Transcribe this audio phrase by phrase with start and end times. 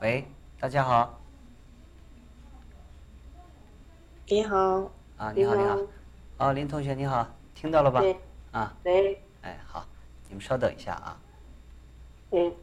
[0.00, 0.24] 喂，
[0.58, 1.20] 大家好。
[4.28, 5.78] 你好，啊，你好，你好，
[6.38, 8.02] 哦，林同学你好，听到了吧？
[8.50, 9.84] 啊，喂，哎，好，
[10.28, 11.20] 你们稍等一下啊。
[12.30, 12.54] 嗯，嗯，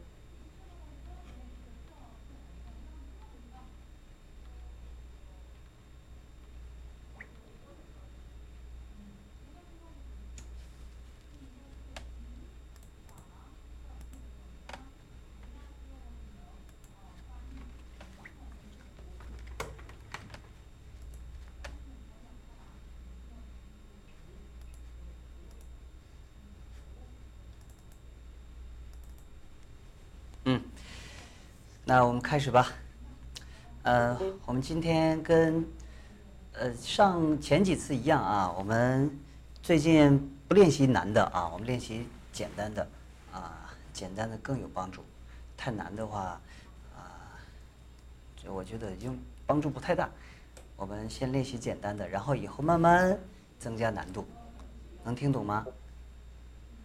[31.88, 32.70] 那我们开始吧。
[33.82, 35.66] 呃，我们今天跟
[36.52, 39.10] 呃上前几次一样啊，我们
[39.62, 42.86] 最近不练习难的啊，我们练习简单的
[43.32, 45.02] 啊，简单的更有帮助。
[45.56, 46.38] 太难的话
[46.94, 47.40] 啊，
[48.36, 50.10] 就我觉得用帮助不太大。
[50.76, 53.18] 我们先练习简单的，然后以后慢慢
[53.58, 54.26] 增加难度。
[55.04, 55.64] 能听懂吗？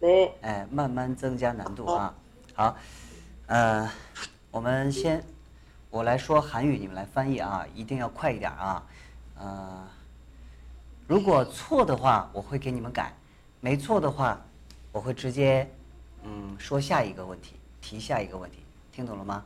[0.00, 2.14] 对，哎，慢慢增加难度啊。
[2.54, 2.76] 好，
[3.48, 3.90] 呃，
[4.53, 5.23] 我们先
[5.89, 8.83] 我来说韩语，你们来翻译啊，一定要快一点啊。
[9.35, 9.87] 呃，
[11.07, 13.13] 如果错的话，我会给你们改；
[13.61, 14.39] 没错的话，
[14.91, 15.69] 我会直接
[16.23, 18.57] 嗯说下一个问题，提下一个问题，
[18.91, 19.43] 听懂了吗？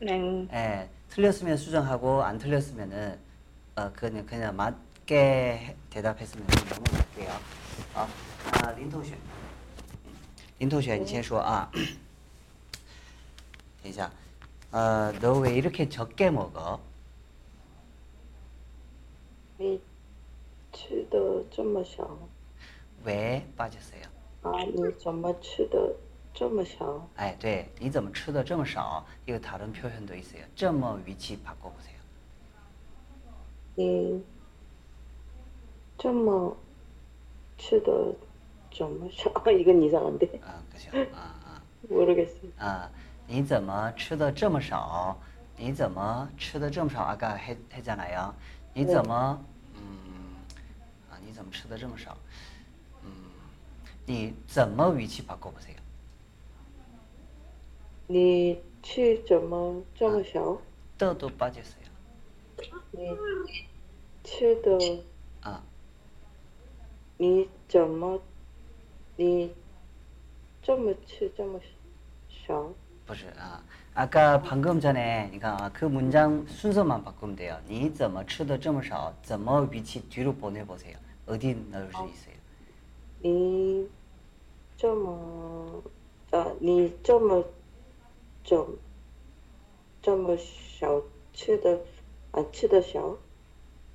[0.00, 3.18] 네, 예, 틀렸으면 수정하고 안 틀렸으면은
[3.76, 7.30] 어 그냥 그냥 맞게 해- 대답했으면 넘어갈게요.
[7.94, 8.08] 아,
[8.64, 9.16] 아 린同学,
[10.58, 11.70] 린同学, 你先说啊.
[13.86, 14.10] 等一下,
[14.70, 16.80] 어, 너 왜 이렇게 적게 먹어?
[19.58, 19.80] 你
[20.72, 22.18] 吃的这么少
[23.04, 24.02] 왜 빠졌어요?
[24.42, 24.50] 啊？
[24.64, 25.94] 你怎么吃的
[26.34, 27.08] 这么少？
[27.16, 29.04] 아, 对, 你怎么吃的这么少?
[29.26, 30.44] 이거 다른 표현도 있어요.
[30.56, 31.96] 这么 위치 바꿔보세요.
[33.74, 34.22] 你
[35.98, 36.56] 这么
[37.58, 38.14] 吃的
[38.74, 39.30] 怎么少？
[39.50, 40.90] 이건 이상한데 아, 그죠?
[41.14, 41.62] 아, 아.
[41.88, 42.50] 모르겠어요.
[42.58, 42.90] 啊，
[43.27, 45.17] 你怎么吃的这么少？
[45.57, 47.01] 你怎么吃的这么少？
[47.01, 48.33] 阿嘎黑黑加哪样？
[48.73, 49.43] 你怎么
[49.75, 49.81] 嗯
[51.11, 51.19] 啊？
[51.25, 52.15] 你怎么吃的这么少？
[53.03, 53.09] 嗯，
[54.05, 55.77] 你怎么语气把过不去呀？
[58.07, 60.57] 你吃怎么这么小？
[60.97, 62.81] 豆豆八戒谁呀？
[62.91, 63.17] 你
[64.23, 65.03] 吃的
[65.41, 65.61] 啊？
[67.17, 68.21] 你怎么
[69.15, 69.53] 你
[70.61, 71.59] 这么吃这么
[72.29, 72.71] 少？
[73.06, 73.60] 不是啊。
[73.94, 77.58] 아까 방금 전에 그러니까 그 문장 순서만 바꾸면 돼요.
[77.66, 79.12] 你怎么吃的这么少?
[79.22, 80.96] 怎么 위치 뒤로 보내 보세요.
[81.26, 82.34] 어디 넣을 수 있어요?
[83.20, 83.86] 你
[84.78, 85.82] 这么
[86.30, 87.44] 啊，你这么
[88.46, 88.58] 怎
[90.00, 91.02] 这么少
[91.34, 91.78] 吃的
[92.30, 93.14] 啊吃的少，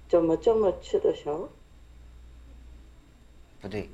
[0.07, 1.49] 怎么这么吃的少？
[3.59, 3.89] 不对，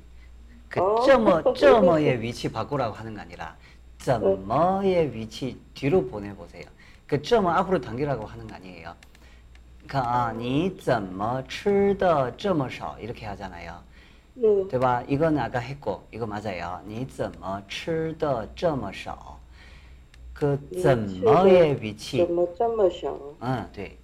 [0.68, 1.02] 그 어.
[1.06, 3.56] 这么这么의 위치 바꾸라고 하는 거 아니라
[3.98, 6.64] 怎么의 위치 뒤로 보내 보세요.
[7.06, 8.94] 그 这么 앞으로 당기라고 하는 거 아니에요.
[9.86, 13.82] 그러니까 아, 你怎么吃的这么少 이렇게 하잖아요.
[14.36, 15.02] 嗯， 对吧?
[15.06, 16.80] 이거는 아까 했고 이거 맞아요.
[16.86, 19.38] 你怎么吃的这么少?
[20.32, 23.16] 그 怎么의 위치 怎么这么少？
[23.42, 23.96] 응, 네.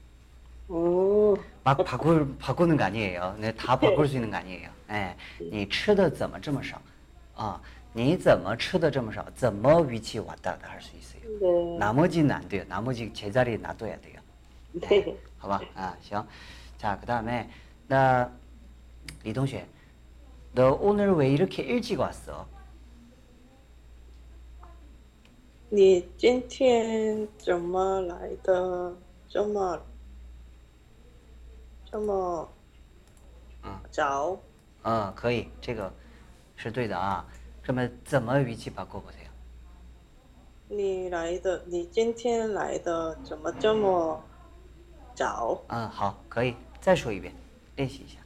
[0.69, 3.35] 哦， 막 바꿀 바꾸는 거 아니에요.
[3.39, 4.69] 네, 다 바꿀 수 있는 거 아니에요.
[4.91, 6.81] 예, 你吃的怎么这么少?
[7.35, 7.59] 아,
[7.95, 9.25] 你怎么吃的这么少?
[9.35, 11.21] 怎么 위치 왔다 갔다 할 수 있어요.
[11.41, 12.65] 네, 나머지는 안 돼요.
[12.69, 14.21] 나머지 제자리에 놔둬야 돼요.
[14.73, 15.17] 네.
[15.39, 15.61] 好吧?
[15.75, 16.25] 아, 行.
[16.79, 17.51] 자, 그다음에
[17.89, 18.31] 나
[19.25, 19.67] 리同学,
[20.55, 22.47] 너 오늘 왜 이렇게 일찍 왔어?
[25.73, 28.93] 你今天怎么来的
[29.29, 29.81] 这么
[31.91, 32.49] 这么
[33.65, 34.39] 嗯早？
[34.83, 35.93] 어, 可以.这个
[36.57, 37.25] 是对的啊.
[37.65, 39.29] 그러면 怎么 위치 바꿔 보세요.
[40.69, 44.23] 你来的，你今天来的怎么这么
[45.15, 45.63] 早？
[45.69, 47.35] 아, 好,可以.再说一遍.
[47.77, 48.21] 练习一下.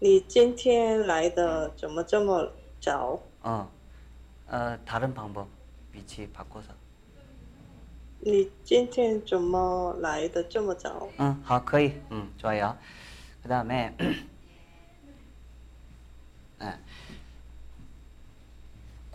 [0.00, 2.50] 你今天来的怎么这么
[2.80, 3.18] 早？
[3.42, 3.66] 어,
[4.48, 5.48] 어, 다른 방법
[5.92, 6.70] 위치 바꿔서.
[8.20, 11.08] 你今天怎么来的这么早？
[11.18, 11.94] 응, 好, 可以.
[12.10, 12.76] 응, 좋아요.
[13.42, 13.94] 그다음에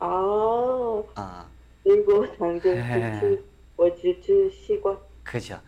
[0.00, 0.08] 是啊，
[1.14, 1.44] 아,
[1.82, 3.42] 水果当中只吃，
[3.76, 4.96] 我只吃西瓜。
[5.24, 5.58] 그렇죠.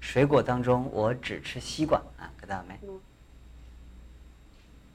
[0.00, 2.00] 水果当中我只吃西瓜.
[2.18, 2.78] 아, 그다음에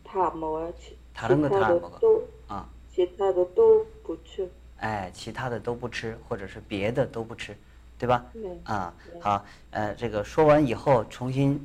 [0.03, 0.73] 다 먹어요.
[0.79, 1.99] 치- 다른 거다안 기타도 먹어.
[1.99, 4.49] 또 아, 其他的都不吃。
[4.79, 7.55] 哎，其他的都不吃，或者是别的都不吃，
[7.97, 8.25] 对吧？
[8.33, 11.59] 对啊，对好，呃，这个说完以后重新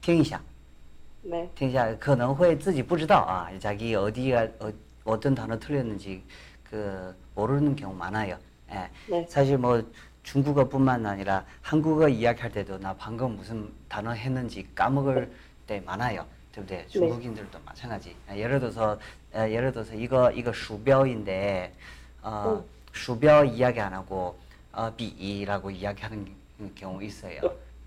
[0.00, 0.40] 听一下，
[1.24, 1.48] 네.
[1.56, 4.72] 听一下可能会自己不知道啊，자기어디가어
[5.04, 6.22] 어떤 단어 틀렸는지
[6.68, 8.38] 그 모르는 경우 많아요.
[8.70, 8.90] 예.
[9.08, 9.26] 네.
[9.28, 9.82] 사실 뭐
[10.22, 15.30] 중국어뿐만 아니라 한국어 이야기할 때도 나 방금 무슨 단어 했는지 까먹을
[15.66, 16.26] 때 많아요.
[16.52, 16.86] 对不对?
[16.88, 18.14] 중국인들도 마찬가지.
[18.30, 18.98] 예, 예를 들어서
[19.34, 21.72] 예, 예를 들어서 이거 이거 수뼈인데
[22.22, 24.36] 어, 수뼈 이야기 안 하고
[24.72, 26.26] 어, 비라고 이야기하는
[26.74, 27.40] 경우 있어요.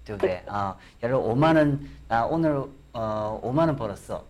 [0.06, 0.42] 对不对?
[0.48, 2.64] 어, 예를 들어 5만 원, 나 오늘
[2.94, 4.24] 어, 5만 원 벌었어.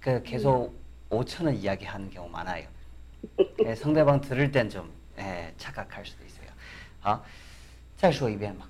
[0.00, 0.72] 그 계속
[1.12, 2.66] 5천 원 이야기하는 경우 많아요.
[3.64, 6.48] 예, 상대방 들을 땐 좀 예, 착각할 수도 있어요.
[7.00, 7.24] 好,
[7.96, 8.68] 再说一遍吧.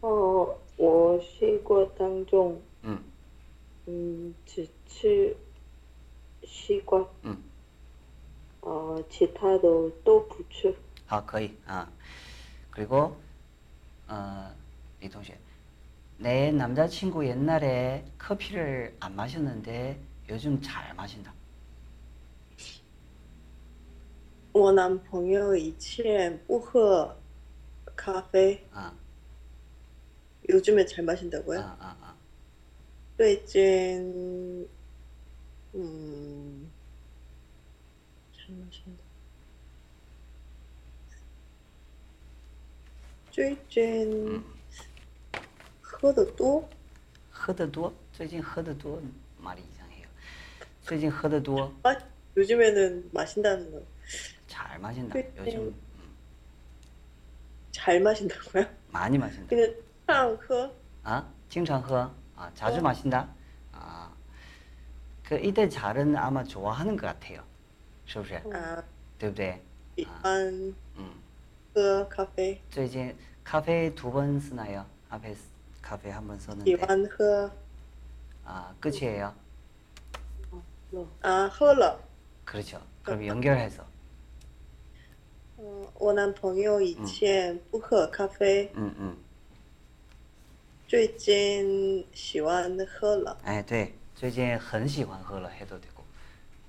[0.00, 2.98] 哦，我水果当中， 음,
[3.86, 5.36] 嗯，只吃
[6.44, 7.36] 西瓜， 음.
[8.62, 10.74] 呃，其他的都不吃。
[11.08, 11.56] 아, 거의.
[11.66, 11.86] 아.
[12.70, 13.16] 그리고
[14.08, 14.50] 어,
[15.02, 15.36] 이 동시에
[16.18, 19.98] 내 남자친구 옛날에 커피를 안 마셨는데
[20.28, 21.32] 요즘 잘 마신다.
[24.52, 27.16] 我男朋友以前不喝
[27.96, 28.92] 咖啡， 아,
[30.48, 31.58] 요즘에 잘 마신다고요?
[31.60, 32.14] 아, 아, 아.
[33.16, 34.68] 最近，
[35.72, 36.68] 嗯，
[38.36, 39.02] 잘 마신다.
[43.30, 44.42] 最近
[45.80, 46.68] 喝的多，
[47.30, 49.00] 喝得多，最近喝得多
[49.38, 49.75] 말이 이상해요.
[50.86, 51.96] 最近喝得多, 아
[52.36, 53.80] 요즘에는 마신다는 거.
[54.46, 55.14] 잘 마신다.
[55.14, 55.32] 네.
[55.38, 55.74] 요즘
[57.70, 58.64] 잘 마신다고요?
[58.90, 59.46] 많이 마신다.
[59.48, 59.74] 그냥
[60.06, 60.70] 常喝
[61.04, 62.10] 아, 经常喝.
[62.36, 62.82] 아, 자주 어.
[62.82, 63.28] 마신다.
[63.72, 64.10] 아,
[65.24, 67.42] 그 이때 잘은 아마 좋아하는 것 같아요.
[68.06, 68.34] 是不是?
[68.52, 68.82] 啊，
[69.18, 69.60] 对不对?
[69.96, 71.12] 喜欢 음.
[71.74, 73.14] 喝咖啡，最近
[73.44, 74.84] 카페 두 번 쓰나요?
[75.08, 75.46] 앞에 쓰-
[75.80, 77.50] 카페 한 번 喜 썼는데 欢喝
[78.44, 79.34] 아 끝이에요.
[81.22, 81.98] 啊，喝了。
[82.44, 82.80] 그렇죠.
[83.02, 83.84] 그럼 연결해서
[85.58, 89.16] 嗯，我男朋友以前不喝咖啡， 음, 음.
[90.88, 93.36] 最近喜欢喝了。
[93.46, 93.94] 예, 对.
[94.14, 96.02] 最近很喜欢喝了 해도 되고.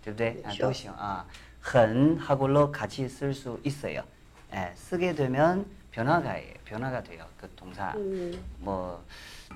[0.04, 0.42] 对不对?
[0.44, 0.68] 아, 그렇죠.
[0.68, 0.92] 都行.
[0.98, 1.26] 아,
[1.62, 4.04] 很하고로 같이 쓸 수 있어요.
[4.54, 7.26] 예, 쓰게 되면 변화가 변화가 돼요.
[7.38, 7.94] 그 동사.
[7.98, 9.04] 嗯， 뭐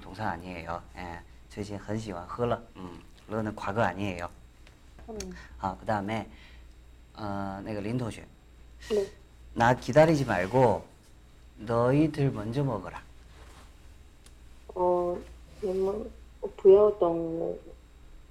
[0.01, 0.81] 동사 아니에요.
[0.97, 1.21] 예.
[1.49, 2.61] 最近很喜欢喝了.
[2.75, 3.01] 음.
[3.29, 4.29] 러는 과거 아니에요.
[5.09, 5.17] 嗯
[5.59, 6.29] 아, 그다음에
[7.15, 8.25] 어, 내가 린同学.
[8.89, 9.09] 네.
[9.53, 10.85] 나 기다리지 말고
[11.57, 13.01] 너희들 먼저 먹어라.
[14.75, 15.17] 哦，
[15.61, 16.09] 你们
[16.55, 17.57] 不要等我，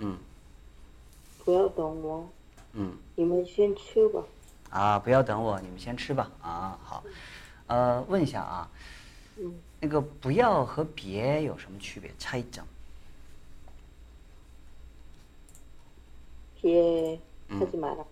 [0.00, 0.16] 음,
[1.44, 2.28] 不要等我，
[2.74, 2.96] 음.
[3.16, 4.22] 你们先吃吧。
[4.70, 6.30] 啊，不要等我，你们先吃吧。
[6.40, 7.02] 啊，好。
[7.66, 8.70] 呃，问一下啊，
[9.38, 12.12] 嗯，那个不要和别有什么区别？
[12.18, 12.42] 差一
[16.60, 16.70] 整。
[16.70, 17.60] 예, 음.
[17.60, 18.04] 하지 마라.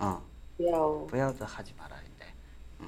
[0.00, 0.20] 嗯，
[0.56, 2.26] 不要不要的哈基马拉인데。
[2.78, 2.86] 嗯。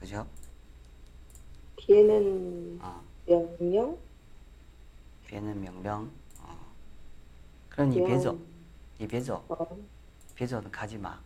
[0.00, 0.26] 그죠
[1.76, 3.96] 걔는 아, 명령?
[5.26, 6.08] 别人明亮。
[6.40, 6.56] 啊。
[7.70, 8.36] 그럼니别走，
[8.98, 9.66] 你别走， 어,
[10.34, 11.18] 别走，가지 마。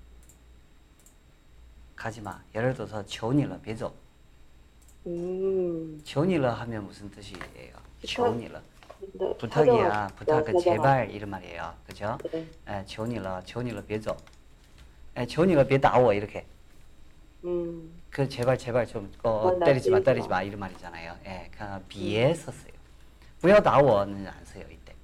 [1.94, 2.42] 가지 마.
[2.54, 3.92] 예를 들어서 求你了，别走。
[5.06, 7.76] 음, 求你了 하면 무슨 뜻이에요?
[8.02, 8.60] 求你了.
[8.60, 8.73] 근
[9.18, 10.08] 데 부탁이야.
[10.08, 11.74] 사정을- 부탁, 그 사정을- 제발 이런 말이에요.
[11.86, 12.18] 그죠?
[12.32, 12.46] 네.
[12.68, 14.16] 에, 求你了,求你了,别走.
[15.16, 16.44] 에, 求你了,别打我 이렇게.
[17.44, 20.36] 음, 그 제발 제발 좀 어, 어, 나 때리지 마, 때리지 때리지 마.
[20.36, 21.16] 마 이런 말이잖아요.
[21.24, 22.72] 예, 그 비에 썼어요.
[23.40, 24.94] 不要打我는 안 써요 이때.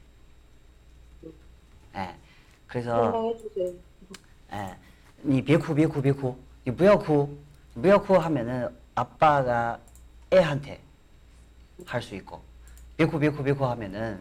[1.97, 2.15] 예,
[2.67, 3.73] 그래서 설명해주세요.
[4.53, 4.77] 예,
[5.23, 7.29] 你别哭别哭别哭,你不要哭,
[7.75, 9.79] 不要哭 하면은 아빠가
[10.33, 10.79] 애한테
[11.87, 12.43] 할 수 있고,
[13.01, 14.21] 别哭别哭别哭 하면은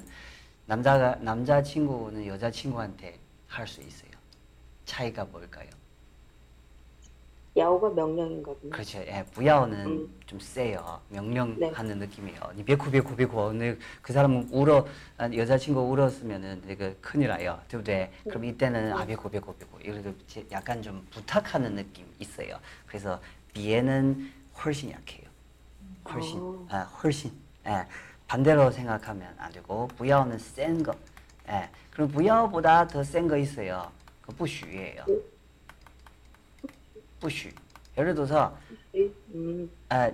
[0.65, 4.11] 남자가 남자 친구는 여자 친구한테 할 수 있어요.
[4.85, 5.69] 차이가 뭘까요?
[7.57, 8.69] 야오가 명령인거든요.
[8.69, 8.97] 그렇죠.
[8.99, 10.19] 예, 부야오는 음.
[10.25, 10.99] 좀 세요.
[11.07, 12.05] 명령하는 네.
[12.05, 12.51] 느낌이에요.
[12.53, 13.33] 니 베쿠 베쿠 베쿠.
[13.33, 14.85] 근데 그 사람은 울어
[15.17, 17.57] 아, 여자친구 울었으면은 이거 큰일 나요.
[17.69, 18.11] 对不对?
[18.27, 19.79] 그럼 이때는 아 베쿠 베쿠 베쿠.
[19.83, 22.59] 이래도 제- 약간 좀 부탁하는 느낌 있어요.
[22.87, 23.21] 그래서
[23.53, 25.23] 비에는 훨씬 약해요.
[26.09, 26.37] 훨씬.
[26.41, 26.67] 어.
[26.69, 27.31] 아, 훨씬.
[27.67, 27.85] 예.
[28.29, 30.93] 반대로 생각하면 안 되고 부야오는 센 거.
[31.47, 31.69] 예.
[31.91, 33.91] 그럼 부야오보다 더 센 거 있어요.
[34.21, 35.05] 그 부슈예요.
[37.19, 37.49] 부슈.
[37.97, 38.57] 예를 들어서
[39.33, 40.11] 嗯呃，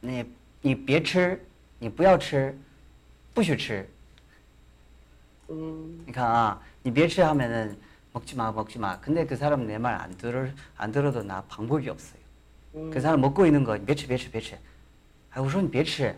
[0.00, 0.24] 你
[0.62, 1.38] 你别吃，
[1.78, 2.56] 你不要吃，
[3.34, 3.86] 不许吃。
[5.50, 7.78] 음, 你看啊，你别吃 하면은
[8.12, 8.98] 먹지 마, 먹지 마.
[9.00, 12.20] 근데 그 사람 내 말 안 들어 안 들어도 나 방법이 없어요.
[12.74, 12.90] 음.
[12.90, 14.56] 그 사람 먹고 있는 거, 你别吃,别吃,别吃.
[15.32, 16.14] 아, 我说你别吃.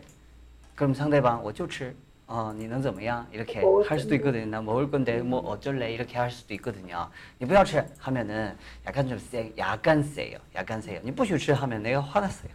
[0.74, 1.94] 그럼 상대방 我就吃.
[2.26, 3.26] 어, 你能怎么样?
[3.32, 4.44] 이렇게 먹을 할 수도 있거든요.
[4.46, 5.90] 나 먹을 건데 뭐 어쩔래?
[5.92, 7.08] 이렇게 할 수도 있거든요.
[7.38, 8.54] 你不要吃 하면은
[8.86, 10.38] 약간 좀 세, 약간 세요.
[10.54, 11.00] 약간 세요.
[11.02, 12.50] 你不许吃 하면 내가 화났어요.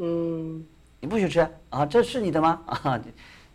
[0.00, 0.66] 음,
[1.00, 1.84] 你不许吃啊？
[1.84, 2.62] 这是你的吗？
[2.66, 3.10] 啊，这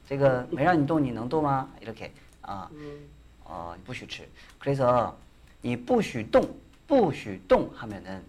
[0.08, 1.68] 这个没让你动，你能动吗？
[1.82, 2.12] 이렇게
[2.44, 3.10] 아, 음,
[3.44, 4.28] 어, 不许吃.
[4.60, 5.18] 그래서
[5.64, 8.22] 이 不许动,不许动 하면은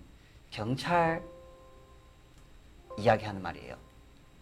[0.50, 1.22] 경찰
[2.96, 3.76] 이야기하는 말이에요.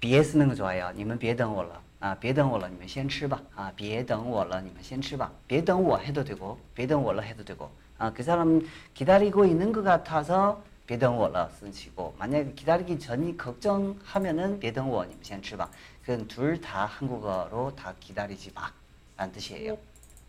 [0.00, 0.92] 别 쓰는 거 좋아요.
[0.94, 1.80] 你们别等我了.
[2.00, 3.40] 아, 别等我了,你们先吃吧.
[3.56, 7.70] 아, 别等我了,你们先吃吧.别等我 해도 되고, 别等我了 해도 되고.
[7.96, 8.60] 아, 그 사람
[8.92, 15.70] 기다리고 있는 것 같아서 别等我了 쓰시고, 만약에 기다리기 전이 걱정하면은 别等我,你们先吃吧.
[16.04, 18.70] 그건 둘 다 한국어로 다 기다리지 마.
[19.16, 19.78] 라는 뜻이에요.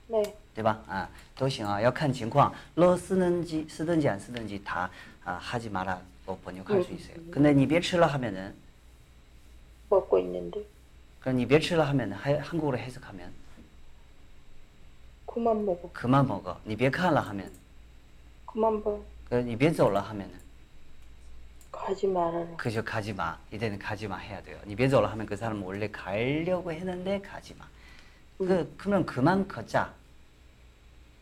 [0.08, 0.24] 네.
[0.54, 0.80] 对吧？
[0.88, 2.54] 啊，都行啊，要看情况。
[2.76, 4.90] 了쓰는지 쓰든지 안 쓰든지 다
[5.26, 6.00] 아, 하지 마라.
[6.26, 7.18] 뭐 번역할 수 있어요.
[7.30, 8.54] 근데 你别吃了 하면은
[9.90, 10.64] 먹고 있는데.
[11.22, 13.32] 그럼 你别吃了 하면 하, 한국어로 해석하면
[15.26, 15.90] 그만 먹어.
[15.94, 16.58] 그만 먹어.
[16.64, 17.52] 你别看了 하면
[18.46, 18.92] 그만 봐.
[19.30, 20.34] 그 你别走了 하면은
[21.72, 22.46] 가지 말아라.
[22.58, 23.38] 그저 가지 마.
[23.52, 24.58] 이제는 가지 마 해야 돼요.
[24.66, 27.68] 你别走了 하면 그 사람은 원래 가려고 했는데 가지 마.
[28.38, 29.94] 그 그러면 그만 걷자.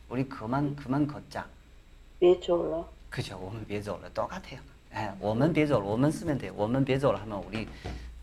[0.09, 1.47] 우리 그만 그만 걷자.
[2.19, 2.83] 왜 졸라?
[3.09, 3.37] 그죠.
[3.37, 4.59] 我们别走了 똑같아요.
[4.95, 5.85] 예, 我们别走了.
[5.85, 6.53] 我们 쓰면 돼요.
[6.55, 7.67] 我们别走了 하면 우리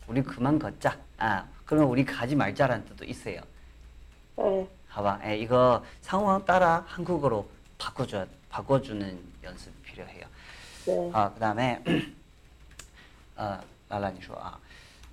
[0.07, 0.97] 우리 그만 걷자.
[1.17, 3.41] 아, 그러면 우리 가지 말자라는 뜻도 있어요.
[4.37, 4.67] 네.
[4.89, 5.19] 봐봐.
[5.25, 7.47] 예, 이거 상황 따라 한국어로
[7.77, 10.25] 바꿔줘 바꿔주는 연습이 필요해요.
[10.85, 11.09] 네.
[11.13, 11.83] 아, 그 다음에
[13.35, 13.59] 어,
[13.89, 14.57] 랄라니 说 아,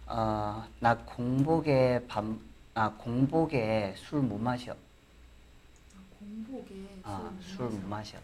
[0.07, 2.39] 어, 나 공복에 밤,
[2.75, 4.75] 아, 공복에 술 못 마셔.
[6.19, 8.19] 공복에 아, 술술못 마셔.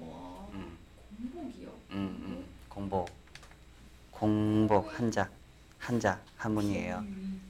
[0.00, 0.76] 우와 음.
[1.16, 1.68] 공복이요?
[1.92, 3.08] 음, 음, 공복.
[4.10, 5.28] 공복 한자.
[5.79, 6.97] 한자 한문이에요.
[6.99, 7.41] 음.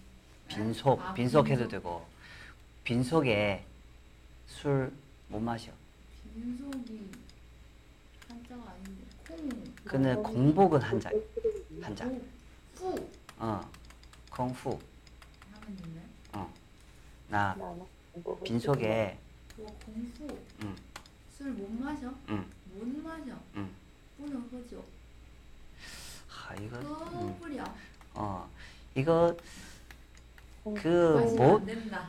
[0.47, 1.69] 빈속, 아, 빈속 해도 빈속.
[1.71, 2.05] 되고.
[2.83, 3.65] 빈속에
[4.47, 4.91] 술
[5.29, 5.71] 못 마셔.
[6.33, 7.09] 빈속이
[8.27, 11.09] 한자가 아닌데 콩 근데 공복은 한자.
[11.81, 12.05] 한자.
[12.05, 12.19] 오,
[12.75, 13.09] 후
[13.39, 13.71] 어.
[14.29, 14.79] 공후.
[15.51, 16.01] 하면 있네
[16.33, 16.53] 어.
[17.29, 17.85] 나 나는
[18.23, 19.17] 뭐 빈속에
[19.59, 20.75] 와 공후 음,
[21.37, 22.13] 술 못 마셔?
[22.29, 23.69] 음, 못 마셔 음.
[24.17, 24.83] 不能喝酒
[26.29, 27.35] 아, 이거 喝 음.
[27.39, 27.63] 不了
[28.18, 28.44] 어,
[28.96, 29.32] 이거
[30.64, 31.62] 그못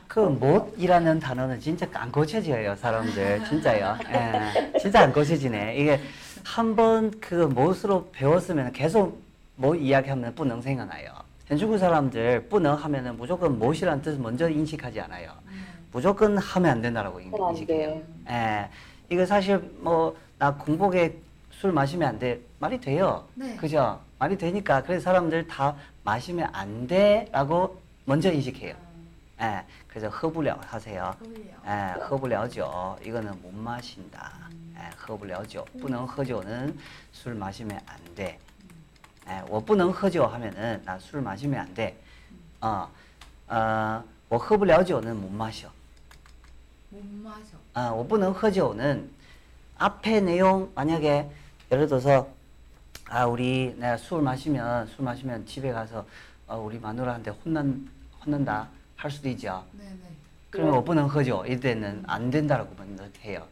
[0.08, 3.96] 그 못이라는 단어는 진짜 안 고쳐져요 사람들 진짜요.
[4.12, 5.76] 예, 진짜 안 고쳐지네.
[5.76, 6.00] 이게
[6.44, 9.22] 한 번 그 못으로 배웠으면 계속
[9.56, 11.12] 못 이야기하면 뿌능 생각나요.
[11.46, 15.32] 현주구 사람들 뿌능 하면은 무조건 못이라는 뜻을 먼저 인식하지 않아요.
[15.46, 15.64] 음.
[15.92, 18.02] 무조건 하면 안 된다라고 인식해요.
[18.28, 18.68] 예,
[19.08, 21.14] 이거 사실 뭐 나 공복에
[21.50, 23.24] 술 마시면 안 돼 말이 돼요.
[23.34, 23.54] 네.
[23.56, 24.00] 그죠?
[24.18, 28.75] 말이 되니까 그래서 사람들 다 마시면 안 돼라고 먼저 인식해요.
[29.41, 29.63] 예.
[29.87, 31.15] 그래서 喝不了 하세요.
[31.19, 34.33] 喝不了 예, 喝不了酒 이거는 못 마신다.
[34.77, 35.65] 예, 喝不了酒.
[35.81, 36.77] 不能喝酒는
[37.11, 38.37] 술 마시면 안 돼.
[39.27, 41.97] 예, 我不能喝酒 하면은 나 술 마시면 안 돼.
[42.61, 42.87] 어,
[43.47, 45.69] 어, 我喝不了酒는 못 마셔.
[46.89, 49.09] 못 마셔 아, 我不能喝酒는
[49.77, 51.29] 앞에 내용 만약에
[51.71, 52.27] 예를 들어서
[53.12, 56.06] 아 우리 내가 술 마시면 술 마시면 집에 가서
[56.46, 57.88] 어, 우리 마누라한테 혼난
[58.24, 59.64] 혼난다 할 수도 있죠.
[59.76, 59.96] 네네.
[60.48, 61.44] 그러면 오빠는 거죠.
[61.44, 63.44] 이때는 안 된다라고 먼저 해요.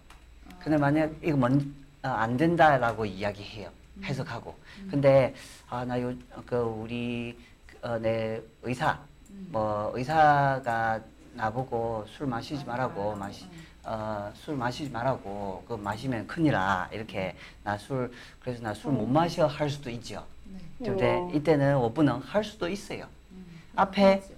[0.49, 0.55] 아.
[0.61, 1.75] 근데 만약 이거 먼,
[2.05, 3.69] 어, 안 된다라고 이야기해요.
[3.97, 4.05] 음.
[4.05, 4.55] 해석하고.
[4.79, 4.89] 음.
[4.93, 5.35] 근데
[5.69, 6.15] 아나 요
[6.47, 7.37] 그 우리
[7.83, 8.97] 어, 내 의사
[9.31, 9.49] 음.
[9.51, 11.01] 뭐 의사가
[11.35, 13.49] 나보고 술 마시지 아, 말라고 아, 마시 아.
[13.88, 18.12] 어, 술 마시지 말라고 그 마시면 큰일이라 이렇게 나 술
[18.42, 20.26] 그래서 나 술 못 마셔 할 수도 있죠.
[20.46, 20.60] 네.
[20.86, 21.32] 对不对 어.
[21.34, 23.08] 이때는 我不能할 수도 있어요.
[23.32, 23.46] 음.
[23.76, 24.34] 앞에 그렇죠.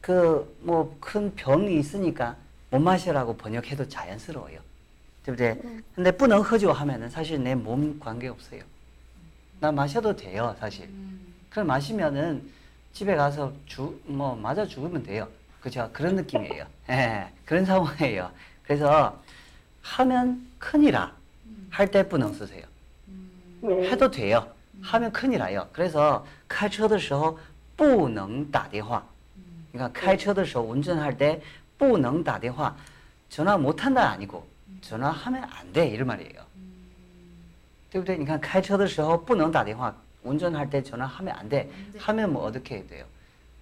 [0.00, 2.36] 그 뭐 큰 병이 있으니까
[2.70, 4.60] 못 마시라고 번역해도 자연스러워요.
[5.24, 5.56] 对不对?
[5.94, 8.62] 근데 不能喝酒 하면은 사실 내 몸 관계 없어요.
[9.60, 10.84] 나 마셔도 돼요, 사실.
[10.86, 11.32] 음.
[11.48, 12.50] 그럼 마시면은
[12.92, 15.26] 집에 가서 죽, 뭐 맞아 죽으면 돼요.
[15.62, 15.88] 그죠?
[15.94, 16.66] 그런 느낌이에요.
[16.90, 18.30] 예, 그런 상황이에요.
[18.68, 19.20] 그래서
[19.82, 21.12] 하면 큰일이라
[21.70, 22.64] 할 때 不能 쓰세요.
[23.08, 23.30] 음.
[23.62, 23.90] 네.
[23.90, 24.46] 해도 돼요.
[24.82, 25.68] 하면 큰일이에요.
[25.72, 27.38] 그래서 开车的时候
[27.76, 29.04] 不能打电话.
[29.72, 31.42] 그러니까 开车的时候 운전할 때
[31.78, 32.76] 不能打电话.
[33.28, 34.46] 전화 못 한다 아니고
[34.82, 35.88] 전화하면 안 돼.
[35.88, 36.44] 이런 말이에요.
[37.90, 38.16] 对不对?
[38.16, 39.94] 그러니까 开车的时候不能打电话.
[40.22, 41.70] 운전할 때 전화하면 안 돼.
[41.74, 41.98] 안 돼.
[41.98, 43.04] 하면 뭐 어떻게 해야 돼요?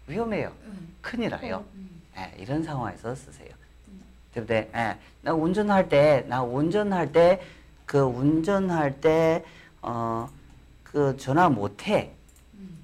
[0.07, 0.52] 위험해요.
[0.64, 0.95] 음.
[1.00, 1.64] 큰일이에요.
[1.75, 2.02] 음.
[2.19, 3.50] 예, 이런 상황에서 쓰세요.
[4.37, 4.37] 음.
[4.37, 4.71] 对不对?
[4.75, 7.40] 예, 나 운전할 때, 나 운전할 때,
[7.87, 9.45] 그 운전할 때,
[9.83, 10.28] 어,
[10.83, 12.12] 그 전화 못 해.
[12.54, 12.78] 음.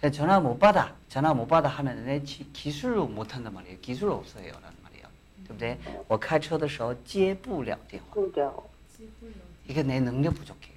[0.00, 0.94] 그냥 전화 못 받아.
[1.08, 3.78] 전화 못 받아 하면 내 기- 기술로 못 한단 말이에요.
[3.80, 4.52] 기술 없어요.
[4.52, 5.06] 라는 말이에요.
[5.46, 5.78] 对不对?
[6.08, 8.14] 我开车的时候接不了电话.
[8.14, 8.68] 그죠.
[8.96, 9.32] 지불요.
[9.68, 10.76] 이게 내 능력 부족해요.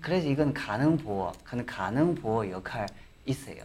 [0.00, 2.86] 그래서 이건 가능 보호, 그 가능 보호 역할
[3.26, 3.62] 있어요.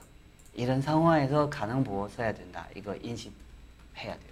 [0.54, 2.68] 이런 상황에서 가능 보호 써야 된다.
[2.76, 3.34] 이거 인식해야
[4.18, 4.29] 돼요.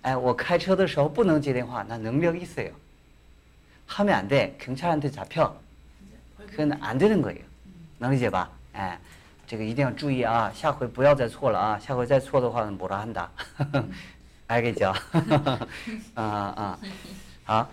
[0.02, 2.70] 哎，我开车的时候不能接电话，나 능력 있어요.
[3.86, 4.56] 하면 안 돼.
[4.58, 5.56] 경찰한테 잡혀.
[6.06, 6.50] 이제 벌금.
[6.56, 7.42] 그건 안 되는 거예요.
[7.98, 8.50] 能理解吧？
[8.72, 8.98] 哎，
[9.46, 13.30] 这个一定要注意啊，下回不要再错了啊，下回再错的话뭐라 한다.
[14.48, 14.92] 알겠죠?
[16.14, 16.76] 아, 아.
[17.44, 17.68] 好，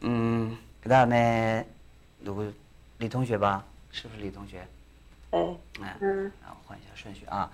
[0.00, 1.66] 嗯， 그다음에
[2.22, 2.52] 누구
[2.98, 3.64] 李同学吧？
[3.92, 4.66] 是不是李同学？
[5.30, 5.56] 네.
[5.80, 6.30] 哎， 음.
[6.44, 7.50] 啊，换一下顺序啊。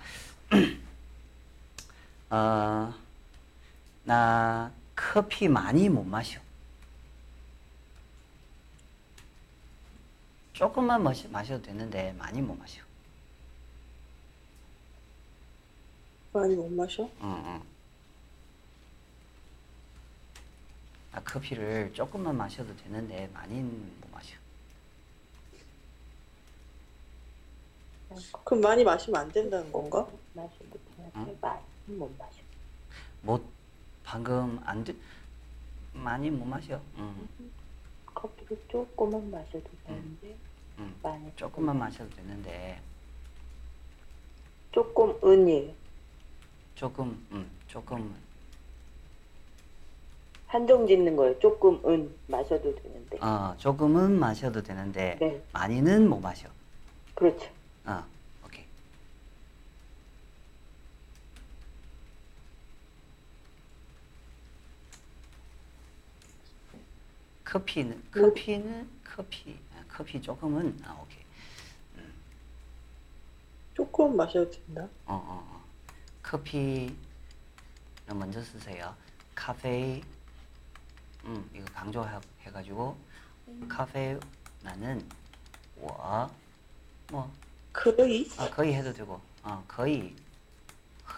[2.29, 2.93] 呃，
[4.08, 6.40] 那 커피 많이 못 마셔.
[10.54, 12.80] 조금만 마시, 마셔도 되는데 많이 못 마셔.
[16.32, 17.02] 많이 못 마셔?
[17.02, 17.62] 응, 응.
[21.12, 24.34] 나 커피를 조금만 마셔도 되는데 많이는 못 마셔.
[28.42, 30.08] 그럼 많이 마시면 안 된다는 건가?
[30.32, 30.80] 마셔도
[31.14, 31.38] 응?
[31.42, 32.38] 많이 못 마셔.
[33.20, 33.57] 못
[34.08, 34.94] 방금 안 돼.
[35.92, 36.80] 많이 못 마셔.
[36.96, 37.28] 응,
[38.06, 40.34] 커피를 조금만 마셔도 되는데
[40.78, 40.94] 응.
[41.02, 42.80] 많이 조금만 마셔도 되는데
[44.72, 45.74] 조금 은이에요.
[46.74, 48.14] 조금, 음, 조금
[50.46, 51.38] 한정 짓는 거예요.
[51.38, 53.18] 조금 은 마셔도 되는데.
[53.20, 55.42] 어, 조금은 마셔도 되는데 네.
[55.52, 56.48] 많이는 못 마셔.
[57.14, 57.50] 그렇죠.
[57.84, 58.02] 어,
[58.46, 58.64] 오케이.
[67.48, 68.20] 커피는 네.
[68.20, 69.58] 커피는 커피.
[69.74, 71.24] 아, 커피 조금은 아 오케이.
[71.96, 72.12] 음.
[73.74, 74.82] 조금 마셔도 된다.
[75.06, 75.64] 어, 어, 어.
[76.22, 76.94] 커피
[78.06, 78.94] 먼저 쓰세요.
[79.34, 80.02] 카페
[81.24, 82.18] 음 이거 강조해
[82.52, 82.98] 가지고
[83.48, 83.66] 음.
[83.66, 84.20] 카페
[84.62, 85.08] 나는
[85.76, 87.32] 워뭐
[87.72, 88.28] 거의?
[88.36, 89.18] 아 거의 해도 되고.
[89.42, 90.14] 어 거의.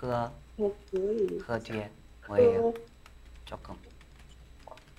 [0.01, 1.91] 허허 어, 뒤에
[2.29, 2.73] 뭐예요?
[3.45, 3.90] 조금.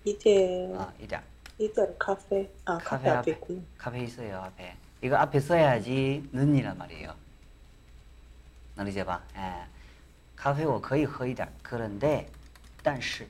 [0.04, 1.22] 이제 어, 이点.
[1.58, 2.48] 이들 카페.
[2.64, 3.30] 아 카페 카페 앞에 앞에.
[3.32, 3.62] 있구나.
[3.78, 4.76] 카페 있어요, 앞에.
[5.02, 7.14] 이거 앞에 써야지 는이란 말이에요.
[8.76, 9.22] 能理解吧?
[9.36, 9.66] 예.
[10.36, 11.48] 카페 我可以喝一点.
[11.62, 12.30] 그런데
[12.82, 13.26] 但是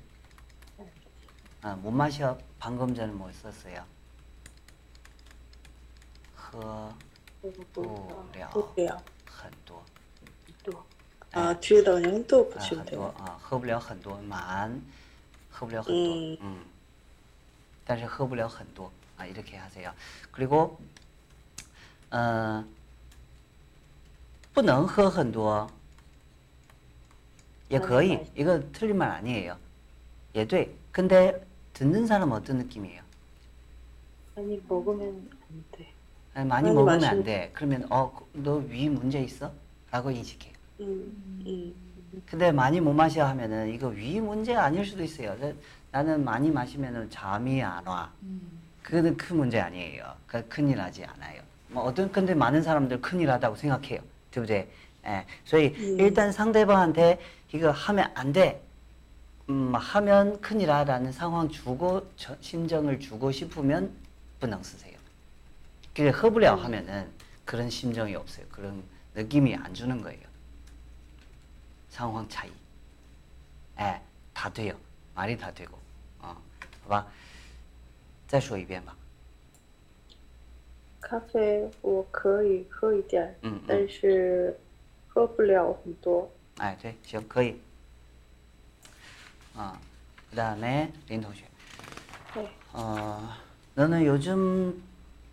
[1.62, 2.36] 아, 못 마셔.
[2.58, 3.84] 방금 전에 뭐 썼어요?
[6.34, 6.92] 喝
[7.42, 9.00] 그리고 不了 그래요.
[9.26, 9.82] 很多.
[10.64, 10.84] 또
[11.32, 13.14] 아 뒤에다 그냥 흔도 아, 붙이면 很多 돼요.
[13.18, 14.80] 啊，喝不了很多，满，
[15.60, 16.56] 喝不了很多，嗯 음.
[17.84, 19.92] 但是喝不了很多아 이렇게 하세요.
[20.30, 20.78] 그리고
[22.10, 22.64] 어,
[24.54, 25.68] 不能喝很多
[27.68, 29.56] 也可以 이거 틀린 말 아니에요.
[30.34, 30.72] 예, 돼.
[30.92, 33.02] 근데 듣는 사람은 어떤 느낌이에요?
[34.36, 35.92] 많이 먹으면 안 돼.
[36.34, 37.50] 아니, 많이 많이 먹으면 마시- 안 돼.
[37.54, 39.50] 그러면 어, 너 위 문제 있어?
[39.90, 40.52] 라고 인식해요.
[40.80, 41.74] 음, 음.
[42.26, 45.36] 근데 많이 못 마셔 하면은 이거 위 문제가 아닐 수도 있어요.
[45.38, 45.52] 나-
[45.92, 48.10] 나는 많이 마시면은 잠이 안 와.
[48.22, 48.40] 음.
[48.82, 50.04] 그거는 큰 문제 아니에요.
[50.26, 51.42] 그 큰일 나지 않아요.
[51.68, 54.00] 뭐 어떤 근데 많은 사람들 큰일 하다고 생각해요.
[54.30, 54.68] 对不对?
[55.06, 55.24] 예.
[55.44, 56.00] 所以 음.
[56.00, 57.18] 일단 상대방한테
[57.52, 58.62] 이거 하면 안 돼.
[59.48, 63.90] 음, 하면 큰일이라는 상황 주고 저- 심정을 주고 싶으면
[64.40, 64.96] 不能 쓰세요.
[65.94, 67.06] 그게 喝不了 하면은
[67.44, 68.44] 그런 심정이 없어요.
[68.50, 68.82] 그런
[69.14, 70.20] 느낌이 안 주는 거예요.
[71.90, 72.50] 상황 차이.
[73.80, 74.00] 예,
[74.34, 74.74] 다 돼요.
[75.14, 75.78] 말이 다 되고.
[76.20, 76.36] 어,
[76.84, 77.06] 好吧?
[78.28, 78.94] 再说一遍吧.
[81.00, 84.58] 咖啡我可以喝一点，嗯嗯但是
[85.08, 86.28] 喝不了很多。
[86.58, 86.96] 아, 돼.
[87.04, 87.60] 行, 거의.
[89.54, 89.72] 어,
[90.30, 91.46] 그다음에 린 동생.
[92.34, 92.50] 네.
[92.72, 93.34] 어,
[93.74, 94.82] 너는 요즘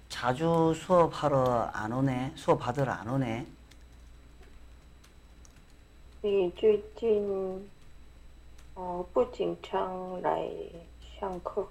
[0.09, 2.33] 자주 수업하러 안 오네?
[2.35, 3.45] 수업 받으러 안 오네?
[6.21, 7.69] 你最近
[8.75, 10.47] 哦不经常来
[11.19, 11.67] 上课，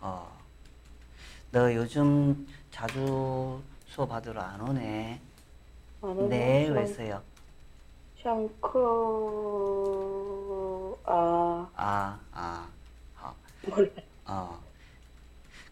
[0.00, 0.26] 어,
[1.50, 5.20] 너 요즘 자주 수업 받으러 안 오네?
[6.00, 7.22] 完了 네, 上 왜서요?
[8.22, 8.78] 上课
[11.04, 12.68] 啊， 아, 아,
[13.14, 13.88] 好, 몰라
[14.26, 14.58] 어,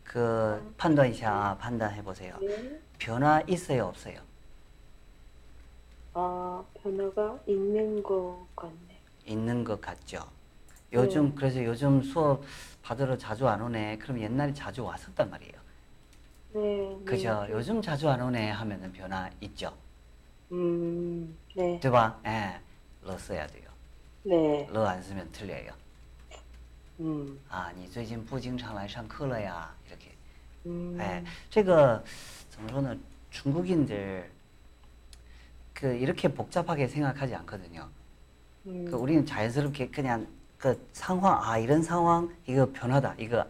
[0.05, 2.37] 그 판단 이샤 판단해 보세요.
[2.41, 2.81] 네.
[2.99, 4.21] 변화 있어요, 없어요?
[6.15, 9.01] 아 변화가 있는 것 같네.
[9.27, 10.25] 있는 것 같죠.
[10.93, 11.35] 요즘 네.
[11.37, 12.43] 그래서 요즘 수업
[12.83, 13.99] 받으러 자주 안 오네.
[13.99, 15.53] 그럼 옛날에 자주 왔었단 말이에요.
[16.53, 16.99] 네.
[17.05, 17.45] 그죠?
[17.47, 17.53] 네.
[17.53, 19.73] 요즘 자주 안 오네 하면은 변화 있죠.
[20.53, 22.21] 음, 네, 对吧?
[22.27, 22.61] 예,
[23.07, 23.71] 러 써야 돼요.
[24.25, 25.71] 네, 러 안 쓰면 틀려요.
[26.99, 29.73] 음, 아, 你最近不经常来上课了呀?
[29.89, 30.11] 이렇게.
[30.67, 32.03] 음, 예, 这个
[32.51, 32.97] 怎么说呢?
[33.31, 34.29] 중국인들
[35.76, 37.88] 그 이렇게 복잡하게 생각하지 않거든요.
[38.66, 40.26] 음, 그 우리는 자연스럽게 그냥
[40.58, 43.46] 그 상황 아 이런 상황 이거 변화다 이거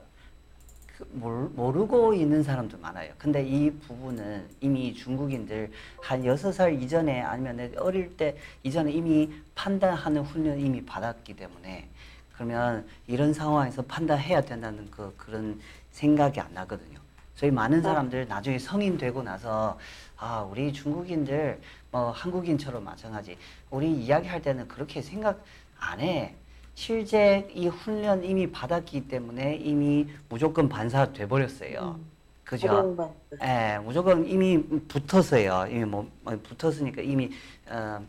[0.98, 3.14] 그 모르, 모르고 있는 사람도 많아요.
[3.20, 10.24] 근데 이 부분은 이미 중국인들 한 여섯 살 이전에 아니면 어릴 때 이전에 이미 판단하는
[10.24, 11.88] 훈련 이미 받았기 때문에
[12.34, 15.60] 그러면 이런 상황에서 판단해야 된다는 그 그런
[15.92, 17.00] 생각이 안 나거든요.
[17.36, 19.78] 저희 많은 사람들 나중에 성인 되고 나서
[20.18, 21.60] 아 우리 중국인들
[21.95, 23.37] 뭐 한국인처럼 마찬가지
[23.71, 25.43] 우리 이야기할 때는 그렇게 생각
[25.79, 26.35] 안 해.
[26.75, 31.99] 실제 이 훈련 이미 받았기 때문에 이미 무조건 반사 돼 버렸어요.
[32.45, 32.69] 그죠?
[32.69, 33.11] 활용반.
[33.43, 35.67] 예, 무조건 이미 붙었어요.
[35.71, 37.31] 이미 뭐, 뭐 붙었으니까 이미
[37.69, 38.01] 어,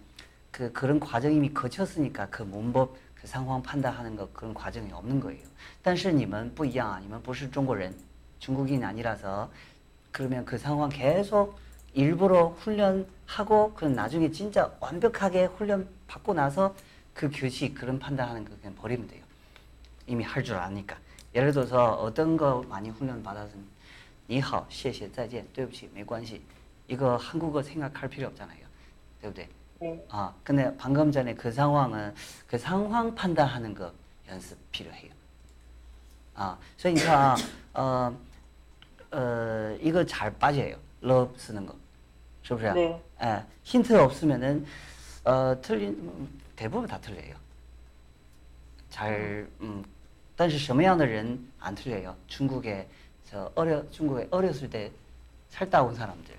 [0.51, 5.41] 그 그런 과정 이미 거쳤으니까 그 문법 그 상황 판단하는 거 그런 과정이 없는 거예요.
[5.84, 7.93] 但是你们不一样啊，你们不是中国人,
[8.39, 9.51] 중국인 아니라서
[10.12, 11.58] 그러면 그 상황 계속
[11.95, 16.73] 일부러 훈련하고 그럼 나중에 진짜 완벽하게 훈련 받고 나서
[17.13, 19.23] 그 교식 그런 판단하는 거 그냥 버리면 돼요.
[20.08, 20.97] 이미 할 줄 아니까.
[21.36, 23.54] 예를 들어서 어떤 거 많이 훈련 받아서
[24.30, 26.41] 你好,谢谢,再见,对不起,没关系.
[26.88, 28.60] 이거 한국어 생각할 필요 없잖아요.
[29.21, 29.49] 对不对?
[29.80, 32.13] 네, 아, 근데 방금 전에 그 상황은
[32.47, 33.91] 그 상황 판단하는 거
[34.30, 35.12] 연습 필요해요.
[36.36, 37.36] 아, 所以你看啊,
[37.73, 38.15] 어,
[39.12, 40.75] 어, 이거 잘 빠져요.
[41.04, 41.75] love 쓰는 거.
[42.45, 42.71] 是不是?
[42.73, 42.99] 네.
[43.21, 44.65] 예, 힌트 없으면은
[45.23, 47.36] 어, 틀린 음, 대부분 다 틀려요.
[48.89, 49.84] 잘 음,
[50.36, 52.15] 但是什么样的人안 틀려요?
[52.27, 52.88] 중국에
[53.30, 54.91] 저 어려 중국에 어렸을 때
[55.49, 56.36] 살다 온 사람들.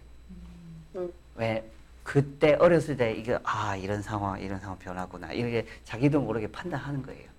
[0.96, 1.64] 음, 왜
[2.02, 7.30] 그때 어렸을 때 이게 아 이런 상황 이런 상황 변하구나 이렇게 자기도 모르게 판단하는 거예요.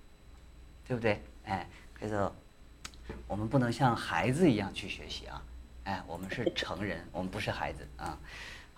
[0.88, 1.20] 对不对?
[1.48, 1.66] 예.
[1.92, 2.32] 그래서
[3.28, 5.42] 我们不能像孩子一样去学习啊。
[5.84, 8.18] 哎，我们是成人，我们不是孩子啊。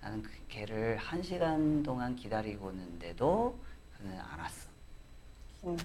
[0.00, 3.58] 나는 그 걔를 한 시간 동안 기다리고 있는데도
[3.96, 4.68] 그는 안 왔어.
[5.64, 5.76] 음,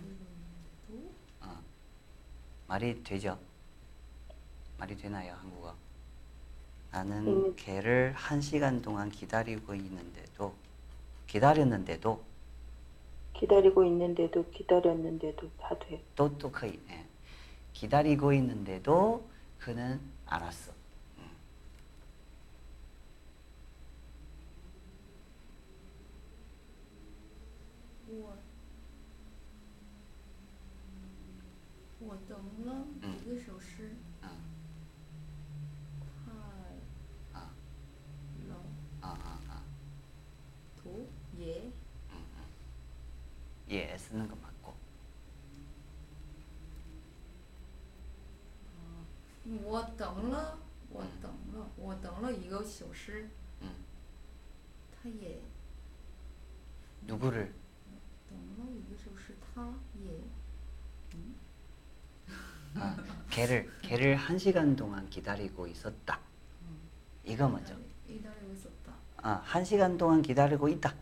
[1.41, 1.59] 어.
[2.67, 3.37] 말이 되죠?
[4.77, 5.75] 말이 되나요, 한국어?
[6.91, 7.53] 나는 음.
[7.55, 10.53] 걔를 한 시간 동안 기다리고 있는데도
[11.27, 12.23] 기다렸는데도
[13.33, 16.01] 기다리고 있는데도 기다렸는데도 다 돼.
[16.15, 17.03] 또 또 거의 예.
[17.73, 19.27] 기다리고 있는데도
[19.59, 20.71] 그는 안 왔어.
[43.72, 44.74] 예, 쓰는 거 맞고.
[49.64, 50.58] 我等了，
[50.90, 53.28] 我等了，我等了一个小时，
[53.62, 53.70] 음.
[54.92, 55.40] 他也
[57.06, 57.52] 누구를
[58.28, 59.72] 等了一个小时，他
[60.02, 60.20] 也
[62.74, 62.96] 아,
[63.30, 66.20] 걔를 걔를 한 시간 동안 기다리고 있었다.
[67.24, 67.74] 이거 먼저.
[68.06, 68.92] 기다리고 있었다.
[69.16, 70.90] 아, 한 시간 동안 기다리고 있다.
[70.90, 70.96] 있다.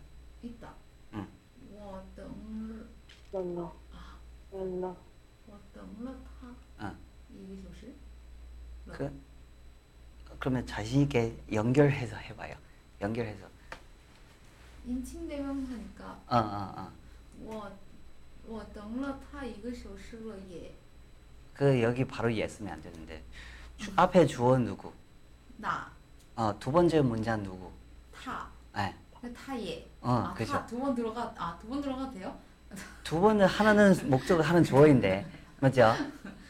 [3.31, 3.71] 了等了，
[4.51, 4.95] 等了，
[5.47, 6.93] 我等了他 아,
[7.31, 7.93] 一个小时。
[8.87, 9.11] 그
[10.39, 12.55] 그러면 자신 있게 연결해서 해봐요.
[13.01, 13.45] 연결해서.
[14.85, 16.91] 인칭 대명사니까 어, 어, 어.
[17.43, 17.71] 我
[18.47, 20.71] 我等了他一个小时了也
[21.53, 23.21] 그 여기 바로 예 쓰면 안 되는데
[23.77, 24.91] 주- 앞에 주어 누구?
[25.59, 25.85] 那
[26.37, 27.69] 어, 두 번째 문장 누구?
[28.13, 28.95] 他 예.
[29.19, 30.65] 그 타예 어, 아, 그죠.
[30.69, 32.39] 두번 들어가 아 두 번 들어가도 돼요?
[33.03, 35.25] 두 번은 하나는 목적어, 하나는 주어인데
[35.59, 35.93] 맞죠?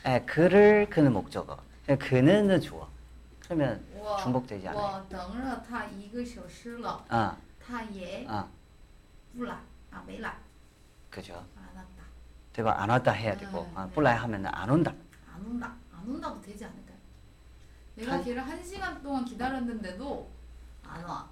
[0.06, 1.58] 예, 그를 그는 목적어,
[1.89, 2.88] 예, 그는 주어.
[3.41, 4.84] 그러면 我 중복되지 않아요.
[4.84, 8.45] 我等了他一个小时了 아, 他也 아,
[9.36, 9.56] 不来
[9.91, 10.34] 啊没来
[11.10, 11.34] 그죠.
[11.56, 12.04] 안 왔다
[12.52, 14.93] 대박 안 왔다 해야 되고 아, 불라이 하면 안 온다.
[15.34, 16.97] 안 온다 안 온다도 되지 않을까요?
[17.95, 20.30] 내가 한- 걔를 한 시간 동안 기다렸는데도
[20.86, 21.30] 안 와.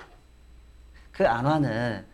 [1.11, 2.05] 그 안 와는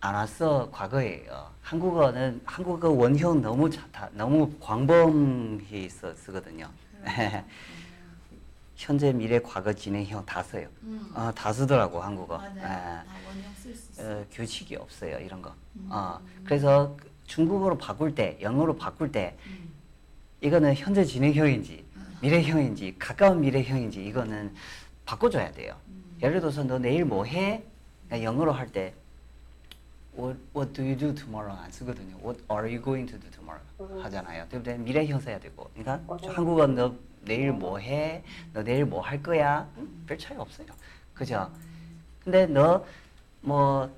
[0.00, 1.50] 안 왔어 과거예요.
[1.62, 6.68] 한국어는 한국어 원형 너무 다, 너무 광범위 써 쓰거든요.
[8.76, 10.68] 현재, 미래, 과거, 진행형 다 써요.
[10.82, 11.10] 음.
[11.14, 12.36] 어, 다 쓰더라고 한국어.
[12.36, 12.52] 맞아요.
[12.56, 12.60] 예.
[12.60, 14.02] 다 원형 쓸 수 있어.
[14.20, 15.52] 어, 규칙이 없어요 이런 거.
[15.76, 15.88] 음.
[15.90, 19.72] 어, 그래서 그 중국어로 바꿀 때, 영어로 바꿀 때 음.
[20.42, 21.84] 이거는 현재 진행형인지
[22.20, 24.54] 미래형인지 가까운 미래형인지 이거는
[25.06, 25.74] 바꿔줘야 돼요.
[25.88, 26.18] 음.
[26.22, 27.62] 예를 들어서 너 내일 뭐 해?
[28.06, 28.94] 그러니까 영어로 할 때
[30.17, 32.15] What, what do you do tomorrow 안 쓰거든요.
[32.23, 34.03] What are you going to do tomorrow 음.
[34.03, 34.47] 하잖아요.
[34.49, 35.69] 때문에 미래형 써야 되고.
[35.73, 36.31] 그러니까 맞아요.
[36.35, 38.23] 한국어 너 내일 뭐 해?
[38.53, 39.67] 너 내일 뭐 할 거야?
[39.77, 40.67] 음, 별 차이 없어요.
[41.13, 41.49] 그죠?
[42.23, 42.83] 근데 너
[43.43, 43.89] 뭐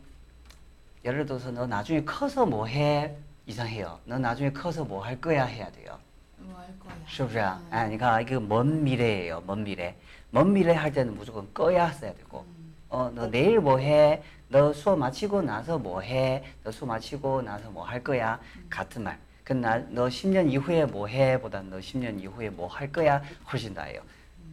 [1.03, 3.13] 예를 들어서 너 나중에 커서 뭐 해?
[3.45, 3.99] 이상해요.
[4.05, 5.97] 너 나중에 커서 뭐 할 거야 해야 돼요.
[6.37, 6.93] 뭐 할 거야.
[7.07, 7.59] 是不是啊？
[7.59, 7.67] 음.
[7.73, 9.43] 哎，你看啊，一个먼 미래예요.
[9.45, 9.95] 먼 미래.
[10.31, 12.45] 먼 미래 할 때는 무조건 꺼야 써야 되고.
[12.47, 12.73] 음.
[12.89, 14.23] 어, 너 내일 뭐 해?
[14.49, 16.43] 너 수업 마치고 나서 뭐 해?
[16.63, 18.39] 너 수업 마치고 나서 뭐 할 거야?
[18.69, 19.17] 같은 말.
[19.43, 21.39] 그나 너 10년 이후에 뭐 해?
[21.41, 23.21] 보다 너 10년 이후에 뭐 할 거야?
[23.51, 24.01] 훨씬 나아요.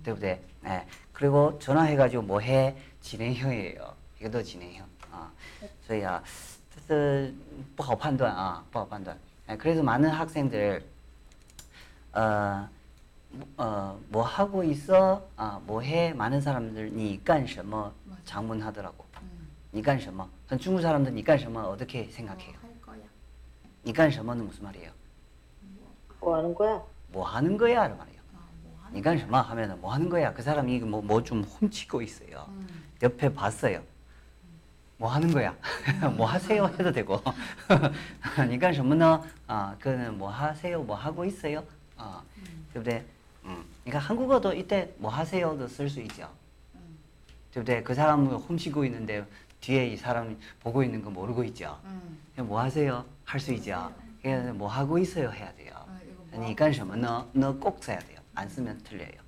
[0.03, 0.41] 对不对?
[0.65, 0.87] 예.
[1.13, 2.75] 그리고 전화해 가지고 뭐 해?
[3.03, 3.95] 진행형이에요.
[4.21, 4.87] 이것도 진행형.
[5.13, 5.31] 아.
[5.87, 6.23] 所以啊,
[6.75, 7.35] 这是
[7.77, 9.17] 不好判断啊,不好判断.
[9.51, 10.83] 예, 그래서 많은 학생들
[12.13, 12.69] 어,
[13.59, 15.23] 어, 뭐 하고 있어?
[15.37, 16.13] 아, 뭐 해?
[16.15, 18.21] 많은 사람들 你干什么 맞아.
[18.25, 19.04] 장문하더라고.
[19.75, 19.75] 음.
[19.75, 20.29] 你干什么?
[20.49, 22.53] 전 중국 사람들 你干什么 어떻게 생각해요?
[22.61, 23.09] 뭐 할 거야.
[23.85, 24.91] 你干什么는 무슨 말이에요?
[26.21, 26.83] 뭐 하는 거야?
[27.13, 27.89] 뭐 하는 거야?
[27.89, 28.21] 는 말이에요.
[28.35, 30.33] 아, 뭐 하는 你干什么 하면은 뭐 하는 거야?
[30.35, 32.47] 그 사람이 뭐 뭐 좀 훔치고 있어요.
[32.49, 32.67] 음.
[33.03, 33.83] 옆에 봤어요.
[34.99, 35.57] 뭐 하는 거야?
[36.17, 36.67] 뭐 하세요?
[36.67, 37.23] 해도 되고.
[38.49, 39.23] 你干什么呢?
[39.47, 40.83] 아, 그는 뭐 하세요?
[40.83, 41.65] 뭐 하고 있어요?
[41.97, 42.23] 아,
[42.73, 43.05] 对不对?
[43.45, 43.65] 음.
[43.85, 46.29] 그러니까 한국어도 이때 뭐 하세요도 쓸 수 있죠.
[46.75, 46.99] 음.
[47.53, 47.83] 对不对?
[47.83, 49.25] 그 사람은 훔치고 있는데
[49.65, 51.79] 뒤에 이 사람이 보고 있는 거 모르고 있죠.
[51.85, 52.19] 음.
[52.35, 53.05] 그냥 뭐 하세요?
[53.25, 53.93] 할 수 있죠.
[54.23, 55.73] 그냥 뭐 하고 있어요 해야 돼요.
[55.89, 57.27] 아, 이거 뭐 你 하고 干什么呢?
[57.33, 58.19] 너꼭 써야 돼요.
[58.35, 59.21] 안 쓰면 틀려요.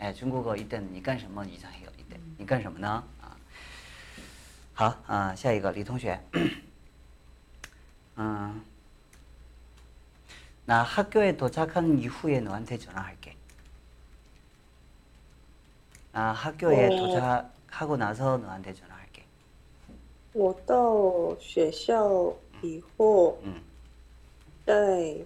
[0.00, 1.88] 예, 중국어 이때는 你干什么 이상해요.
[1.98, 3.04] 이때 你干什么呢?
[3.20, 3.36] 아.
[4.74, 6.18] 好啊，下一个李同学，
[8.16, 8.62] 嗯，
[10.64, 13.36] 나 학교에 도착한 이후에 너한테 전화할게.
[16.12, 16.96] 나 학교에 어.
[16.96, 18.95] 도착하고 나서 너한테 전화할게.
[20.36, 22.32] 我到学校
[22.62, 23.60] 以后 음,
[24.66, 25.16] 再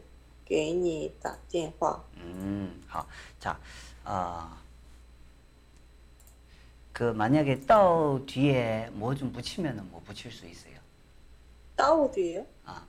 [0.44, 2.02] 给你打电话。
[2.16, 3.06] 음, 好,
[3.38, 3.58] 자,
[4.04, 4.48] 어,
[6.92, 10.74] 그 만약에 떠 뒤에 뭐 좀 붙이면은 뭐 붙일 수 있어요.
[11.76, 12.82] 到底 아,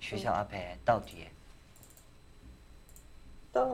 [0.00, 1.30] 学校 앞에 떠 뒤에.
[3.52, 3.66] 到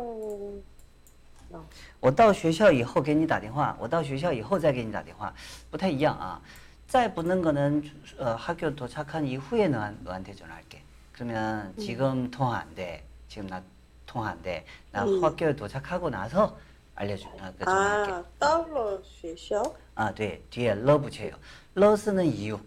[2.01, 5.33] 我到学校以后给你打电话，我到学校以后再给你打电话，
[5.71, 6.41] 不太一样啊.
[6.89, 7.83] 再不能거는
[8.19, 10.83] 어, 학교 도착한 이후에 너, 너한테 전화할게.
[11.13, 13.05] 그러면 지금 통화 안 돼.
[13.29, 13.63] 지금 나
[14.07, 14.65] 통화 안 돼.
[14.91, 15.23] 나 음.
[15.25, 16.59] 학교에 도착하고 나서
[16.95, 17.29] 알려줘.
[17.41, 18.13] 아, 그 전화할게.
[18.13, 19.63] 啊，到了学校
[19.95, 20.43] 아, 네.
[20.51, 21.33] 뒤에 러 붙여요.
[21.75, 22.59] 러 쓰는 이유.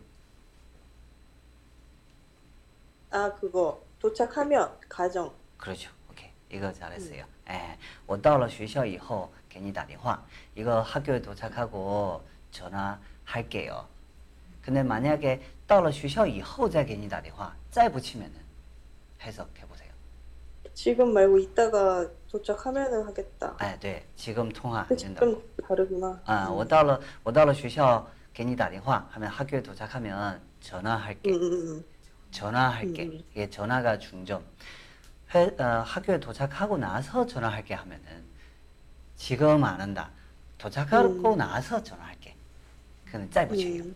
[3.12, 5.89] 아 그거 도착하면 가정 그렇죠.
[6.12, 6.30] 오케이.
[6.52, 7.26] 이거 잘했어요.
[7.50, 7.78] 예.
[8.08, 10.22] 我到了学校以后给你打电话.
[10.56, 13.86] 이거 학교에 도착하고 전화할게요.
[14.62, 18.34] 근데 만약에 到了学校以后再给你打电话, 再 붙이면은
[19.22, 19.89] 해석해 보세요.
[20.74, 23.56] 지금 말고 이따가 도착하면은 하겠다.
[23.60, 24.06] 아, 네.
[24.15, 25.32] 지금 통화 안 그 된다고.
[25.32, 26.22] 지금 다르구나.
[26.26, 31.32] 아, 我到了我到了学校 괜히 打电话 하면 학교에 도착하면 전화할게.
[31.32, 31.86] 음, 음,
[32.32, 33.04] 전화할게.
[33.06, 33.24] 음.
[33.32, 34.44] 이게 전화가 중점.
[35.34, 38.26] 회, 어, 학교에 도착하고 나서 전화할게 하면은
[39.15, 40.10] 지금 안 한다.
[40.58, 42.36] 도착하고 나서 전화할게.
[43.10, 43.96] 그는 再不去用， 음.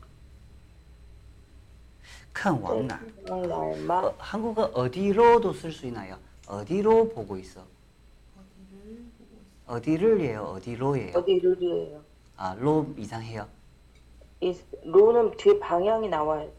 [2.33, 2.99] 큰 왕나.
[3.29, 6.17] 어, 한국어 어디로도 쓸 수 있나요?
[6.47, 7.63] 어디로 보고 있어?
[9.67, 10.43] 어디를 예요?
[10.43, 11.17] 어디로예요?
[11.17, 12.01] 어디를이에요?
[12.37, 13.47] 아, 로 이상해요.
[14.41, 16.51] 이 로는 뒤에 방향이 나와요.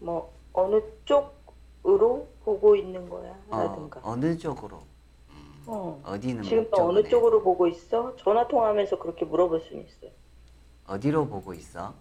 [0.00, 3.38] 뭐 어느 쪽으로 보고 있는 거야?
[3.48, 4.00] 라든가.
[4.02, 4.82] 어, 느 쪽으로?
[5.30, 6.18] 음, 어.
[6.20, 8.16] 디는 지금 또 어느 쪽으로 보고 있어?
[8.16, 10.10] 전화 통화하면서 그렇게 물어볼 수 있어요.
[10.86, 11.94] 어디로 보고 있어?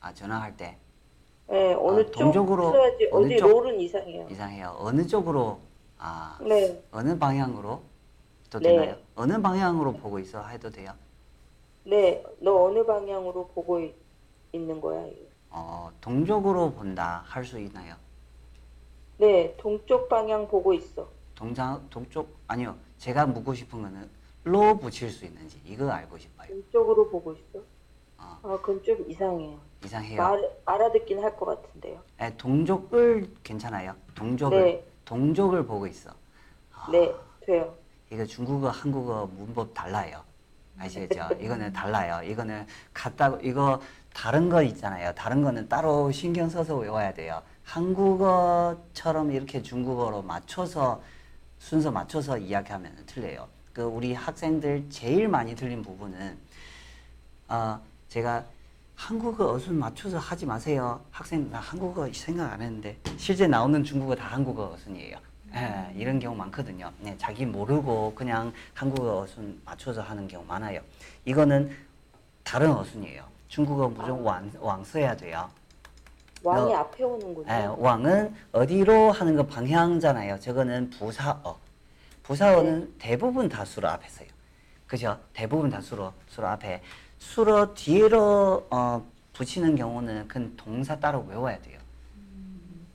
[0.00, 0.78] 아, 전화할 때.
[1.48, 3.08] 네, 어느 아, 쪽 동쪽으로 써야지.
[3.10, 3.48] 어느 어디 쪽?
[3.48, 4.26] 롤은 이상해요.
[4.30, 4.76] 이상해요.
[4.78, 5.58] 어느 쪽으로?
[5.98, 7.82] 아, 네, 어느 방향으로?
[8.50, 8.70] 또 네.
[8.70, 8.96] 되나요?
[9.14, 10.46] 어느 방향으로 보고 있어?
[10.46, 10.92] 해도 돼요?
[11.84, 13.94] 네, 너 어느 방향으로 보고 있,
[14.52, 15.06] 있는 거야?
[15.06, 15.28] 이거.
[15.50, 17.94] 어, 동쪽으로 본다 할 수 있나요?
[19.16, 21.08] 네, 동쪽 방향 보고 있어.
[21.34, 22.76] 동장 동쪽 아니요.
[22.98, 24.10] 제가 묻고 싶은 거는
[24.44, 26.48] 로 붙일 수 있는지 이거 알고 싶어요.
[26.48, 27.58] 동쪽으로 보고 있어?
[28.18, 29.58] 어, 아, 그건 좀 이상해요.
[29.84, 30.20] 이상해요.
[30.22, 32.00] 말, 알아듣긴 할 것 같은데요.
[32.20, 33.94] 에, 동족을 괜찮아요.
[34.14, 34.84] 동족을 네.
[35.04, 36.10] 동족을 보고 있어.
[36.74, 37.14] 아, 네,
[37.46, 37.74] 돼요.
[38.10, 40.22] 이거 중국어 한국어 문법 달라요.
[40.78, 41.28] 아시겠죠?
[41.40, 42.22] 이거는 달라요.
[42.28, 43.80] 이거는 같다 이거
[44.12, 45.12] 다른 거 있잖아요.
[45.14, 47.42] 다른 거는 따로 신경 써서 외워야 돼요.
[47.64, 51.02] 한국어처럼 이렇게 중국어로 맞춰서
[51.58, 53.48] 순서 맞춰서 이야기하면 틀려요.
[53.72, 56.38] 그 우리 학생들 제일 많이 틀린 부분은
[57.48, 58.44] 어, 제가
[59.02, 61.00] 한국어 어순 맞춰서 하지 마세요.
[61.12, 65.16] 학생 나 한국어 생각 안 했는데 실제 나오는 중국어 다 한국어 어순이에요.
[65.54, 66.90] 예, 이런 경우 많거든요.
[66.98, 70.80] 네, 자기 모르고 그냥 한국어 어순 맞춰서 하는 경우 많아요.
[71.24, 71.70] 이거는
[72.42, 73.22] 다른 어순이에요.
[73.46, 75.48] 중국어 무조건 왕, 왕 써야 돼요.
[76.42, 77.46] 왕이 너- 앞에 오는군요.
[77.48, 80.40] 예, 왕은 어디로 하는 거 방향잖아요.
[80.40, 81.56] 저거는 부사어.
[82.24, 84.28] 부사어는 대부분 다 수로 앞에 서요.
[84.88, 85.18] 그죠?
[85.32, 86.82] 대부분 다 수로, 수로 앞에.
[87.18, 91.78] 수로 뒤로 어, 붙이는 경우는 그 동사 따로 외워야 돼요.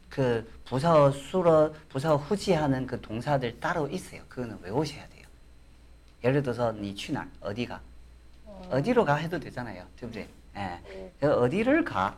[0.09, 4.21] 그 부사어 수로 부사어 후지하는 그 동사들 따로 있어요.
[4.29, 5.25] 그거는 외우셔야 돼요.
[6.23, 7.81] 예를 들어서 니취나 어디가
[8.45, 8.81] 어.
[8.81, 9.85] 디로가 해도 되잖아요.
[9.99, 10.27] 그지?
[10.55, 11.11] 예.
[11.19, 11.27] 네.
[11.27, 12.15] 어디를 가?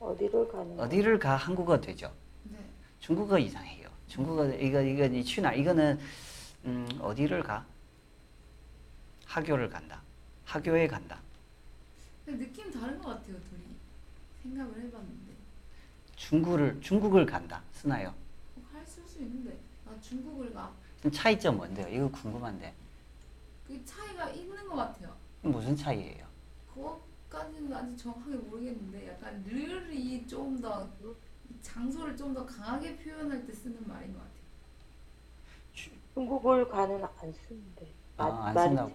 [0.00, 0.80] 어디를 가는?
[0.80, 2.10] 어디를 가 한국어 되죠.
[2.44, 2.58] 네.
[3.00, 3.88] 중국어 이상해요.
[4.08, 5.98] 중국어 이거 이거 니취나 이거는
[6.64, 7.64] 음, 어디를 가?
[9.26, 10.00] 학교를 간다.
[10.54, 11.18] 학교에 간다.
[12.26, 13.74] 느낌 다른 것 같아요, 둘이.
[14.44, 15.34] 생각을 해봤는데.
[16.14, 17.60] 중국을 중국을 간다.
[17.72, 18.14] 쓰나요?
[18.72, 19.58] 할수 있는데.
[19.84, 20.72] 나 중국을 가.
[21.02, 21.88] 좀 차이점 뭔데요?
[21.88, 22.72] 이거 궁금한데
[23.66, 25.12] 그 차이가 있는 것 같아요.
[25.42, 26.24] 무슨 차이예요?
[26.72, 30.88] 그것까지는 아직 정확하게 모르겠는데 약간 르이 좀 더
[31.62, 34.34] 장소를 좀 더 강하게 표현할 때 쓰는 말인 것 같아요.
[36.14, 37.92] 중국을 가는 안 쓰는데.
[38.18, 38.92] 아, 마- 안 쓴다고?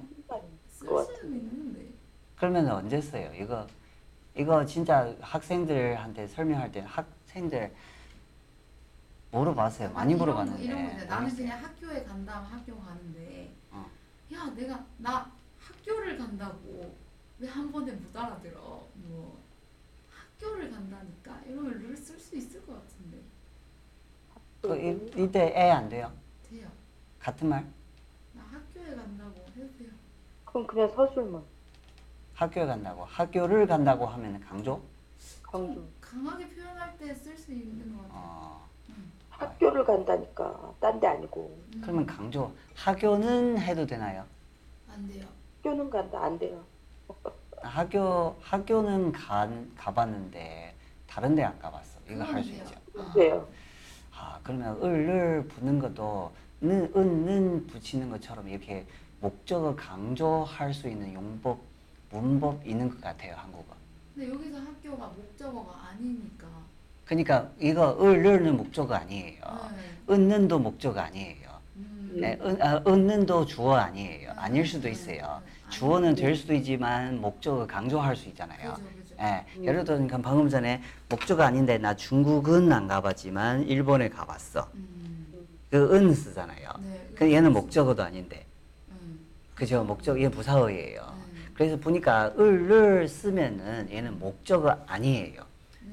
[0.80, 1.36] 쓸것 수는.
[1.38, 1.86] 있는데.
[2.38, 3.32] 그러면 언제 써요?
[3.34, 3.68] 이거
[4.36, 7.74] 이거 진짜 학생들한테 설명할 때 학생들
[9.32, 9.92] 물어봤어요.
[9.92, 11.10] 많이 이런 거- 물어봤는데 이런 거 있어요.
[11.10, 11.36] 나는.
[11.36, 13.90] 그냥 학교에 간다면 학교 가는데 어.
[14.34, 16.96] 야 내가 나 학교를 간다고
[17.40, 19.40] 왜 한 번에 못 알아들어 뭐
[20.10, 23.18] 학교를 간다니까 이러면 를쓸수 있을 것 같은데
[24.62, 26.12] 그 이, 이때 애 안 돼요?
[26.50, 26.68] 돼요
[27.20, 27.66] 같은 말?
[28.34, 29.29] 나 학교에 간다고 돼요
[30.52, 31.42] 그럼 그냥 서술만.
[32.34, 34.82] 학교에 간다고 학교를 간다고 하면 강조?
[35.44, 35.84] 강조.
[36.00, 38.68] 강하게 표현할 때 쓸 수 있는 것 같아요 어,
[39.30, 40.74] 학교를 간다니까.
[40.80, 41.58] 딴 데 아니고.
[41.76, 44.26] 음, 그러면 강조 학교는 해도 되나요?
[44.90, 45.26] 안 돼요
[45.58, 46.24] 학교는 간다.
[46.24, 46.64] 안 돼요.
[47.62, 50.74] 학교 학교는 간 가봤는데
[51.08, 52.00] 다른 데 안 가봤어.
[52.06, 52.64] 이거 그건 할수 돼요.
[52.64, 52.76] 있죠.
[52.98, 53.48] 아, 돼요.
[54.16, 58.86] 아 그러면 을을 붙는 것도 는, 은는 붙이는 것처럼 이렇게
[59.22, 61.60] 목적어 강조할 수 있는 용법
[62.12, 63.76] 문법 있는 것 같아요 한국어.
[64.16, 66.48] 근데 여기서 학교가 목적어가 아니니까
[67.06, 69.42] 그러니까 이거 을을는 목적어 아니에요.
[69.76, 70.14] 네.
[70.14, 71.50] 은는도 목적어 아니에요.
[71.76, 74.32] 음, 네, 은, 아, 은는도 주어 아니에요.
[74.36, 75.42] 아 닐 수도 있어요.
[75.70, 78.74] 주어는 될 수도 있지만 목적을 강조할 수 있잖아요.
[78.74, 79.16] 그죠, 그죠.
[79.22, 84.70] 예, 예를 들어 그러니까 방금 전에 목적어 아닌데 나 중국은 안 가봤지만 일본에 가봤어.
[84.74, 85.34] 음,
[85.70, 86.70] 그은 쓰잖아요.
[86.80, 88.49] 네, 그 얘는 목적어도 아닌데, 음,
[89.60, 89.84] 그죠?
[89.84, 91.02] 목적 얘 부사어예요.
[91.02, 91.46] 음.
[91.54, 95.44] 그래서 보니까 을을 쓰면은 얘는 목적어 아니에요.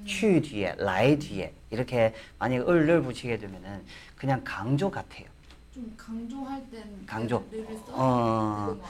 [0.06, 3.82] 취 뒤에, 라이 뒤에 이렇게 만약 을을 붙이게 되면은
[4.14, 5.26] 그냥 강조 같아요.
[5.74, 7.44] 좀 강조할 땐 강조.
[7.50, 7.92] 를 써.
[7.92, 8.80] 어.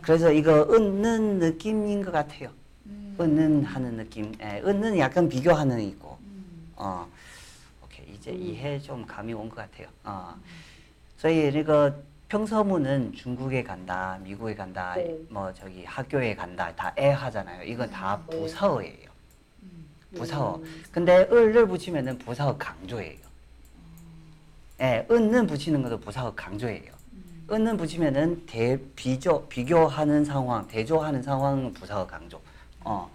[0.00, 2.48] 그래서 이거 은는 느낌인 것 같아요.
[2.86, 4.32] 음, 은는 하는 느낌.
[4.40, 6.16] 예, 은는 약간 비교하는 있고.
[6.22, 7.06] 음, 어,
[7.84, 9.86] 오케이 이제 이해 좀 감이 온 것 같아요.
[10.04, 11.92] 어,所以 이거
[12.28, 15.18] 평서문은 중국에 간다, 미국에 간다, 네.
[15.30, 17.62] 뭐 저기 학교에 간다 다 애 하잖아요.
[17.64, 18.36] 이건 다 네.
[18.38, 19.08] 부사어예요.
[19.62, 19.88] 음.
[20.14, 20.60] 부사어.
[20.92, 23.18] 근데 을을 붙이면은 부사어 강조예요.
[24.80, 26.92] 예, 은는 붙이는 것도 부사어 강조예요.
[27.14, 27.46] 음.
[27.50, 32.40] 은는 붙이면은 대 비교 비교하는 상황, 대조하는 상황 부사어 강조.
[32.84, 33.10] 어,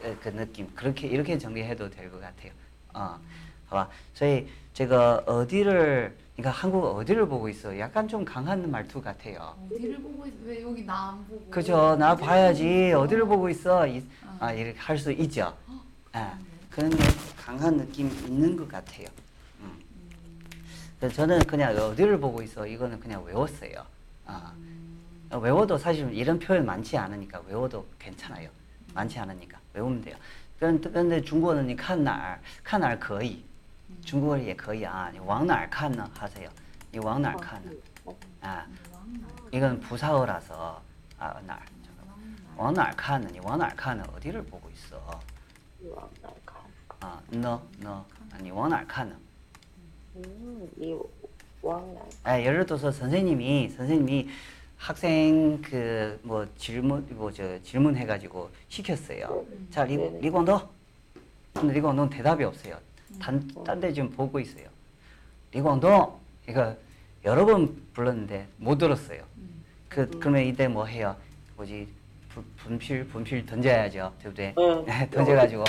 [0.00, 2.52] 그, 그 느낌 그렇게 이렇게 정리해도 될 것 같아요.
[2.94, 3.18] 어,
[3.68, 3.90] 봐봐.
[4.14, 7.76] 저희 제가 어디를 그러니까 한국 어디를 보고 있어?
[7.80, 9.56] 약간 좀 강한 말투 같아요.
[9.74, 11.50] 어디를 보고 있, 왜 여기 나 안 보고?
[11.50, 11.96] 그죠.
[11.96, 12.92] 나 봐야지.
[12.92, 13.84] 어디를 보고 있어?
[13.88, 14.36] 이, 어.
[14.38, 15.52] 아, 이렇게 할 수 있죠.
[16.12, 16.38] 아,
[16.70, 17.02] 그런 게
[17.36, 19.08] 강한 느낌 있는 것 같아요.
[19.62, 19.80] 음.
[21.02, 21.10] 음.
[21.10, 22.64] 저는 그냥 어디를 보고 있어?
[22.64, 23.84] 이거는 그냥 외웠어요.
[24.26, 24.52] 아.
[25.32, 28.48] 외워도 사실 이런 표현 많지 않으니까 외워도 괜찮아요.
[28.94, 30.14] 많지 않으니까 외우면 돼요.
[30.60, 33.42] 그런데 중국어는 칸날, 칸날 거의.
[34.05, 36.49] 중국어 也可以啊.你往哪儿看呢 하세요.
[36.91, 37.71] 你往哪儿看呢?
[38.41, 38.65] 아,
[39.51, 40.81] 이건 부사어라서
[41.19, 41.61] 아, 哪儿
[42.57, 43.27] 往哪儿看呢?
[43.31, 44.03] 你往哪儿看呢?
[44.15, 44.97] 어디를 보고 있어?
[45.95, 46.61] 往哪看？
[47.01, 49.15] 아, 너, 너, 아, 你往哪儿看呢?
[50.15, 50.95] 嗯，你
[51.61, 52.01] 往哪？
[52.23, 54.29] 아, 예를 들어서 선생님이 선생님이
[54.77, 59.45] 학생 그 뭐 질문 뭐 저 질문해 가지고 시켰어요.
[59.71, 60.19] 자, 리, 네네.
[60.19, 60.61] 리광도.
[61.53, 62.77] 근데 리광도는 대답이 없어요.
[63.19, 64.67] 단딴데 지금 보고 있어요.
[65.51, 66.19] 리광도
[66.49, 66.75] 이거
[67.23, 69.23] 여러 번 불렀는데 못 들었어요.
[69.87, 71.15] 그 그러면 이때 뭐 해요?
[71.55, 71.87] 뭐지?
[72.29, 74.53] 분- 분필 분필 던져야죠, 对不对?
[74.57, 74.85] 응.
[75.11, 75.63] 던져가지고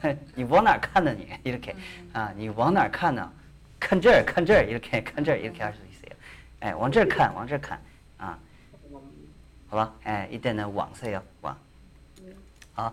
[0.35, 1.13] 니往哪儿看呢?
[1.13, 1.73] 니 이렇게
[2.11, 3.31] 아, 니往哪儿看呢?
[3.79, 6.11] 看这儿,看这儿 이렇게 看这儿 이렇게 할 수 있어요.
[6.65, 7.79] 예, 往这儿看,往这儿看.
[8.17, 8.37] 아,
[9.69, 9.93] 好吧?
[10.05, 11.23] 예, 이때는 往 써요.
[11.41, 11.55] 往.
[12.75, 12.91] 아,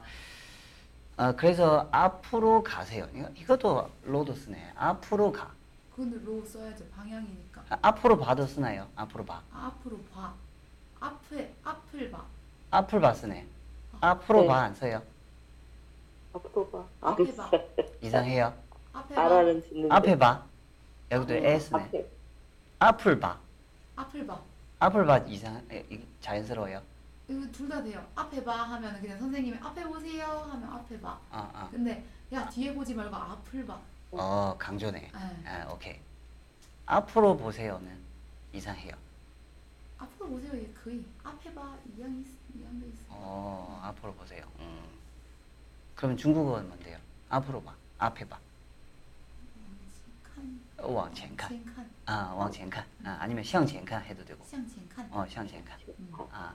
[1.22, 3.08] 어, 그래서 앞으로 가세요.
[3.14, 4.74] 이거, 이것도 로도 쓰네.
[4.76, 5.52] 앞으로 가.
[5.96, 7.64] 근데 로 써야죠 방향이니까.
[7.70, 8.88] 아, 앞으로 봐도 쓰나요?
[8.96, 9.40] 앞으로 봐.
[9.54, 10.34] 앞으로 봐.
[11.00, 12.26] 앞에 앞을 봐.
[12.72, 13.46] 앞을 봐 쓰네.
[14.02, 14.48] 앞으로 네.
[14.48, 15.04] 봐 안 써요.
[16.34, 16.86] 앞으로 봐.
[17.02, 17.52] 앞에 봐.
[18.02, 18.52] 이상해요.
[18.92, 19.22] 앞에 봐.
[19.26, 19.94] 알아는 듣는데.
[19.96, 20.44] 앞에 봐.
[21.12, 21.84] 여기도 음, S네.
[21.84, 22.08] 앞에.
[22.80, 23.38] 앞을 봐.
[23.96, 24.42] 앞을 봐.
[24.80, 25.62] 앞을 봐 이상
[26.22, 26.82] 자연스러워요.
[27.31, 28.07] 이거 둘 다 돼요.
[28.15, 31.19] 앞에 봐 하면 그냥 선생님이 앞에 보세요 하면 앞에 봐.
[31.31, 31.69] 아, 아.
[31.71, 33.81] 근데 야 뒤에 보지 말고 앞을 봐.
[34.13, 35.01] 어, 강조네.
[35.01, 35.11] 네.
[35.49, 36.01] 아, 오케이.
[36.87, 37.99] 앞으로 보세요는
[38.53, 38.95] 이상해요.
[39.99, 40.55] 앞으로 보세요.
[40.57, 43.01] 얘 거의 앞에 봐 이양 있 이양도 있어.
[43.09, 44.47] 어, 앞으로 보세요.
[44.61, 44.85] 음.
[45.97, 46.99] 그럼 중국어는 뭔데요?
[47.29, 47.75] 앞으로 봐.
[47.99, 48.39] 앞에 봐.
[50.23, 50.61] 칸.
[50.79, 51.49] 往前看.
[51.49, 52.85] 前看 아, 往前看.
[53.05, 54.45] 아, 아니면 向前看 해도 되고.
[54.47, 55.77] 向前看 어, 向前看.
[55.99, 56.13] 음.
[56.31, 56.55] 아,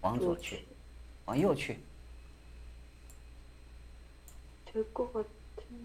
[0.00, 0.64] 往左去，
[1.26, 1.78] 往右去，
[4.66, 5.24] 될것 같은.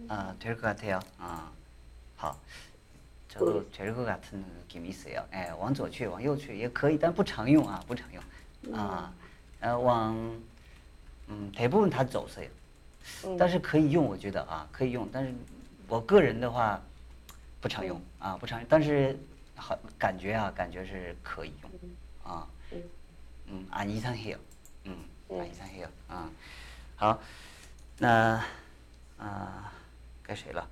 [0.07, 0.99] 아, 될 것 같아요.
[1.19, 1.49] 아,
[2.15, 2.37] 好，
[3.29, 5.25] 저도 될 것 같은 느낌이 있어요.
[5.33, 8.23] 예, 往左去,往右去也可以,但不常用啊,不常用.
[8.73, 9.11] 아,
[9.61, 10.41] 어, 往,
[11.29, 12.49] 음, 대부분 다 走 써요.
[13.23, 15.33] 嗯但是可以用，我觉得啊，可以用，但是
[15.87, 16.81] 我个人的话
[17.61, 19.17] 不常用啊，不常用，但是
[19.55, 21.71] 好感觉啊，感觉是可以用
[22.33, 22.45] 啊，
[23.51, 23.53] 음.
[23.53, 24.37] 음, 안 이상해요.
[24.85, 25.49] 음, 안 네.
[25.49, 25.87] 이상해요.
[26.09, 26.29] 아,
[26.95, 27.19] 好，
[27.99, 28.41] 那
[29.17, 29.71] 啊，
[30.23, 30.67] 该谁了？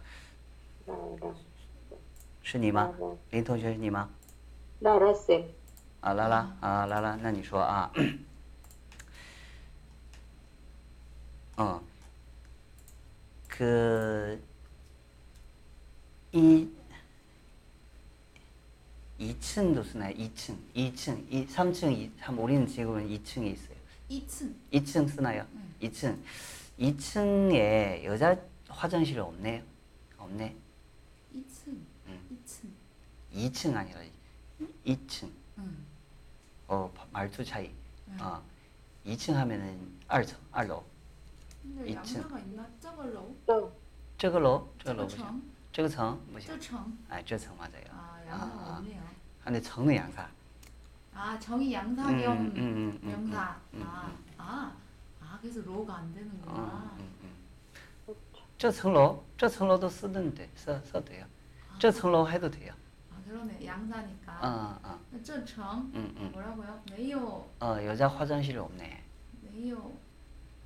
[0.86, 1.34] 나라
[2.44, 3.18] 是你吗嗯？
[3.32, 4.10] 林同学是你吗？
[4.80, 5.44] 나라 쌤.
[6.02, 7.92] 啊，拉拉啊，拉拉，那你说啊，
[11.58, 11.82] 嗯，
[13.48, 14.40] 그
[16.34, 16.68] 이,
[19.20, 20.14] 2층도 쓰나요?
[20.16, 23.76] 2층, 2층, 2, 3층, 2, 3, 우리는 지금은 2층에 있어요.
[24.10, 24.54] 2층.
[24.74, 25.46] 2층 쓰나요?
[25.82, 26.18] 2층.
[26.80, 28.38] 2층에 여자
[28.68, 29.62] 화장실 없네요.
[30.18, 30.56] 없네.
[31.34, 31.68] 2층.
[32.08, 32.38] 음.
[32.46, 32.70] 2층.
[33.34, 34.00] 2층 아니라
[34.86, 35.32] 2층.
[35.60, 35.78] 응.
[36.68, 37.72] 어 말투 차이.
[38.20, 38.42] 어
[39.06, 39.80] 2층 하면은
[40.10, 40.84] 2층, 2楼.
[41.64, 41.96] 근데 2층.
[42.18, 42.68] 양사가 있나?
[42.82, 43.34] 저걸로.
[43.48, 43.72] 这
[44.18, 45.42] 这个楼,这个楼不 저 行.청.
[45.72, 46.48] 这个层不行.
[46.48, 46.98] 저 청.
[47.10, 47.84] 哎这层 맞아요.
[47.92, 49.09] 아, 양사가 아, 아.
[49.50, 49.50] 없네요.
[49.50, 50.28] 근데 정은 양사.
[51.14, 53.58] 아, 정이 양사 음, 겸 음, 음, 음, 명사.
[53.74, 54.76] 음, 아, 아.
[55.22, 56.54] 아, 그래서 로가 안 되는구나.
[56.54, 58.16] 어, 음, 음.
[58.58, 61.26] 这层楼,这层楼도 쓰는데 써 써도 돼요.
[61.78, 62.74] 这层楼 해도 돼요.
[63.12, 63.66] 아, 그러네.
[63.66, 64.40] 양사니까.
[64.42, 65.00] 어, 어.
[65.24, 66.82] 这청 嗯嗯 뭐라고요?
[66.92, 69.04] 没有 어 여자 화장실이 없네.
[69.42, 69.94] 没有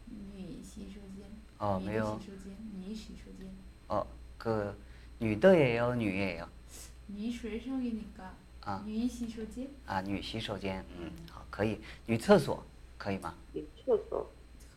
[0.08, 1.26] 女洗手间.
[1.60, 2.20] 어, 女的 매요.
[2.20, 3.50] 洗手间,女洗手间.
[3.88, 4.06] 어,
[4.38, 4.76] 그
[5.20, 6.48] 女的예요, 女예요.
[7.08, 9.68] 女学生이니까 啊女洗手间.
[9.86, 10.84] 아, 女洗手间.
[11.00, 12.64] 음, 好,可以.女厕所
[12.98, 13.34] 可以吗?
[13.54, 14.30] 女厕所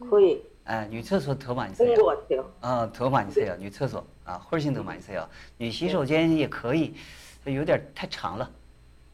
[0.08, 1.94] 可以 아, 女厕所더 많이 通 써요.
[1.96, 3.56] 过条， 어, 더 많이 써요.
[3.58, 4.04] 女厕所.
[4.24, 5.28] 아, 훨씬 더 많이 써요.
[5.58, 6.94] 女洗手间也可以.
[7.44, 8.48] 有点太长了.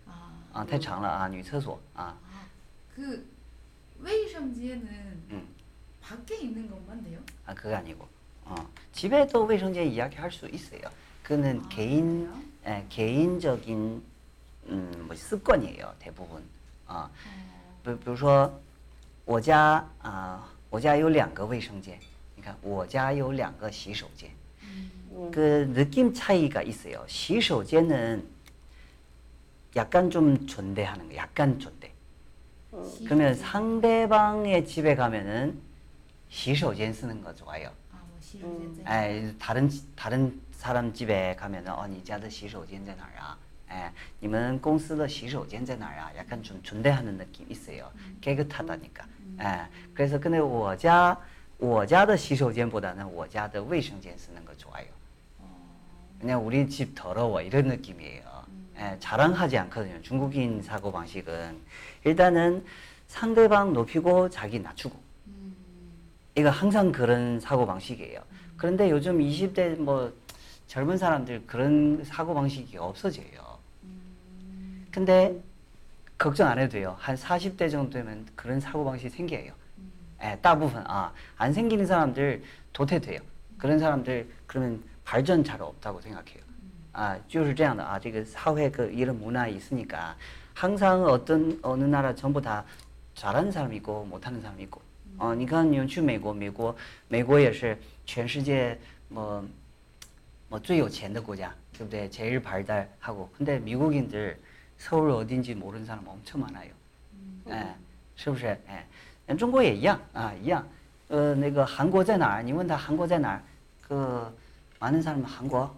[0.06, 1.78] 아, 아, 太长了啊,女厕所.
[1.94, 2.14] 아.
[2.30, 2.46] 아,
[2.94, 3.26] 그
[4.00, 4.86] 웨이성지에는
[5.30, 5.48] 음.
[6.02, 7.18] 밖에 있는 것만 돼요?
[7.46, 8.06] 아, 그거 아니고.
[8.44, 8.54] 어.
[8.92, 10.80] 집에도卫生间 이야기할 수 있어요.
[11.22, 12.42] 그는 아, 개인 그래요?
[12.78, 14.02] 에, 개인적인
[14.68, 16.42] 음, 뭐 습관이에요, 대부분.
[16.86, 17.10] 아, 어,
[17.84, 18.52] 比比如说，
[19.24, 21.98] 我家啊、我家有两个卫生间。
[22.36, 24.30] 你看，我家有两个洗手间。
[24.62, 28.26] 음, 음, 그 느낌 차이가 있어요.洗手间은
[29.76, 31.92] 약간 좀 존대하는 거, 약간 존대.
[32.90, 35.58] 시- 그러면 상대방의 집에 가면은
[36.30, 37.70] 洗手间 쓰는 거 좋아요.
[37.92, 43.38] 아, 뭐洗手间 在 哎，다른 다른 사람 집에 가면은 어, 你家的洗手间在哪儿啊?
[43.72, 46.10] 예, 你们公司的洗手间在哪儿啊?
[46.16, 47.90] 약간 좀 존대하는 느낌 있어요.
[48.20, 49.06] 깨끗하다니까.
[49.40, 51.18] 예, 그래서 근데 我家
[51.58, 54.86] 我家的洗手间보다는 我家的卫生间 쓰는 거 좋아요.
[56.18, 58.22] 그냥 우리 집 더러워 이런 느낌이에요.
[58.80, 60.00] 예, 자랑하지 않거든요.
[60.02, 61.60] 중국인 사고 방식은
[62.04, 62.64] 일단은
[63.06, 64.96] 상대방 높이고 자기 낮추고.
[65.26, 65.56] 음,
[66.36, 68.20] 이거 항상 그런 사고 방식이에요.
[68.56, 70.12] 그런데 요즘 20대 뭐
[70.66, 73.41] 젊은 사람들 그런 사고 방식이 없어져요.
[74.92, 75.34] 음, 근데
[76.18, 76.96] 걱정 안 해도 돼요.
[76.98, 79.52] 한 40대 정도 되면 그런 사고 방식이 생겨요.
[80.22, 83.20] 예, 대부분 아, 안 생기는 사람들 도태돼요.
[83.56, 86.42] 그런 사람들 그러면 발전 잘 없다고 생각해요.
[86.92, 87.98] 아, 就是这样的啊.
[87.98, 90.16] 这个 사회 그 이런 문화 있으니까
[90.54, 92.64] 항상 어떤 어느 나라 전부 다
[93.14, 94.80] 잘하는 사람 있고 못하는 사람 있고.
[95.18, 96.74] 어, 你看你去美国，美国
[97.08, 98.76] 美国也是全世界
[99.08, 99.44] 뭐
[100.48, 102.08] 뭐最有钱的国家, 对不对?
[102.10, 103.28] 제일 발달하고.
[103.36, 104.36] 근데 미국인들
[104.76, 106.70] 서울 어딘지 모르는 사람 엄청 많아요.
[107.48, 107.74] 예,
[108.16, 108.58] 是不是?
[109.26, 109.36] 예.
[109.36, 110.66] 中国也一样啊，一样。
[111.08, 112.42] 呃，那个韩国在哪儿？
[112.42, 113.42] 你问他韩国在哪儿？
[113.86, 114.36] 그
[114.78, 115.70] 많은 사람 한국,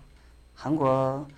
[0.54, 1.28] 한국,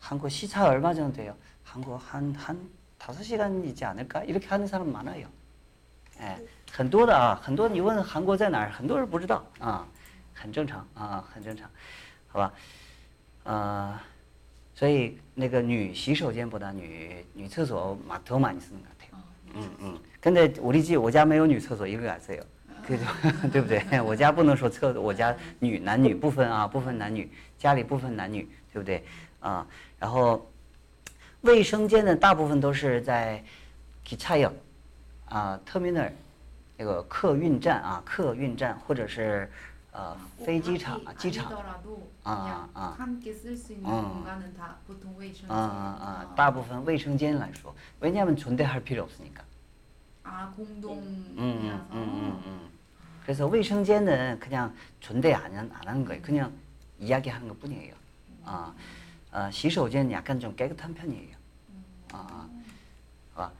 [0.00, 1.36] 한국 시차 얼마 정도 돼요?
[1.62, 2.58] 한국 한한
[2.98, 4.24] 다섯 시간이지 않을까?
[4.24, 5.28] 이렇게 하는 사람 많아요.
[6.20, 6.38] 예,
[6.72, 9.86] 很多的啊，很多你问韩国在哪儿，很多人不知道啊，
[10.32, 11.68] 很正常啊，很正常，
[12.28, 12.52] 好吧？
[13.44, 14.00] 呃，
[14.78, 19.10] 所以那个女洗手间보다女女厕所마 더 많이 쓰는 것 같아요.
[19.12, 19.98] 어, 음, 음.
[20.20, 22.42] 근데 우리 집, 我家没有女厕所, 이거 아세요?
[22.86, 23.04] 그죠?
[23.52, 24.00] 对不对?
[24.00, 29.02] 我家不能说厕所,我家女,男女不分啊,不分男女,家里不分男女,对不对?
[29.40, 29.66] 啊,
[29.98, 30.44] 然后
[31.42, 33.42] 卫生间呢,大部分都是在
[34.04, 34.52] 기차역,
[35.28, 36.10] 아, 터미널,
[36.78, 39.50] 이거 客运站啊,客运站或者是
[39.92, 41.42] 呃 꼭 飞机场, 밖이 기차.
[41.42, 42.94] 아니더라도 아, 그냥 아.
[42.98, 44.02] 함께 쓸 수 있는 어.
[44.14, 45.46] 공간은 다 보통 웨이성지.
[45.48, 49.44] 아, 아, 大部分卫生间来说, 왜냐하면 존대할 필요 없으니까.
[50.24, 51.30] 아, 공동이라서.
[51.30, 52.70] 음, 음, 음, 음.
[53.22, 56.20] 그래서 卫生间은 그냥 존대 안, 한- 안 하는 거예요.
[56.22, 56.52] 그냥
[56.98, 57.94] 이야기하는 것 뿐이에요.
[58.44, 58.74] 아,
[59.30, 61.36] 아, 洗手间 약간 좀 깨끗한 편이에요.
[62.12, 62.48] 아,
[63.36, 63.50] 아,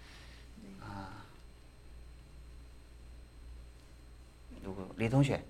[0.80, 1.08] 아,
[4.62, 4.88] 누구?
[4.96, 5.42] 리 동생.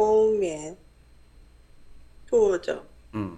[0.00, 0.76] 后面
[2.26, 3.36] 坐着， 음,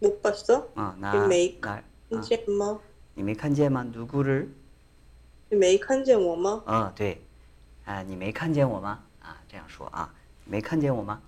[0.00, 0.68] 不 못 봤어?
[0.74, 1.60] 어, 나, 리메이크.
[1.60, 2.80] 나, 어, 看见吗？
[3.14, 3.84] 你没看见吗？
[3.84, 4.48] 누구를?
[5.48, 6.62] 你没看见我吗？
[6.66, 7.22] 哦，对，
[7.84, 9.02] 啊，你没看见我吗？
[9.22, 10.12] 啊，这样说啊，
[10.44, 11.22] 没看见我吗？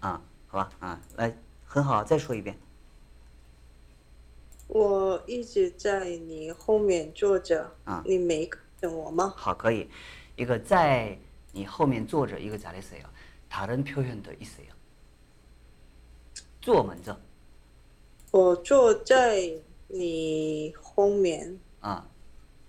[0.00, 2.56] 啊，好吧，啊，来，很好，再说一遍。
[4.68, 9.32] 我一直在你后面坐着，啊你没看见我吗？
[9.36, 9.88] 好，可以。
[10.34, 11.16] 一个在
[11.52, 13.04] 你后面坐着，一个잘했어요。
[13.48, 14.70] 다른 표현도 있어요.
[16.60, 17.16] 坐 먼저.
[18.32, 19.40] 我坐在
[19.88, 22.04] 你后面，啊，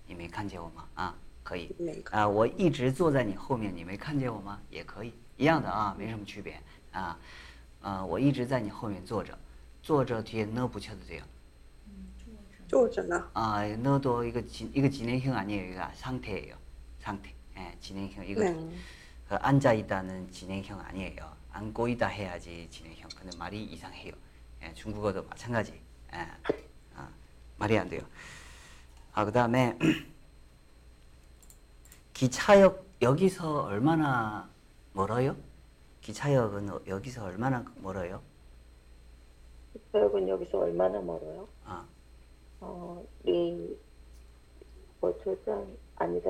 [0.06, 0.88] 你没看见我吗？
[0.94, 1.74] 啊，可以。
[1.78, 2.20] 没看。
[2.20, 4.60] 啊，我一直坐在你后面，你没看见我吗？
[4.70, 6.62] 也可以，一样的啊，没什么区别
[6.92, 7.18] 啊。
[7.82, 9.36] 呃，我一直在你后面坐着，
[9.82, 11.22] 坐着뒤에 너 붙여도 돼요.
[11.86, 12.06] 嗯，
[12.68, 12.88] 坐着。
[12.88, 13.28] 坐着呢。
[13.34, 15.72] 아, 너도 이거 진, 이거 진행형 아니에요.
[15.72, 16.54] 이거 상태예요.
[17.00, 17.34] 상태.
[17.57, 18.53] 예, 진행형 이거 네.
[19.27, 21.33] 그 앉아 있다는 진행형 아니에요.
[21.51, 23.09] 앉고 있다 해야지 진행형.
[23.17, 24.13] 근데 말이 이상해요.
[24.63, 25.73] 예, 중국어도 마찬가지.
[26.13, 26.17] 예,
[26.95, 27.09] 아,
[27.57, 28.01] 말이 안 돼요.
[29.13, 29.77] 아 그다음에
[32.13, 34.49] 기차역 여기서 얼마나
[34.93, 35.35] 멀어요?
[36.01, 38.21] 기차역은 여기서 얼마나 멀어요?
[39.73, 41.47] 기차역은 여기서 얼마나 멀어요?
[41.65, 41.85] 아,
[42.59, 43.77] 어, 리,
[44.99, 46.29] 뭐, 초장, 아니다,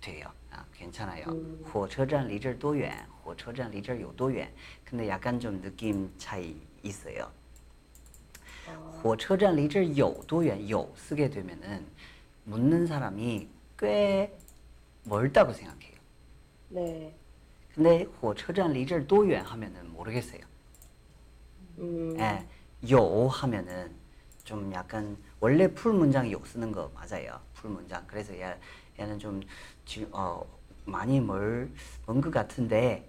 [0.00, 0.30] 돼요.
[0.50, 1.24] 아, 괜찮아요.
[1.28, 1.64] 음.
[1.72, 3.06] 火车站离这儿多远?
[3.22, 4.50] 火车站离这儿有多远?
[4.84, 7.30] 근데 약간 좀 느낌 차이 있어요.
[8.68, 10.66] 어, 火车站离这儿有多远?
[10.68, 11.86] 有 쓰게 되면은
[12.44, 13.48] 묻는 사람이
[13.78, 14.36] 꽤
[15.04, 15.96] 멀다고 생각해요.
[16.68, 17.14] 네.
[17.74, 20.40] 근데 火车站离这儿多远 하면은 모르겠어요.
[21.78, 22.46] 음, 예,
[22.90, 23.92] 요 하면은
[24.44, 27.38] 좀 약간 원래 풀 문장 요 쓰는 거 맞아요.
[27.52, 28.02] 풀 문장.
[28.06, 28.56] 그래서 얘,
[28.98, 29.42] 얘는 좀
[29.84, 30.44] 지, 어,
[30.84, 33.08] 많이 멀먼것 같은데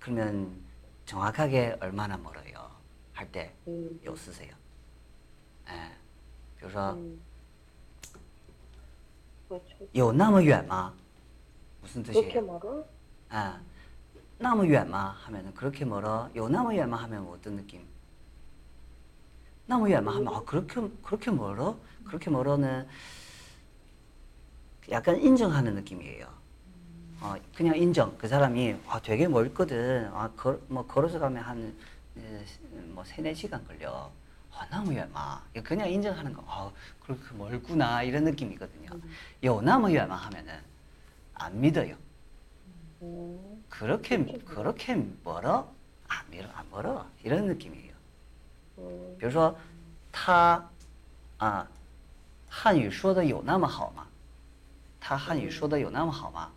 [0.00, 0.56] 그러면
[1.06, 2.70] 정확하게 얼마나 멀어요?
[3.14, 3.52] 할 때
[4.06, 4.54] 요 음, 쓰세요.
[5.68, 5.72] 예.
[6.58, 7.20] 比如说 음.
[9.48, 9.88] 그렇죠.
[9.94, 10.92] 有那么远吗?
[11.80, 12.46] 무슨 그렇게 뜻이에요?
[12.46, 12.84] 멀어?
[13.30, 13.60] 아,
[14.38, 15.16] 那么远吗?
[15.24, 16.28] 하면은 그렇게 멀어.
[16.34, 16.96] 有那么远吗?
[17.02, 17.86] 하면 어떤 느낌?
[19.66, 20.14] 那么远吗?
[20.14, 21.78] 하면 아, 그렇게 그렇게 멀어?
[22.04, 22.86] 그렇게 멀어는
[24.90, 26.26] 약간 인정하는 느낌이에요.
[27.20, 28.16] 어, 그냥 인정.
[28.18, 30.10] 그 사람이 아, 되게 멀거든.
[30.12, 31.74] 아, 걸, 뭐 걸어서 가면 한
[32.18, 32.44] 에,
[32.92, 34.10] 뭐 세네 시간 걸려.
[34.52, 35.42] 아, 너무远마.
[35.64, 36.44] 그냥 인정하는 거.
[36.46, 36.70] 아,
[37.00, 38.90] 그렇게 멀구나 이런 느낌이거든요.
[39.44, 40.60] 요 너무 远마 하면은
[41.34, 41.96] 안 믿어요.
[43.02, 45.68] 음, 그렇게 그렇게 멀어?
[46.08, 47.94] 안 멀어 안 멀어 이런 느낌이에요.
[48.78, 49.56] 음, 比如说
[50.12, 50.62] 他
[51.38, 51.66] 啊
[52.48, 54.06] 汉语说的有那么好吗?
[55.00, 56.50] 他汉语说的有那么好吗?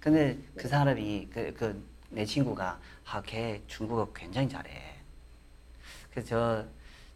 [0.00, 4.96] 근데 그 사람이 그 그 내 친구가 아, 걔 중국어 굉장히 잘해.
[6.10, 6.64] 그래서 저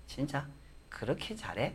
[0.06, 0.46] 진짜
[0.90, 1.74] 그렇게 잘해?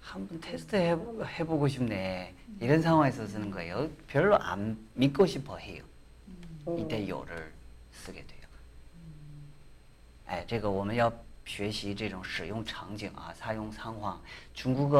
[0.00, 0.96] 한번 테스트 해,
[1.38, 2.32] 해보고 싶네.
[2.60, 3.90] 이런 상황에서 쓰는 거예요.
[4.06, 5.82] 별로 안 믿고 싶어 해요.
[6.68, 6.78] 음.
[6.78, 7.52] 이때 요를
[7.92, 8.38] 쓰게 돼요.
[10.26, 11.12] 哎，这个我们要
[11.44, 14.20] 学习这种使用场景啊，사용상황。
[14.54, 14.94] 중국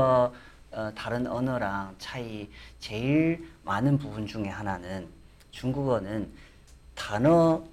[0.73, 2.49] 어 어, 다른 언어랑 차이
[2.79, 5.07] 제일 많은 부분 중에 하나는
[5.51, 6.31] 중국어는
[6.95, 7.63] 단어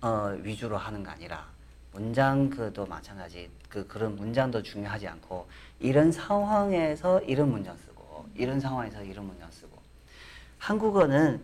[0.00, 1.46] 어, 위주로 하는 거 아니라
[1.92, 5.48] 문장 그도 마찬가지 그 그런 문장도 중요하지 않고
[5.80, 9.78] 이런 상황에서 이런 문장 쓰고 이런 상황에서 이런 문장 쓰고
[10.58, 11.42] 한국어는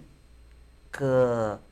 [0.91, 1.71] 그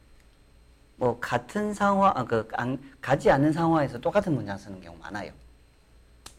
[0.98, 5.32] 뭐 같은 상황, 아, 그 안, 가지 않는 상황에서 똑같은 문장 쓰는 경우 많아요.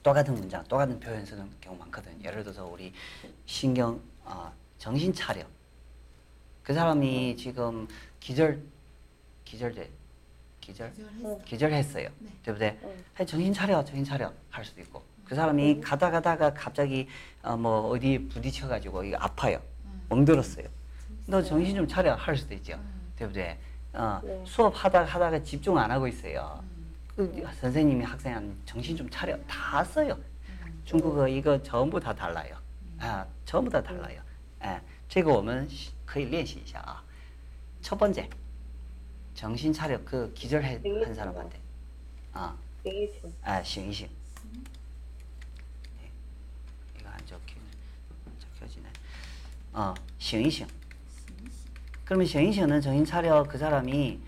[0.03, 2.17] 똑같은 문장, 똑같은 표현 쓰는 경우 많거든요.
[2.25, 2.93] 예를 들어서 우리
[3.47, 5.43] 신경, 어, 정신 차려.
[6.63, 7.87] 그 사람이 지금
[8.21, 8.63] 기절,
[9.45, 9.91] 기절돼,
[10.61, 11.45] 기절, 기절했어.
[11.45, 12.09] 기절했어요.
[12.19, 12.31] 네.
[12.43, 12.79] 对不对?
[12.83, 13.05] 응.
[13.19, 15.03] 아, 정신 차려, 정신 차려 할 수도 있고.
[15.25, 17.09] 그 사람이 가다 가다가 갑자기
[17.43, 19.61] 어, 뭐 어디 부딪혀가지고 이거 아파요.
[19.87, 20.03] 응.
[20.11, 20.67] 멍들었어요.
[21.27, 22.75] 너 정신 좀 차려 할 수도 있죠.
[22.75, 23.13] 응.
[23.17, 23.57] 对不对?
[23.95, 24.43] 어, 네.
[24.47, 26.63] 수업 하다가 하다가 집중 안 하고 있어요.
[27.19, 27.33] 응.
[27.43, 30.19] 그 선생님이 학생한테 정신 좀 차려 다 써요.
[30.49, 30.81] 응.
[30.85, 32.57] 중국어 이거 전부 다 달라요.
[32.99, 34.21] 아, 전부 다 달라요.
[34.65, 35.69] 예, 这个我们
[36.07, 37.03] 可以练习一下啊.
[37.83, 38.29] 첫 번째,
[39.35, 41.61] 정신 차려 그 기절한 한 사람한테,
[42.33, 44.09] 아, 되게 좀 아, 醒一醒.
[45.99, 46.11] 네,
[46.99, 47.21] 이거 안
[49.75, 50.67] 어, 醒一醒.
[52.05, 54.19] 그러면 醒一醒는 정신 차려 그 사람이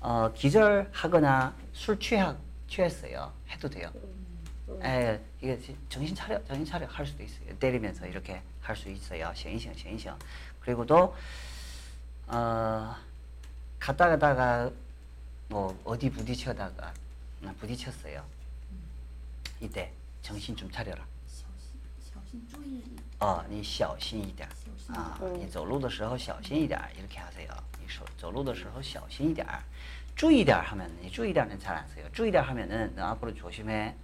[0.00, 2.36] 어, 기절하거나 술 취하,
[2.68, 3.32] 취했어요.
[3.48, 3.92] 해도 돼요.
[4.82, 7.56] 에, 이게 정신 차려, 정신 차려 할 수도 있어요.
[7.58, 9.32] 때리면서 이렇게 할 수 있어요.
[9.34, 10.12] 醒一醒,醒一醒.
[10.60, 11.14] 그리고 또
[12.26, 12.94] 어,
[13.78, 14.70] 갔다 가다가
[15.48, 16.92] 뭐 어디 부딪혀다가
[17.46, 18.22] 아, 부딪혔어요.
[19.60, 19.90] 이때
[20.22, 21.02] 정신 좀 차려라.
[21.26, 21.80] 小心
[22.12, 22.82] 小心注意
[23.20, 25.18] 哦，你小心一点小心啊！
[25.22, 27.48] 嗯你走路的时候小心一点儿이렇게하세요。
[27.80, 29.46] 你手走路的时候小心一点
[30.12, 32.04] 儿，注意点儿하면니注意点儿는잘안 써요。
[32.12, 33.94] 注意点儿하면은 너 앞으로 조심해.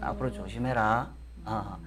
[0.00, 1.10] 앞으로 조심해라.
[1.44, 1.78] 어,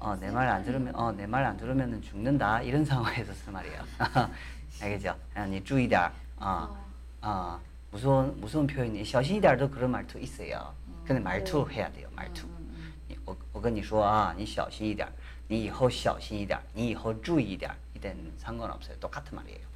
[0.00, 2.62] 어, 내 말 안 들으면 어, 내 말 안 들으면은 죽는다.
[2.62, 3.82] 이런 상황에서 쓸 말이에요.
[4.80, 5.16] 알겠죠?
[5.34, 6.76] 아, 你注意点儿 어,
[7.22, 10.72] 어, 무서운 무서운 표현이 小心一点儿도 그런 말투 있어요.
[11.04, 12.08] 근데 말투 해야 돼요.
[12.14, 12.46] 말투.
[13.08, 15.12] 你我我跟你说啊，你小心一点儿，
[15.48, 18.94] 你以后小心一点儿，你以后注意一点儿， 이땐 상관없어요.
[19.00, 19.66] 똑같은 말이에요.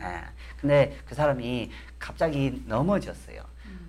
[0.00, 0.22] 예.
[0.60, 3.42] 근데 그 사람이 갑자기 넘어졌어요.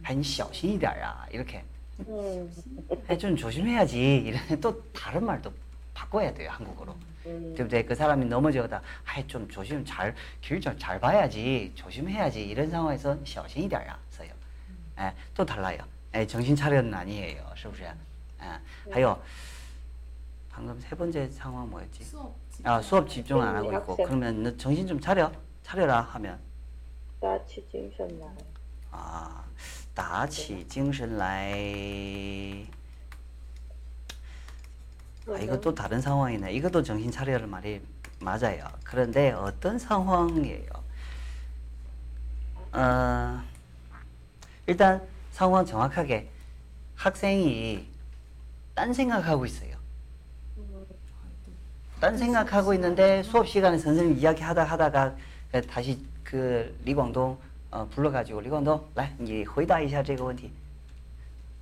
[0.03, 1.63] 아, 니 小心一点儿啊, 이렇게.
[2.07, 2.51] 음,
[3.07, 4.17] 아, 좀 조심해야지.
[4.25, 5.51] 이런 또 다른 말도
[5.93, 6.95] 바꿔야 돼요, 한국어로.
[7.27, 12.41] 음, 근데 그 사람이 넘어져다, 아, 좀 조심, 잘, 길 좀 잘 봐야지, 조심해야지.
[12.47, 14.29] 이런 상황에서 小心一点儿啊, 써요.
[14.99, 15.77] 예, 또 달라요.
[16.15, 17.43] 예, 정신 차려는 아니에요.
[17.55, 17.83] 是不是?
[17.83, 18.91] 예.
[18.91, 19.21] 还有,
[20.49, 22.03] 방금 세 번째 상황 뭐였지?
[22.03, 23.81] 수업 아, 수업 집중 안 하고 학생.
[23.93, 23.95] 있고.
[24.03, 25.31] 그러면 너 정신 좀 차려.
[25.65, 26.39] 차려라 하면,
[27.19, 28.27] 打起精神来。
[28.91, 29.43] 아,
[29.93, 32.67] 打起精神来.
[35.27, 36.51] 아, 이거 또 다른 상황이네.
[36.53, 37.81] 이것도 정신 차려를 말이
[38.19, 38.67] 맞아요.
[38.83, 40.69] 그런데 어떤 상황이에요?
[42.73, 43.41] 어,
[44.65, 46.29] 일단 상황 정확하게
[46.95, 47.87] 학생이
[48.73, 49.75] 딴 생각하고 있어요.
[51.99, 55.15] 딴 생각하고 있는데 수업 시간에 선생님 이야기하다 하다가
[55.69, 57.37] 다시 그 리광동
[57.71, 60.51] 어, 불러가지고 리광동, 来,你回答一下这个问题.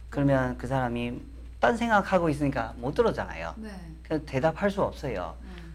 [0.09, 1.22] 그러면 그 사람이
[1.59, 3.53] 딴 생각하고 있으니까 못 들었잖아요.
[3.57, 3.70] 네.
[4.01, 5.36] 그 대답할 수 없어요.
[5.43, 5.74] 음.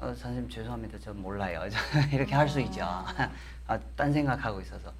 [0.00, 0.98] 어, 선생님 죄송합니다.
[1.00, 1.62] 저 몰라요.
[2.12, 2.82] 이렇게 할 수 있죠.
[2.82, 4.92] 아, 딴 생각하고 있어서.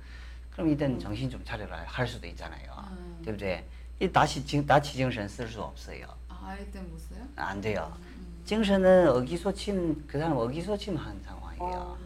[0.53, 2.71] 그럼 이때는 정신 좀 차려라 할 수도 있잖아요.
[2.93, 3.21] 음.
[3.25, 3.65] 对不对?
[4.01, 6.07] 이 다시 지- 다치 정신 쓸 수 없어요.
[6.29, 7.21] 아, 아예 때문에 못 써요?
[7.37, 7.93] 안 돼요.
[7.99, 8.12] 음.
[8.46, 11.98] 정신은 의기소침 그 사람 의기소침한 상황이에요.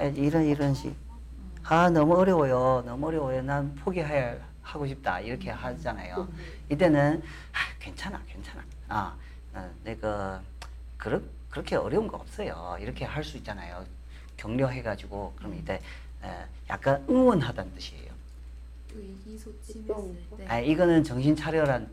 [0.00, 0.94] 에, 이런 이런 식.
[1.64, 2.82] 아 너무 어려워요.
[2.84, 3.42] 너무 어려워요.
[3.42, 5.20] 난 포기해야 하고 싶다.
[5.20, 6.28] 이렇게 하잖아요.
[6.68, 8.64] 이때는 아, 괜찮아, 괜찮아.
[8.88, 9.14] 아,
[9.54, 10.42] 어, 내가
[10.96, 12.76] 그렇 그렇게 어려운 거 없어요.
[12.80, 13.84] 이렇게 할 수 있잖아요.
[14.36, 15.80] 격려해가지고 그럼 이때
[16.24, 18.10] 에, 약간 응원하다는 뜻이에요.
[18.94, 21.88] 의기소침했을 때 아, 이거는 정신 차려란.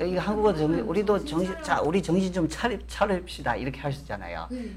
[0.00, 3.56] 이거 한국어 정신, 우리도 정신, 자, 우리 정신 좀 차립, 차립시다.
[3.56, 4.48] 이렇게 할 수 있잖아요.
[4.50, 4.70] 네.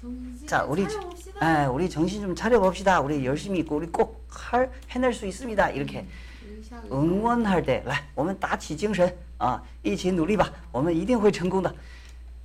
[0.00, 1.46] 정신 자, 우리, 차려봅시다.
[1.46, 3.00] 아, 우리 정신 좀 차려봅시다.
[3.00, 5.70] 우리 열심히 있고, 우리 꼭 할, 해낼 수 있습니다.
[5.70, 6.06] 이렇게
[6.48, 6.94] 의샤, 의샤.
[6.94, 11.72] 응원할 때, 来,我们打起精神啊,一起努力吧.我们一定会成功的.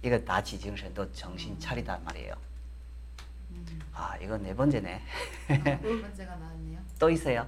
[0.02, 2.36] 이거 打起精神도 정신 차리다 말이에요.
[3.94, 5.02] 아, 이거 네 번째네.
[5.48, 6.80] 네 번째가 나왔네요.
[7.00, 7.48] 또 있어요.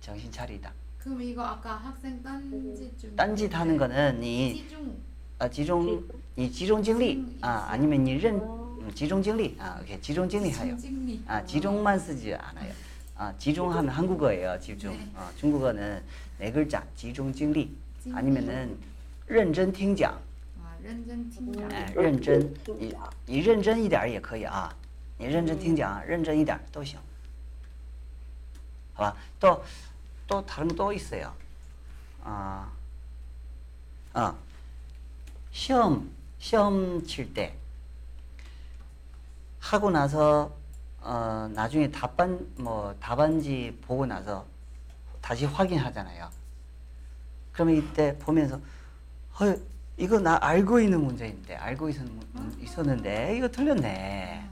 [0.00, 0.72] 정신 차리다.
[1.02, 4.94] 그럼 이거 아까 학생 딴짓 중 딴짓 하는 거는 니 집중
[5.38, 6.02] 呃，集中
[6.34, 8.34] 你集中精力啊，아니면니认
[8.80, 12.72] 嗯集中精力啊，OK，集中精力还有 집중력 아集中만 쓰지 않아요.
[13.16, 14.58] 아 집중하면 한국어예요.
[14.60, 14.92] 집중.
[14.92, 15.06] 네.
[15.14, 16.02] 어, 중국어는
[16.38, 18.76] 네 글자 집중精力 精力 아니면은
[19.26, 20.14] 认真听讲
[20.58, 22.94] 아, 认真听讲哎，认真，你
[23.26, 24.74] 你认真一点儿也可以啊，
[25.18, 26.98] 你认真听讲，认真一点儿都行，
[28.94, 29.16] 好吧？
[29.38, 29.60] 또
[30.33, 31.31] 또 다른 거 또 있어요.
[32.23, 32.67] 아,
[34.13, 34.33] 아,
[35.51, 36.09] 시험
[36.39, 37.53] 시험 칠 때
[39.59, 40.51] 하고 나서
[41.01, 44.43] 어 나중에 답반 뭐 답안지 보고 나서
[45.21, 46.27] 다시 확인하잖아요.
[47.51, 48.59] 그러면 이때 보면서
[49.39, 49.61] 헐
[49.97, 52.03] 이거 나 알고 있는 문제인데 알고 있었,
[52.59, 54.49] 있었는데 이거 틀렸네.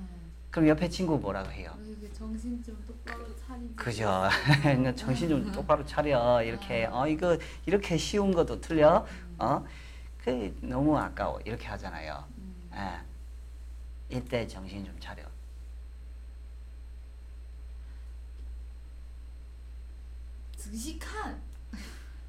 [0.52, 1.74] 그럼 옆에 친구 뭐라고 해요?
[2.21, 4.23] 어, 이게 정신 좀 똑바로 차리지 그죠?
[4.63, 9.07] 그러니까 정신 좀 똑바로 차려 이렇게 어 이거 이렇게 쉬운 것도 틀려
[9.39, 12.25] 어그 너무 아까워 이렇게 하잖아요.
[12.39, 12.71] 음.
[12.75, 14.17] 예.
[14.17, 15.23] 이때 정신 좀 차려.
[20.57, 21.41] 즉시칸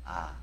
[0.05, 0.33] 아,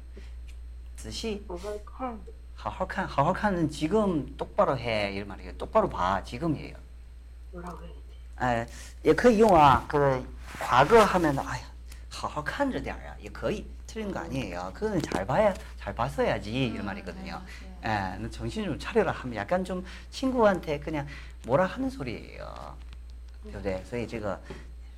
[0.97, 2.19] 仔细好好看，
[2.55, 5.57] 好好看好好看은 지금 똑바로 해 이런 말이에요.
[5.57, 6.77] 똑바로 봐 지금이에요.
[7.53, 7.98] 뭐라고 해야 돼?
[8.39, 8.67] 哎，
[9.03, 9.85] 也可以用啊。
[9.89, 10.25] 그
[10.59, 11.61] 과거 하면 아야,
[12.09, 13.67] 好好看着点儿呀，也可以。
[13.87, 14.73] 틀린 거 아니에요.
[14.75, 17.41] 그거는 잘 봐야 잘 봤어야지 이런 말이거든요.
[17.83, 18.17] 네.
[18.17, 21.07] 예, 너 정신 좀 차려라 하면 약간 좀 친구한테 그냥
[21.47, 22.77] 뭐라 하는 소리예요.
[23.45, 23.85] 对不对?
[23.85, 24.41] 所以这个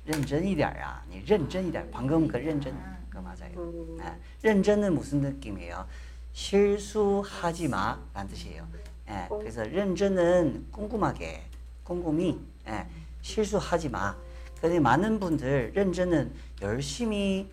[0.05, 1.87] 认真一点啊, 니 认真一点.
[1.91, 2.73] 방금 그 认真
[3.11, 3.51] 그 맞아요.
[3.57, 3.99] 음.
[4.01, 5.85] 예, 认真은 무슨 느낌이에요?
[6.33, 8.67] 실수하지 마라는 뜻이에요.
[9.09, 11.43] 예, 그래서 认真은 꼼꼼하게,
[11.83, 12.87] 꼼꼼히 예,
[13.21, 14.15] 실수하지 마.
[14.61, 16.31] 근데 많은 분들 认真은
[16.61, 17.49] 열심히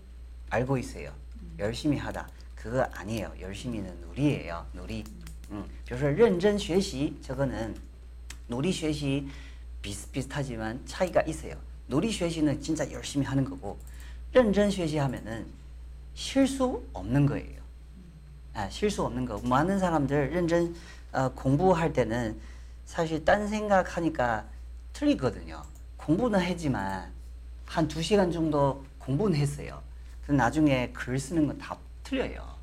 [0.50, 1.12] 알고 있어요.
[1.58, 2.28] 열심히 하다.
[2.54, 3.32] 그거 아니에요.
[3.40, 4.66] 열심히는 누리예요.
[4.72, 5.04] 누리.
[5.50, 7.76] 음, 比如说认真学习 저거는
[8.48, 9.28] 누리 学习
[9.82, 11.54] 비슷비슷하지만 차이가 있어요.
[11.88, 13.78] 누리 学习는 진짜 열심히 하는 거고
[14.32, 15.46] 认真学习하면은
[16.14, 17.60] 실수 없는 거예요.
[18.54, 19.38] 아, 실수 없는 거.
[19.44, 20.74] 많은 사람들认真
[21.12, 22.40] 어, 공부할 때는
[22.86, 24.46] 사실 딴 생각하니까
[24.99, 25.63] 틀리거든요.
[25.97, 27.11] 공부는 했지만
[27.65, 29.81] 한 두 시간 정도 공부는 했어요.
[30.25, 32.57] 근데 나중에 글 쓰는 건 다 틀려요.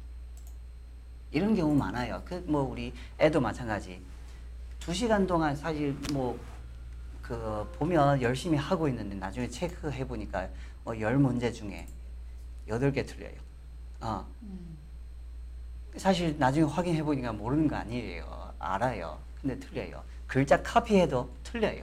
[1.30, 2.22] 이런 경우 많아요.
[2.24, 4.02] 그 뭐 우리 애도 마찬가지.
[4.80, 6.38] 두 시간 동안 사실 뭐
[7.22, 10.48] 그 보면 열심히 하고 있는데 나중에 체크해 보니까
[10.84, 11.88] 어, 열 문제 중에
[12.68, 13.34] 여덟 개 틀려요.
[14.00, 14.24] 어.
[14.42, 14.76] 음.
[15.96, 18.54] 사실 나중에 확인해 보니까 모르는 거 아니에요.
[18.60, 19.18] 알아요.
[19.40, 20.04] 근데 틀려요.
[20.28, 21.82] 글자 카피해도 틀려요.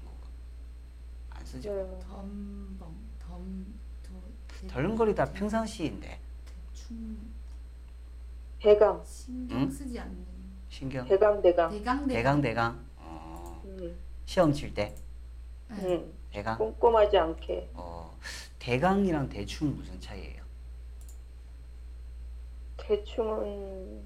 [1.51, 1.73] 쓰죠.
[1.73, 1.99] 네.
[2.07, 3.65] 덤벙 덤
[4.03, 7.17] 도 덜렁거리다 평상시인데 대충
[8.59, 9.69] 대강, 신경 응?
[9.69, 10.25] 쓰지 않는
[10.69, 11.69] 신경 대강, 대강.
[11.71, 12.85] 대강 대강 대강.
[12.97, 13.97] 어, 음.
[14.25, 14.95] 시험 칠때
[15.69, 15.75] 네.
[15.95, 16.13] 음.
[16.31, 16.57] 대강.
[16.57, 17.71] 꼼꼼하지 않게.
[17.73, 18.17] 어
[18.59, 20.41] 대강이랑 대충 무슨 차이예요?
[22.77, 24.01] 대충은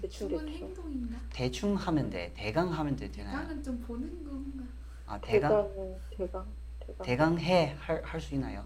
[0.00, 0.48] 대충 대충.
[0.48, 1.16] 행동인가?
[1.30, 2.32] 대충 하면 돼.
[2.34, 3.38] 대강 하면 돼 되나요?
[3.40, 4.64] 대강은 좀 보는 건가?
[5.06, 6.46] 아 대강 대강은 대강,
[6.86, 7.06] 대강.
[7.06, 8.64] 대강 해 할 수 있나요?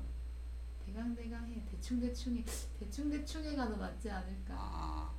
[0.87, 2.45] 대강 대강해 대충 대충해
[2.79, 4.55] 대충 대충해가 더 낫지 않을까?
[4.57, 5.11] 아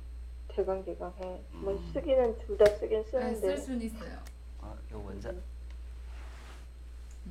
[0.48, 1.40] 대강, 대강 해.
[1.52, 1.90] 뭐 음.
[1.92, 4.18] 쓰기는 둘 다 쓰긴 네, 쓰는데 쓸 수는 있어요.
[4.60, 5.42] 어, 요 원자 음,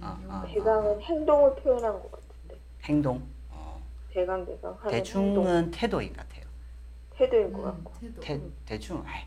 [0.01, 0.21] 아.
[0.29, 0.45] 아.
[0.47, 2.57] 대강은 행동을 표현한 것 같은데.
[2.83, 3.27] 행동.
[3.49, 4.91] 어, 대강, 대강 하는 행동.
[4.91, 6.45] 대충은 태도인 것 같아요.
[7.15, 7.93] 태도인 것 음, 같고.
[7.99, 8.21] 태도.
[8.21, 9.23] 대, 대충 아이,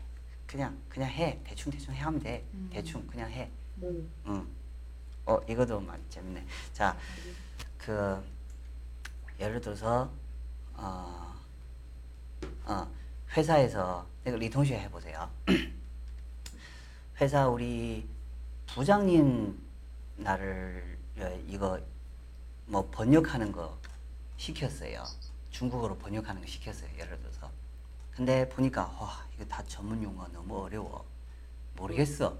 [0.47, 2.69] 그냥 그냥 해 대충 대충 해 하면 돼 음.
[2.71, 3.49] 대충 그냥 해
[3.83, 4.09] 음.
[4.27, 4.47] 응.
[5.25, 6.45] 어 이것도 많 재밌네.
[6.73, 6.95] 자
[7.85, 8.23] 그
[9.39, 10.11] 예를 들어서
[10.75, 11.35] 어,
[12.65, 12.87] 어
[13.35, 15.29] 회사에서 이거 리 동시에 해보세요.
[17.19, 18.07] 회사 우리
[18.67, 19.59] 부장님
[20.17, 21.79] 나를 어, 이거
[22.67, 23.77] 뭐 번역하는 거
[24.37, 25.03] 시켰어요.
[25.49, 27.49] 중국어로 번역하는 거 시켰어요 예를 들어서.
[28.11, 31.03] 근데 보니까 와 이거 다 전문 용어 너무 어려워.
[31.75, 32.37] 모르겠어.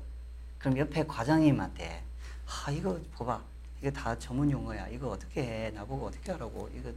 [0.59, 2.03] 그럼 옆에 과장님한테
[2.50, 3.42] 아 이거 봐봐
[3.80, 6.90] 이거 다 전문 용어야 이거 어떻게 해 나보고 어떻게 하라고 이거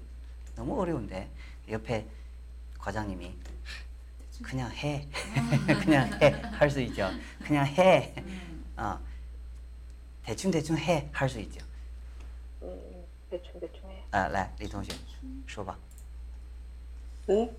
[0.56, 1.30] 너무 어려운데
[1.70, 2.06] 옆에
[2.78, 3.34] 과장님이
[4.42, 5.08] 그냥 해
[5.84, 7.10] 그냥 해 할 수 있죠
[7.44, 8.66] 그냥 해 음.
[8.78, 8.98] 어.
[10.24, 11.60] 대충 대충 해 할 수 있죠
[12.62, 13.04] 음, 음.
[13.30, 14.04] 대충, 대충 해.
[14.12, 14.92] 啊来李同学
[15.48, 15.78] 说吧
[17.28, 17.52] 네?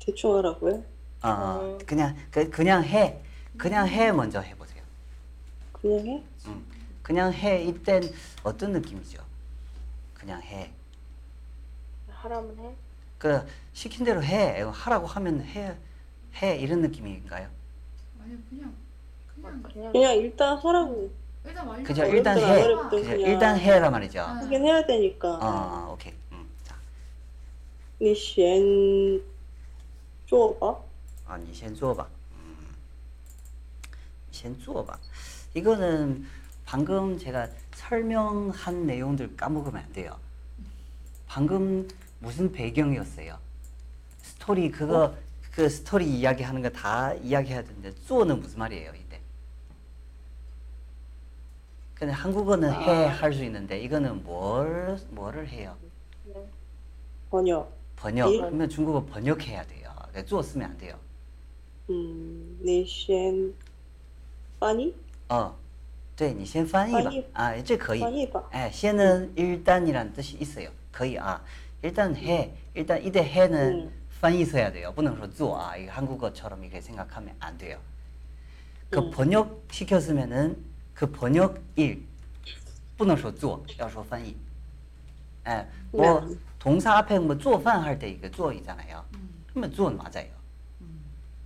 [0.00, 0.82] 대충 하라고요?
[1.22, 1.78] 어, 음.
[1.86, 3.20] 그냥 그, 그냥 해
[3.56, 4.82] 그냥 해 먼저 해보세요
[5.72, 6.22] 그냥 해?
[6.46, 6.66] 음.
[7.02, 8.02] 그냥 해 이땐
[8.42, 9.22] 어떤 느낌이죠
[10.14, 10.72] 그냥 해
[12.10, 12.74] 하라면 해.
[13.18, 15.76] 그 시킨 대로 해 이거 하라고 하면 해,
[16.36, 17.48] 해 이런 느낌인가요?
[18.20, 18.74] 아니 그냥
[19.34, 21.10] 그냥 그냥 그냥 일단 하라고
[21.44, 21.84] 일단 완료.
[21.84, 23.30] 그죠 일단 어렵든 해 안 어렵든 그죠 그냥.
[23.30, 24.34] 일단 해라 말이죠 아.
[24.36, 25.28] 하긴 해야 되니까.
[25.28, 26.76] 어, 어 오케이 음, 자,
[28.00, 29.22] 你先
[30.26, 30.76] 做吧.
[31.26, 32.74] 아, 你先做吧 음,
[34.30, 34.98] 先做吧
[35.54, 36.26] 이거는
[36.77, 40.17] 방금 제가 설명한 내용들 까먹으면 안 돼요.
[41.27, 43.37] 방금 무슨 배경이었어요?
[44.23, 45.17] 스토리 그거 어?
[45.51, 49.19] 그 스토리 이야기하는 거 다 이야기해야 되는데 做는 무슨 말이에요 이때?
[51.93, 52.79] 근데 한국어는 아.
[52.79, 55.77] 해할 수 있는데 이거는 뭘 뭐를 해요?
[57.29, 57.71] 번역.
[57.97, 58.31] 번역.
[58.31, 58.37] 네.
[58.39, 59.93] 그러면 중국어 번역해야 돼요.
[60.09, 60.97] 그러니까 做 쓰면 안 돼요.
[61.91, 63.53] 음, 你先
[64.59, 64.95] 翻译?
[65.29, 65.61] 어.
[66.16, 67.24] 对你先翻译吧翻译。
[67.32, 68.00] 啊，这可以。
[68.00, 68.42] 翻译吧.
[68.54, 70.68] 예,先은 일단이라는 뜻이 있어요.
[70.92, 71.40] 거의 아
[71.82, 73.92] 일단 해 일단 이때 해는 음.
[74.20, 74.92] 翻译 써야 돼요.
[74.94, 77.78] 不能说做 아, 이거 한국어처럼 이렇게 생각하면 안 돼요.
[78.90, 79.10] 그 음.
[79.10, 80.56] 번역 시켰으면은
[80.94, 82.02] 그 번역 일
[82.96, 84.34] 不能说做要说翻译
[85.46, 86.34] 예, 뭐 네.
[86.58, 89.44] 동사 앞에 뭐 做饭 할 때 이거 做 있잖아요 음.
[89.52, 90.31] 그러면 做는 맞아요 음.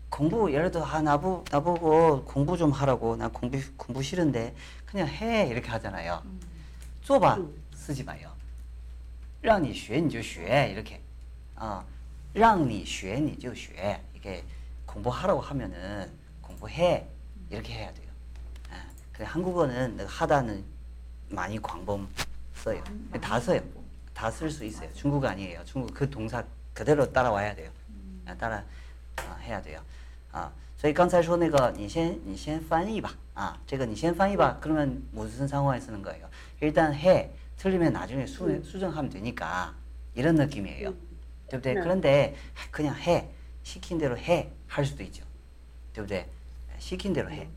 [0.09, 4.55] 공부 예를 들어 아 나보 나보고 공부 좀 하라고 나 공부 공부 싫은데
[4.87, 6.23] 그냥 해 이렇게 하잖아요.
[6.25, 6.41] 음.
[7.03, 7.53] 做吧 음.
[7.75, 8.31] 쓰지 마요.
[9.41, 11.01] 让你学你就学 이렇게
[11.57, 11.83] 아,
[12.35, 14.45] 让你学你就学 이게
[14.87, 16.11] 공부하라고 하면은
[16.43, 17.09] 공부해
[17.51, 18.07] 이렇게 해야 돼요.
[18.71, 20.65] 아, 근데 한국어는 하다는
[21.31, 22.07] 많이 광범
[22.55, 22.83] 써요.
[23.11, 23.61] 많이- 다 많이 써요.
[23.61, 23.83] 광범.
[24.15, 24.93] 다 쓸 수 있어요.
[24.93, 25.65] 중국 아니에요.
[25.65, 26.45] 중국 그 동사
[26.75, 27.71] 그대로 따라와야 돼요.
[28.27, 28.63] 啊，当然，
[29.17, 29.81] 啊，해야 돼요.
[30.31, 34.59] 啊，所以刚才说那个，你先你先翻译吧，啊，这个你先翻译吧.
[34.61, 36.29] 그러면 무슨 상황에 쓰는 거예요?
[36.61, 37.31] 일단 해.
[37.59, 39.73] 틀리면 나중에 수, 수정하면 되니까
[40.15, 40.93] 이런 느낌이에요.
[41.49, 41.75] 对不对?
[41.75, 41.81] 네.
[41.81, 42.35] 그런데
[42.73, 43.29] 그냥 해.
[43.63, 44.51] 시킨 대로 해.
[44.67, 45.23] 할 수도 있죠.
[45.93, 46.27] 对不对?
[46.79, 47.49] 시킨 대로 해.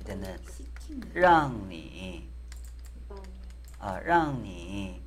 [0.00, 2.28] 이때는 시키는 让你
[3.78, 5.00] 啊，让你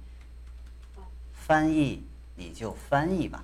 [1.34, 2.03] 翻译
[2.36, 3.43] 你就翻译吧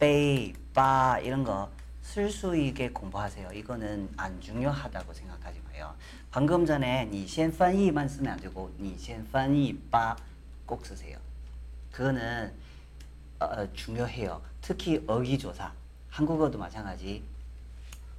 [0.00, 3.50] 베이, 바 이런 거 쓸 수 있게 공부하세요.
[3.52, 5.94] 이거는 안 중요하다고 생각하지 마요.
[6.30, 10.16] 방금 전에 你先翻译만 쓰면 안 되고 你先翻译바
[10.64, 11.18] 꼭 쓰세요.
[11.92, 12.52] 그거는
[13.40, 14.40] 어, 중요해요.
[14.62, 15.72] 특히 어기조사.
[16.08, 17.22] 한국어도 마찬가지.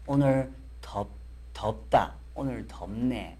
[0.05, 1.09] 오늘 덥,
[1.53, 2.13] 덥다.
[2.35, 3.37] 오늘 덥네.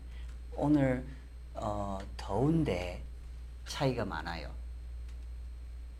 [0.55, 1.05] 오늘
[1.53, 3.03] 어, 더운데
[3.67, 4.49] 차이가 많아요.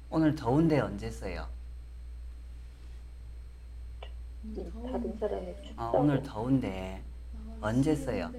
[0.09, 1.47] 오늘 더운데 언제 써요?
[4.42, 7.02] 다른 사람이 아, 춥다고 오늘 더운데
[7.60, 8.30] 언제 써요?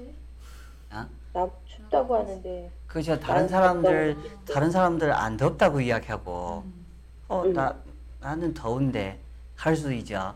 [0.90, 1.08] 아?
[1.32, 3.18] 나 춥다고 하는데 그죠?
[3.20, 4.18] 다른 사람들
[4.54, 6.64] 다른 사람들 안 덥다고 이야기하고
[7.30, 7.76] 어, 나
[8.20, 9.20] 나는 더운데
[9.56, 10.36] 할 수 있죠.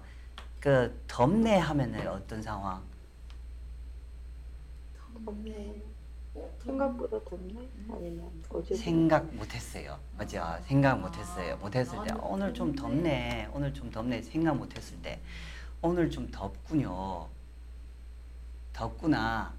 [0.59, 2.81] 그 덥네 하면은 어떤 상황?
[5.25, 5.75] 덥네
[6.33, 7.67] 어, 생각보다 덥네?
[7.91, 9.97] 아니면 어제 생각 못했어요.
[10.17, 10.43] 맞죠?
[10.63, 11.57] 생각 못했어요.
[11.57, 13.49] 못했을 때 오늘 좀 덥네.
[13.53, 14.21] 오늘 좀 덥네.
[14.21, 15.19] 생각 못했을 때
[15.80, 17.28] 오늘 좀 덥군요.
[18.72, 19.52] 덥구나.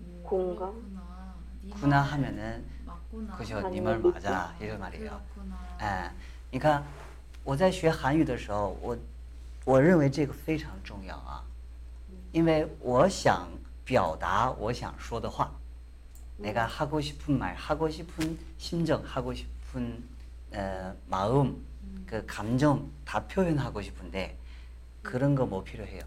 [0.00, 0.72] 오, 공감?
[0.72, 1.34] 그렇구나.
[1.62, 3.56] 네 구나 말 하면은 맞구나 그죠?
[3.58, 4.10] 아니면 네 말 믿고.
[4.12, 4.54] 맞아.
[4.60, 5.20] 이런 말이에요.
[5.34, 6.12] 그렇구나 哎，
[6.50, 6.84] 你看
[7.44, 8.96] 我在学韩语的时候，我
[9.64, 11.42] 我认为这个非常重要啊，
[12.32, 13.48] 因为我想
[13.84, 15.50] 表达我想说的话。
[16.38, 20.04] 내가 하고 싶은 말, 하고 싶은 심정, 하고 싶은
[20.52, 21.64] 어, 마음,
[22.06, 24.36] 그 감정 다 표현하고 싶은데
[25.01, 26.01] 그런 거 뭐 필요해요?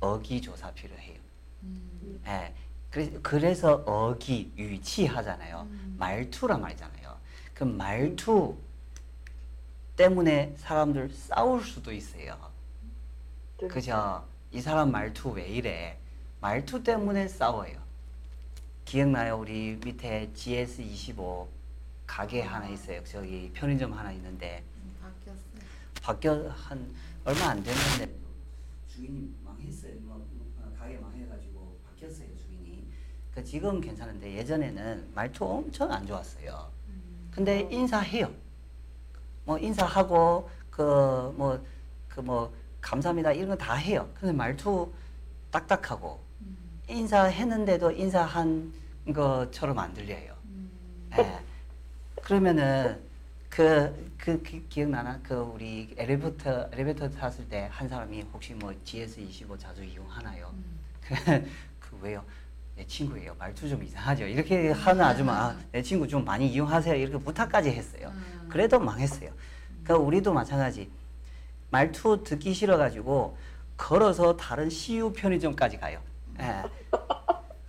[0.00, 1.18] 어기 조사 필요해요.
[1.62, 2.20] 음.
[2.26, 2.52] 예.
[2.90, 5.66] 그래, 그래서 어기, 유치 하잖아요.
[5.70, 5.96] 음.
[5.98, 7.16] 말투란 말이잖아요.
[7.54, 8.56] 그 말투
[9.96, 12.36] 때문에 사람들 싸울 수도 있어요.
[13.68, 14.26] 그죠?
[14.52, 15.98] 이 사람 말투 왜 이래?
[16.40, 17.78] 말투 때문에 싸워요.
[18.84, 19.38] 기억나요?
[19.38, 21.46] 우리 밑에 GS25
[22.06, 23.02] 가게 하나 있어요.
[23.04, 25.70] 저기 편의점 하나 있는데 음, 바뀌었어요
[26.02, 28.14] 바뀌어 한 얼마 안 됐는데
[28.96, 29.92] 주인이 망했어요.
[30.00, 32.88] 뭐, 뭐, 가게 망해가지고 바뀌었어요 주인이.
[33.34, 36.70] 그 지금 괜찮은데 예전에는 말투 엄청 안 좋았어요.
[36.88, 37.28] 음.
[37.30, 38.32] 근데 인사해요.
[39.44, 40.82] 뭐 인사하고 그
[41.36, 41.60] 뭐
[42.08, 44.08] 그 뭐 감사합니다 이런 거 다 해요.
[44.14, 44.90] 근데 말투
[45.50, 46.56] 딱딱하고 음.
[46.88, 48.72] 인사했는데도 인사한
[49.14, 50.34] 것처럼 안 들려요.
[50.46, 50.70] 음.
[51.18, 51.38] 예.
[52.22, 52.98] 그러면은
[53.55, 55.19] 그, 그, 기- 기억나나?
[55.23, 60.49] 그 우리 엘리베이터 엘리베이터 탔을 때 한 사람이 혹시 뭐 GS25 자주 이용하나요?
[60.53, 60.79] 음.
[61.01, 61.15] 그,
[61.79, 62.23] 그 왜요?
[62.75, 63.35] 내 친구예요.
[63.37, 64.25] 말투 좀 이상하죠.
[64.25, 66.95] 이렇게 하는 아줌마 아, 내 친구 좀 많이 이용하세요.
[66.95, 68.09] 이렇게 부탁까지 했어요.
[68.15, 68.47] 음.
[68.49, 69.29] 그래도 망했어요.
[69.83, 70.89] 그러니까 우리도 마찬가지.
[71.69, 73.35] 말투 듣기 싫어가지고
[73.75, 75.99] 걸어서 다른 CU 편의점까지 가요.
[76.39, 76.63] 예.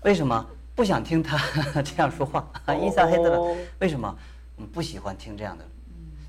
[0.04, 1.36] 为什么不想听他
[1.82, 2.48] 这样说话？
[2.68, 3.38] 인사해더라
[3.80, 4.16] 为什么
[4.58, 5.64] 嗯不喜欢听这样的？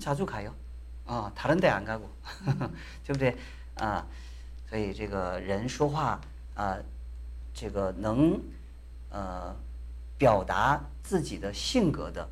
[0.00, 0.52] 자주 가요.
[1.04, 2.08] 어, 다른 데 안 가고.
[3.04, 3.36] 对不对？
[3.74, 4.06] 啊，
[4.68, 6.20] 所以这个人说话
[6.54, 6.78] 啊，
[7.52, 8.40] 这个能
[9.10, 9.54] 呃
[10.16, 12.28] 表达自己的性格的，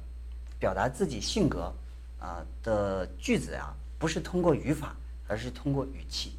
[0.58, 1.72] 表达自己性格
[2.18, 4.94] 啊的句子啊，不是通过语法，
[5.26, 6.36] 而是通过语气。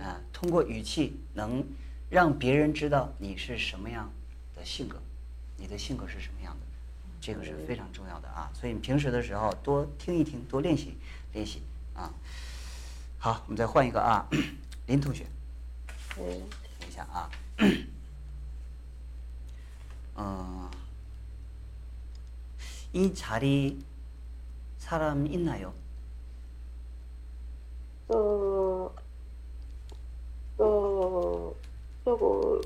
[0.00, 1.64] 啊，通过语气能
[2.10, 4.10] 让别人知道你是什么样
[4.54, 5.00] 的性格，
[5.56, 6.59] 你的性格是什么样的，
[7.20, 8.50] 这个是非常重要的啊。
[8.54, 10.96] 所以你平时的时候多听一听，多练习
[11.32, 11.62] 练习
[11.94, 12.12] 啊。
[13.18, 14.28] 好，我们再换一个啊，
[14.86, 15.26] 林同学，
[16.16, 16.40] 네.
[16.78, 17.30] 等一下啊，
[20.16, 20.70] 嗯，
[22.92, 25.72] 이자리사람있나요？
[28.08, 28.94] 어,
[30.58, 31.52] 어,
[32.04, 32.60] 저거,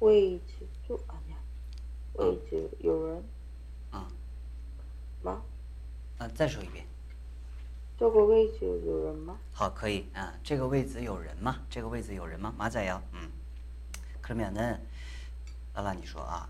[0.00, 0.53] 웨이즈, 저, 아니야.
[2.14, 3.22] 웨이즈, 요런,
[3.90, 4.08] 啊
[5.22, 5.40] 마?
[6.18, 6.84] 啊，再说一遍。
[7.98, 9.36] 저거 웨이즈, 요런, 마?
[9.52, 10.34] 好，可以啊。
[10.42, 11.60] 这个位子有人吗？
[11.70, 12.54] 这个位子有人吗？
[12.56, 13.00] 马仔요。
[13.12, 13.30] 嗯。
[14.22, 14.80] 그러면은
[15.74, 16.48] 라라你说啊，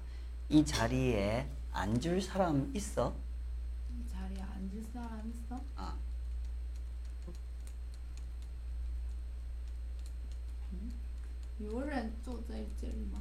[0.49, 3.15] 이 자리에 앉을 사람 있어?
[3.91, 5.61] 이 자리에 앉을 사람 있어?
[5.77, 5.97] 아.
[10.73, 10.93] 음?
[11.59, 13.21] 有人坐在这里吗?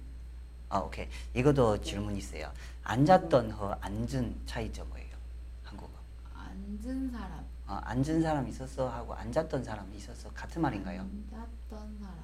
[0.71, 2.51] 앉았던 아 오케이 이것도 질문 있어요.
[2.83, 5.15] 앉았던和 앉은 차이점 뭐예요?
[5.63, 5.89] 한국어.
[6.35, 7.45] 앉은 사람.
[7.67, 11.01] 어, 앉은 사람 있었어 하고 앉았던 사람 있었어 같은 말인가요?
[11.01, 12.15] 앉았던 사람.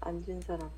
[0.00, 0.70] 앉은 사람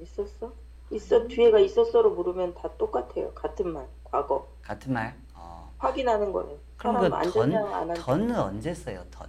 [0.00, 0.52] 있었어?
[0.92, 3.32] 있어, 뒤에가 있었어로 물으면 다 똑같아요.
[3.32, 4.48] 같은 말, 과거.
[4.62, 5.16] 같은 말.
[5.34, 5.72] 어.
[5.78, 6.58] 확인하는 거예요.
[6.76, 7.94] 그럼 사람 그 던.
[7.94, 9.04] 던은 언제 써요?
[9.10, 9.28] 던.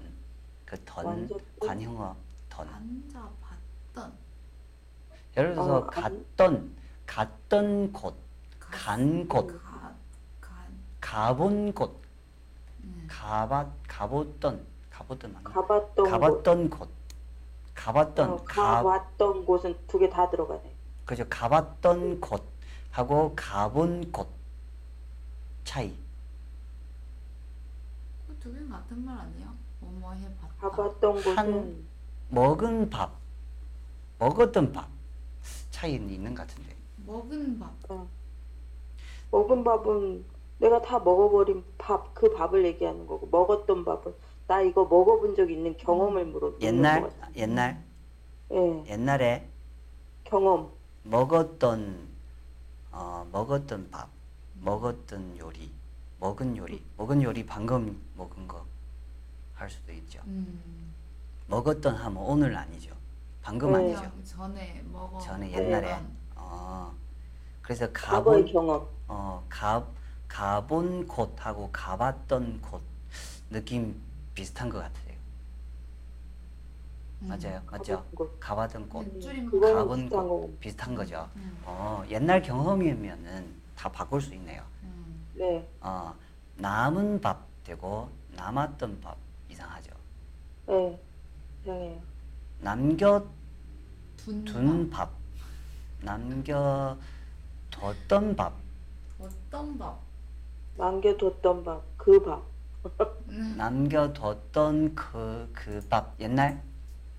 [0.65, 2.15] 그 던 완전- 관형어
[2.49, 2.67] 던.
[2.67, 3.40] 앉아봤던.
[5.37, 6.75] 예를 들어서 어, 안- 갔던
[7.05, 8.15] 갔던 곳,
[8.59, 9.91] 간 곳, 가.
[10.99, 11.99] 가본 곳,
[12.83, 13.07] 음.
[13.09, 15.49] 가봤 가봤던 가봤던 맞나?
[15.49, 16.09] 가봤던 곳.
[16.09, 16.89] 가봤던 곳,
[17.75, 20.73] 가봤던 어, 가 가봤던 곳은 두 개 다 들어가네.
[21.05, 21.25] 그죠?
[21.29, 22.43] 가봤던 곳
[22.91, 24.29] 하고 가본 곳
[25.65, 25.93] 차이.
[28.27, 29.53] 그두개 같은 말 아니야?
[29.79, 30.69] 뭐뭐 해봤다.
[30.69, 31.87] 가봤던 곳은 한-
[32.29, 33.11] 먹은 밥,
[34.19, 34.87] 먹었던 밥
[35.81, 36.75] 차이는 있는 것 같은데.
[37.07, 37.71] 먹은 밥.
[37.89, 38.07] 어.
[39.31, 40.23] 먹은 밥은
[40.59, 44.13] 내가 다 먹어버린 밥, 그 밥을 얘기하는 거고 먹었던 밥은
[44.47, 46.53] 나 이거 먹어본 적 있는 경험을 물어.
[46.61, 47.31] 옛날 것 같아.
[47.35, 47.83] 옛날
[48.51, 49.47] 예, 옛날에
[50.23, 50.69] 경험.
[51.03, 52.07] 먹었던
[52.91, 54.09] 어, 먹었던 밥,
[54.61, 55.71] 먹었던 요리,
[56.19, 58.63] 먹은 요리, 먹은 요리 방금 먹은 거
[59.55, 60.19] 할 수도 있죠.
[60.25, 60.91] 음.
[61.47, 62.95] 먹었던 하면 오늘 아니죠.
[63.41, 63.77] 방금 네.
[63.77, 64.01] 아니죠.
[64.01, 65.19] 그냥 전에 먹어.
[65.19, 65.99] 전에 옛날에.
[66.35, 66.93] 어,
[67.61, 68.87] 그래서 과거의 가본 경험.
[69.07, 69.85] 어, 가
[70.27, 72.81] 가본 곳하고 가봤던 곳
[73.49, 73.99] 느낌
[74.33, 75.11] 비슷한 것 같아요.
[77.23, 77.27] 음.
[77.27, 77.97] 맞아요, 맞죠?
[77.97, 78.39] 가봤던 곳.
[78.39, 79.19] 가봤던 곳, 음.
[79.19, 80.59] 줄이면 그거는 가본 비슷한 곳.
[80.59, 81.29] 비슷한 거죠.
[81.35, 81.61] 음.
[81.65, 84.63] 어, 옛날 경험이면은 다 바꿀 수 있네요.
[84.83, 85.27] 음.
[85.35, 86.13] 네, 어,
[86.57, 89.17] 남은 밥 되고 남았던 밥
[89.49, 89.91] 이상하죠.
[90.67, 90.99] 네,
[91.63, 92.10] 이상해요.
[92.61, 93.29] 남겨둔
[94.45, 94.89] 둔 밥.
[94.89, 95.11] 밥,
[95.99, 96.97] 남겨뒀던
[98.35, 98.53] 밥,
[99.19, 99.99] 어떤 밥?
[100.75, 102.43] 남겨뒀던 밥, 그 밥.
[103.29, 103.55] 음.
[103.57, 106.63] 남겨뒀던 그 그 밥 옛날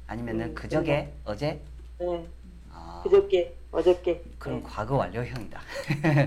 [0.06, 1.62] 아니면은 음, 그저께 어제
[1.98, 2.28] 네,
[2.70, 4.24] 아, 그저께, 어저께.
[4.38, 5.60] 그럼 네, 과거 완료형이다.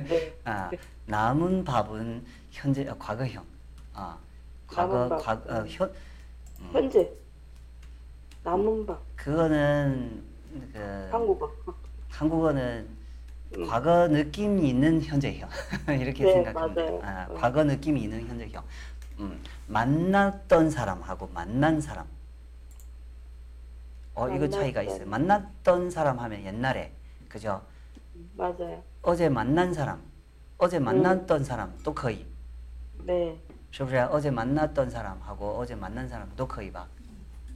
[0.08, 0.40] 네.
[0.46, 0.76] 아,
[1.06, 3.46] 남은 밥은 현재 어, 과거형.
[3.94, 4.20] 아,
[4.68, 5.20] 과거 남은 밥.
[5.20, 5.94] 과거 어, 현
[6.60, 7.12] 음, 현재.
[8.44, 10.23] 남은 밥, 그거는
[10.73, 11.51] 그 한국어.
[12.11, 12.89] 한국어는
[13.57, 13.67] 음.
[13.67, 15.49] 과거 느낌이 있는 현재형
[16.01, 16.99] 이렇게 네, 생각하면 돼요.
[16.99, 17.03] 맞아요.
[17.03, 17.35] 아, 음.
[17.37, 18.63] 과거 느낌이 있는 현재형.
[19.21, 22.07] 음, 만났던 사람하고 만난 사람.
[24.15, 24.85] 어 이거 차이가 만났던.
[24.85, 25.09] 있어요.
[25.09, 26.93] 만났던 사람 하면 옛날에
[27.29, 27.63] 그죠?
[28.37, 28.83] 맞아요.
[29.03, 30.03] 어제 만난 사람,
[30.59, 32.27] 어제 만났던 사람 또 거의.
[33.05, 33.39] 네,
[33.73, 33.99] 是不是?
[34.11, 36.87] 어제 만났던 사람하고 어제 만난 사람 또 거의 봐.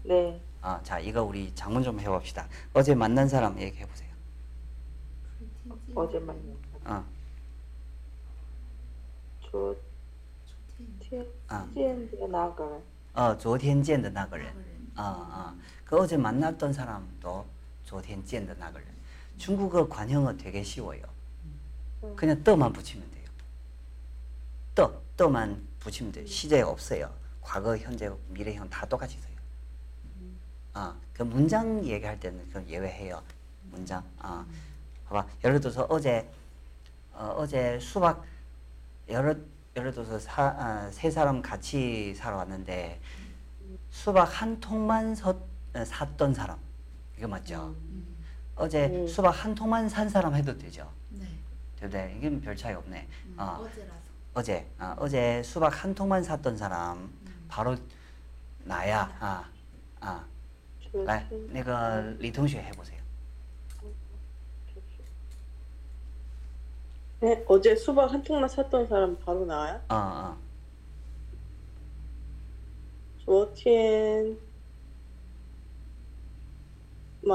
[0.04, 0.40] 네.
[0.60, 2.48] 아, 자 이거 우리 장문 좀 해봅시다.
[2.72, 4.10] 어제 만난 사람 얘기해 보세요.
[5.68, 6.98] 그 어제 만난 사람.
[6.98, 7.04] 어,
[9.50, 9.74] 昨
[10.76, 11.08] 좋대.
[11.08, 11.66] 天 아.
[11.74, 12.82] 见的那个人，
[13.14, 14.52] 어, 昨天见的那个人.
[14.52, 14.64] 그래.
[14.96, 15.54] 아, 아.
[15.84, 17.46] 그 어제 만났던 사람도
[17.84, 18.88] 昨天见的那个人.
[19.38, 21.02] 중국어 관형어 되게 쉬워요.
[22.16, 23.24] 그냥 떠만 붙이면 돼요.
[24.74, 26.26] 떠, 떠만 붙이면 돼요.
[26.26, 27.12] 시제 없어요.
[27.40, 29.27] 과거, 현재, 미래형 다 똑같이 써요.
[30.73, 33.21] 아, 그 문장 얘기할 때는 그 예외해요.
[33.63, 34.03] 문장.
[34.19, 34.45] 아,
[35.07, 35.25] 봐봐.
[35.43, 36.29] 예를 들어서 어제
[37.13, 38.23] 어, 제 수박
[39.07, 42.99] 예를 예를 들어서 사, 아, 세 사람 같이 사러 왔는데
[43.89, 45.39] 수박 한 통만 서,
[45.73, 46.57] 샀던 사람
[47.17, 47.75] 이거 맞죠?
[47.89, 48.15] 음.
[48.55, 49.07] 어제 오.
[49.07, 50.89] 수박 한 통만 산 사람 해도 되죠?
[51.09, 51.27] 네.
[51.79, 53.07] 되대 이게 별 차이 없네.
[53.27, 53.99] 음, 어, 어제라서.
[54.33, 57.45] 어제 어, 어제 수박 한 통만 샀던 사람 음.
[57.47, 57.75] 바로
[58.63, 59.15] 나야.
[59.19, 59.49] 아,
[59.99, 60.25] 아.
[60.88, 62.98] 昨来天那个李同学 해보세요.
[64.66, 65.02] 就是
[67.20, 69.80] 네, 어제 수박 한 통만 샀던 사람 바로 나와요?
[69.88, 70.36] 어, 어.
[73.24, 74.36] 昨天
[77.22, 77.32] 买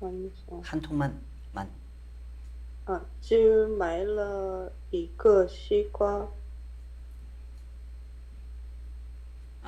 [0.00, 0.60] 아니죠.
[0.62, 1.20] 한 통만
[1.52, 1.68] 만.
[2.86, 6.26] 啊，只买了一个西瓜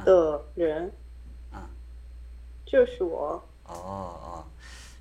[0.04, 0.90] 的人
[1.52, 1.62] 아.
[2.66, 3.42] 就是我。
[3.64, 4.44] 어, 어.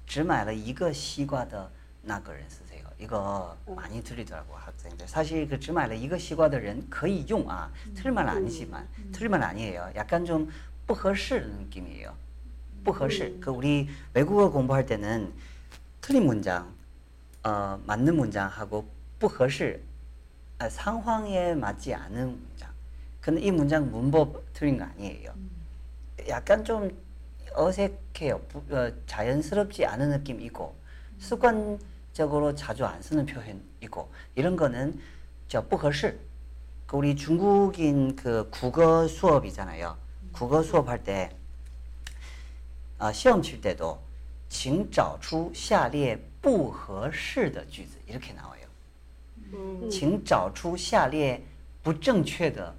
[0.06, 1.70] 只买了一个西瓜的
[2.02, 2.86] 那个人 쓰세요.
[3.00, 5.08] 이거 많이 틀리더라고 학생들.
[5.08, 9.92] 사실 그只买了一个西瓜的人 거의 용 아, 틀린 말 아니지만 틀린 말 아니에요.
[9.96, 10.50] 약간 좀
[10.88, 12.14] 不合适 느낌이에요.
[12.84, 13.38] 不合适.
[13.42, 15.34] 그 우리 외국어 공부할 때는
[16.02, 16.72] 틀린 문장,
[17.44, 18.88] 어, 맞는 문장하고
[19.20, 19.82] 不合适
[20.60, 22.49] 아, 상황에 맞지 않은 문장.
[23.22, 25.32] 근데 이 문장 문법 틀린 거 아니에요.
[25.36, 25.50] 음.
[26.28, 26.90] 약간 좀
[27.54, 28.40] 어색해요.
[28.50, 30.76] 부- 어, 자연스럽지 않은 느낌 있고
[31.20, 35.00] 습관적으로 자주 안 쓰는 표현 있고 이런 거는
[35.48, 36.20] 저 不合适.
[36.88, 39.98] 그 우리 중국인 그 국어 수업이잖아요.
[40.32, 41.32] 국어 수업할 때
[42.98, 44.00] 아, 시험 칠 때도
[44.50, 48.62] 请找出下列不合适的句子 이렇게 나와요.
[49.52, 51.42] 嗯请找出下列
[51.84, 52.79] 不正确的句子.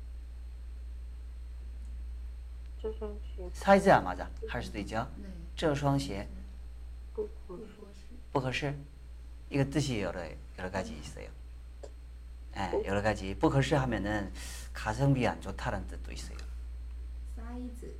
[2.80, 4.28] 这双鞋 사이즈 안 맞아.
[4.48, 5.08] 할 수도 있죠.
[5.16, 5.28] 네.
[5.56, 6.28] 这双鞋
[7.14, 7.94] 不合适， 무엇을?
[8.32, 8.74] 不合适
[9.50, 10.20] 이거 뜻이 여러
[10.58, 11.28] 여러 가지 있어요.
[12.56, 14.32] 예, 여러 가지 不合适 하면은
[14.72, 16.36] 가성비 안 좋다라는 뜻도 있어요.
[17.36, 17.94] 사이즈.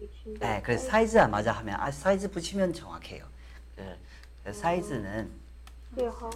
[0.00, 3.26] 一听 예, 到 그래서 사이즈 안 맞아 하면 아 사이즈 붙이면 정확해요.
[3.76, 3.96] 그,
[4.44, 5.30] 그 사이즈는
[5.92, 6.30] 네, 하.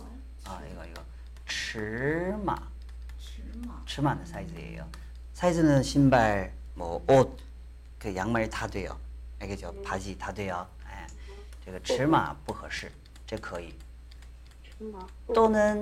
[0.45, 1.03] 아 이거 이거
[1.47, 2.55] 尺码
[3.19, 3.83] 尺码.
[3.87, 4.89] 尺码는 사이즈예요.
[5.35, 7.37] 사이즈는 신발, 뭐 옷,
[8.03, 8.99] 그 양말 다 돼요.
[9.41, 9.75] 알겠죠?
[9.83, 10.67] 바지 다 돼요.
[10.87, 11.07] 예.
[11.65, 12.91] 这个尺码不合适
[13.27, 13.75] 这可以
[14.65, 15.81] 尺码不 또는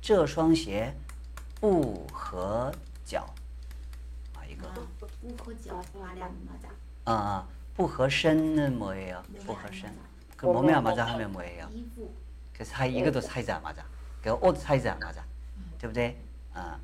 [0.00, 0.94] 这双鞋
[1.60, 2.72] 不合
[3.04, 3.26] 脚
[4.34, 4.74] 아 이거 아,
[5.20, 6.68] 不合脚, 말이 안 맞아.
[7.06, 7.44] 아,
[7.74, 9.22] 不合身는 뭐예요?
[9.28, 10.00] 몸에 不 안 合身 맞아.
[10.36, 11.68] 그 몸에 안 맞아 하면 뭐예요?
[11.72, 12.08] 이부.
[12.52, 13.84] 그 사이 이것도 사이즈 안 맞아.
[14.22, 15.24] 그 옷 사이즈 안 맞아.
[15.78, 16.16] 对不对?
[16.54, 16.78] 아.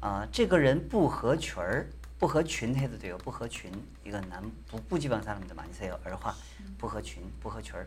[0.00, 1.90] 아, 这个人不合群儿,
[2.22, 3.16] 不合群 해도 돼요.
[3.18, 3.70] 不合群.
[4.04, 5.98] 이건 남 북부 지방 사람들 많이 써요.
[6.04, 6.34] 얼화.
[6.78, 7.86] 不合群,不合群儿.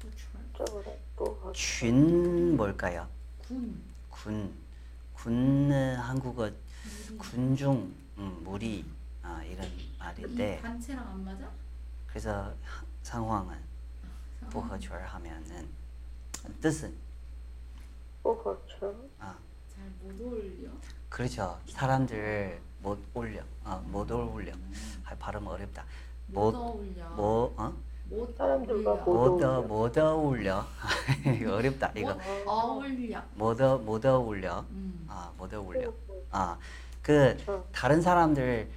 [0.00, 0.40] 부철.
[0.56, 3.08] 这个人不合适， 群 뭘까요?
[3.46, 3.80] 군.
[4.10, 4.52] 군.
[5.14, 7.18] 군은 한국어 무리.
[7.18, 8.84] 군중, 음, 무리
[9.22, 11.48] 아, 이런 이 말인데 단체랑 안 맞아?
[12.08, 12.52] 그래서
[13.02, 13.56] 상황은
[14.50, 15.66] 不合群儿 하면은
[16.60, 16.92] 뜻은
[18.22, 19.36] 不合群， 아,
[19.74, 20.68] 잘못 어울려.
[21.08, 21.58] 그렇죠.
[21.68, 23.41] 사람들 못 올려.
[23.63, 24.53] 어, 못 올려.
[24.53, 24.71] 음.
[25.05, 25.83] 아, 발음 어렵다.
[26.27, 27.09] 못, 올려.
[27.09, 27.73] 못, 뭐, 어?
[28.05, 29.61] 못 사람들과 어울려.
[29.61, 30.65] 못 못, 올려.
[31.53, 33.21] 어렵다 이거 못 어울려.
[33.35, 34.65] 못, 어, 못 어울려.
[34.69, 35.05] 음.
[35.07, 35.89] 아, 못 어울려.
[35.89, 36.21] 음.
[36.31, 36.57] 아,
[37.01, 37.37] 그
[37.71, 38.69] 다른 사람들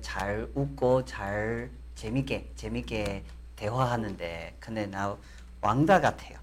[0.00, 3.24] 잘 웃고 잘 재밌게 재밌게
[3.56, 5.16] 대화하는데 근데 나
[5.60, 6.38] 왕따 같아요.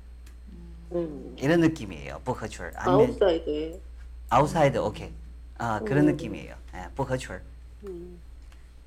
[0.52, 0.88] 음.
[0.92, 1.36] 음.
[1.40, 2.22] 이런 느낌이에요.
[2.24, 3.82] 不合群 outside.
[4.30, 5.12] outside 오케이.
[5.58, 5.86] 아 음.
[5.86, 6.56] 그런 느낌이에요.
[6.76, 7.42] 예, 不合群.
[7.84, 8.20] 음.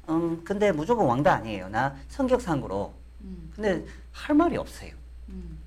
[0.09, 1.69] 음 근데 무조건 왕따 아니에요.
[1.69, 2.95] 나 성격상으로.
[3.23, 3.53] 음.
[3.55, 4.93] 근데 할 말이 없어요.
[5.29, 5.59] 음.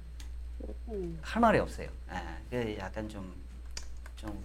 [0.89, 1.19] 음.
[1.21, 1.89] 할 말이 없어요.
[2.11, 2.17] 예,
[2.49, 4.43] 그 약간 좀좀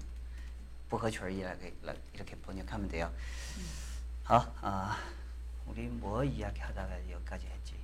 [0.88, 1.60] 부허출이라고
[2.14, 3.10] 이렇게 번역하면 돼요.
[3.58, 3.64] 음.
[4.24, 4.98] 아, 아
[5.66, 7.74] 우리 뭐 이야기하다가 여기까지 했지.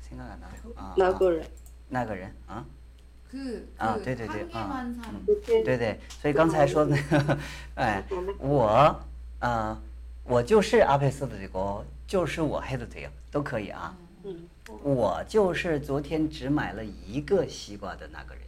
[0.00, 0.50] 생각 안 나.
[0.76, 1.48] 아, 나그래.
[1.88, 2.32] 나그래.
[2.46, 2.54] 어?
[2.54, 2.58] 어.
[2.58, 2.77] 어?
[3.76, 4.86] 啊，对对对，啊，
[5.44, 7.38] 对对，所以刚才说的那个，
[7.74, 8.02] 哎，
[8.38, 8.98] 我，
[9.38, 9.78] 啊，
[10.24, 13.94] 我就是阿佩斯的这个，就是我黑的这都可以啊。
[14.24, 14.48] 嗯，
[14.82, 18.44] 我就是昨天只买了一个西瓜的那个人。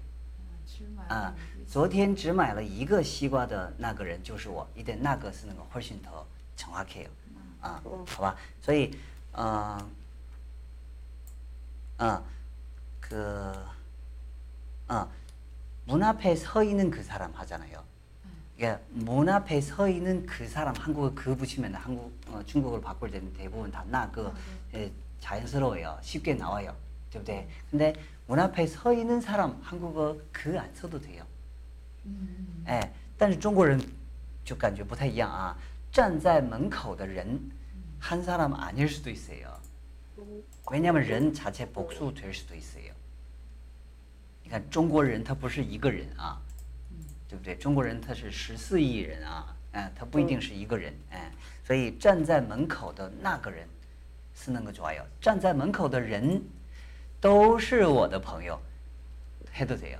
[1.08, 1.34] 啊，
[1.68, 6.24] 昨天只买了一个西瓜的那个人就是我，一点那个是那个花心头
[6.56, 7.06] 陈华 K，
[7.60, 8.90] 啊，好吧，所以，
[9.32, 9.78] 嗯，
[11.98, 12.22] 嗯，
[13.00, 13.54] 个。
[14.89, 15.07] 아,
[15.85, 17.83] 문 앞에 서 있는 그 사람 하잖아요.
[18.57, 23.33] 이게 문 앞에 서 있는 그 사람 한국어 그 붙이면 한국 어, 중국어로 바꿀 때는
[23.33, 24.31] 대부분 다 나 그
[24.73, 25.97] 예, 자연스러워요.
[26.01, 26.75] 쉽게 나와요.
[27.11, 27.47] 对不对?
[27.69, 27.93] 근데
[28.27, 31.23] 문 앞에 서 있는 사람 한국어 그 안 써도 돼요.
[32.05, 33.79] 嗯，哎，但是中国人
[34.43, 35.57] 就感觉不太一样啊。
[35.91, 37.51] 站在门口的人
[37.99, 39.57] 한 사람 아닐 수도 있어요.
[40.71, 42.93] 왜냐면 人 자체 복수 될 수도 있어요.
[44.49, 46.39] 你看中国人他不是一个人啊，
[47.27, 47.55] 对不对？
[47.55, 51.31] 中国人他是十四亿人啊，哎，他不一定是一个人，哎，
[51.63, 53.67] 所以站在门口的那个人
[54.35, 55.03] 是那个좋아요。
[55.19, 56.41] 站在门口的人
[57.19, 58.59] 都是我的朋友，
[59.55, 59.97] 해도 돼요.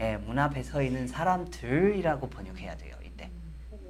[0.00, 2.96] 예, 문 앞에 서 있는 사람들이라고 번역해야 돼요.
[3.04, 3.28] 이때.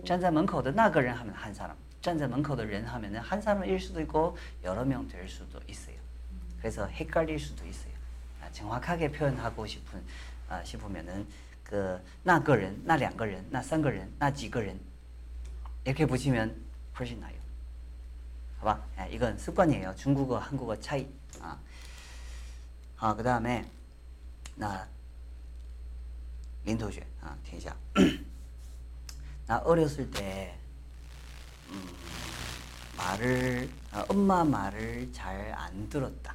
[0.05, 1.77] 站在门口的那个人 하면 한 사람.
[2.03, 5.97] 站在门口的人 하면은 한 사람일 수도 있고 여러 명 될 수도 있어요.
[6.59, 7.93] 그래서 헷갈릴 수도 있어요.
[8.45, 10.03] 아, 정확하게 표현하고 싶은
[10.49, 11.27] 아, 싶으면은
[11.65, 14.79] 그那个人,那两个人,那三个人,那几个人
[15.85, 16.55] 이렇게 보시면
[16.99, 17.35] 훨씬 나요.
[18.61, 18.85] 봐봐.
[19.01, 19.95] 예, 이건 습관이에요.
[19.97, 21.07] 중국어, 한국어 차이.
[21.41, 21.57] 아,
[22.99, 23.65] 아 그다음에
[24.57, 24.87] 나
[26.65, 27.75] 린同学 아, 听一下.
[29.47, 30.55] 나 어렸을 때
[31.71, 31.89] 음,
[32.97, 36.35] 말을 아, 엄마 말을 잘 안 들었다.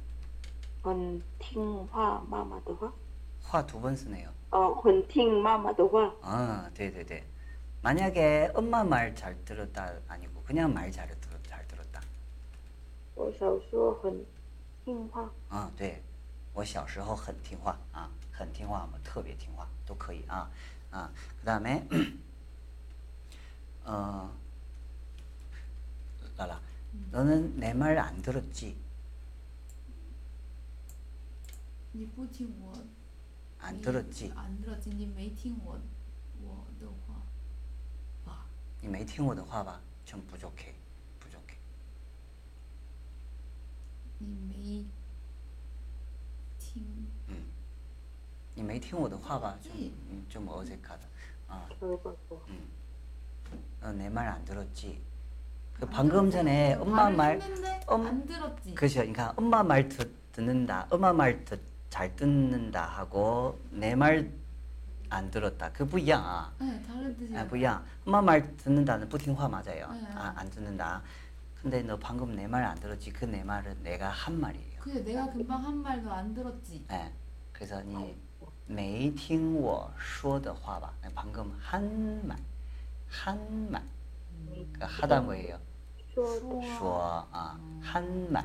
[0.82, 2.92] 很听话妈妈的话，
[3.42, 7.24] 화 두 번 쓰네요 哦，很听妈妈的话， 아 네네네
[7.82, 12.00] 만약에 엄마 말 잘 들었다 아니고 그냥 말 잘 들었 잘 들었다
[13.14, 14.24] 我小时候很
[14.84, 16.00] 听话， 아, 对，
[16.54, 20.48] 我小时候很听话啊，很听话嘛，特别听话都可以啊
[20.90, 21.10] 啊。
[21.40, 21.86] 그다음에
[23.84, 24.30] 어,
[26.36, 26.60] 라라,
[27.12, 28.76] 너는 내 말 안 들었지?
[31.92, 32.72] 你不听我，
[33.60, 34.32] 안 你 들었지?
[34.34, 35.78] 安德今你没听我
[36.42, 37.14] 我的话
[38.24, 38.46] 吧？
[38.80, 39.80] 你没听我的话吧？
[40.04, 40.74] 좀 부족해,
[41.20, 41.56] 부족해.
[44.18, 44.84] 你没
[46.58, 47.06] 听，
[48.54, 49.58] 你没听我的话吧？
[49.62, 49.92] 좀, 지.
[50.10, 51.06] 음, 좀 어색하다.
[51.48, 52.42] 아, 그래가지고
[53.80, 55.00] 너내 말 안 들었지?
[55.74, 58.74] 그 방금 전에 엄마 말, 했는데 엄- 안 들었지.
[58.74, 58.94] 그렇죠.
[59.00, 61.60] 그러니까 엄마 말 듣, 듣는다, 엄마 말 듣,
[61.90, 64.30] 잘 듣는다 하고 내 말
[65.08, 65.70] 안 들었다.
[65.72, 66.52] 그不一样啊.
[66.58, 67.38] 네, 다른 뜻이에요.
[67.38, 67.80] 아, 不一样.
[68.04, 69.88] 엄마 말 듣는다는 不听话 맞아요.
[69.92, 70.04] 네.
[70.16, 71.00] 아, 안 듣는다.
[71.62, 73.12] 근데 너 방금 내 말 안 들었지?
[73.12, 74.80] 그 내 말은 내가 한 말이에요.
[74.80, 76.84] 그래 내가 금방 한 말도 안 들었지.
[76.90, 77.12] 예.
[77.52, 78.16] 그래서 니
[78.66, 80.92] 没听我说的话吧?
[81.14, 82.36] 방금 한 말,
[83.08, 83.80] 한 말.
[84.72, 85.56] 그 하다 뭐예요?
[86.14, 88.44] 说说说啊, 한 말.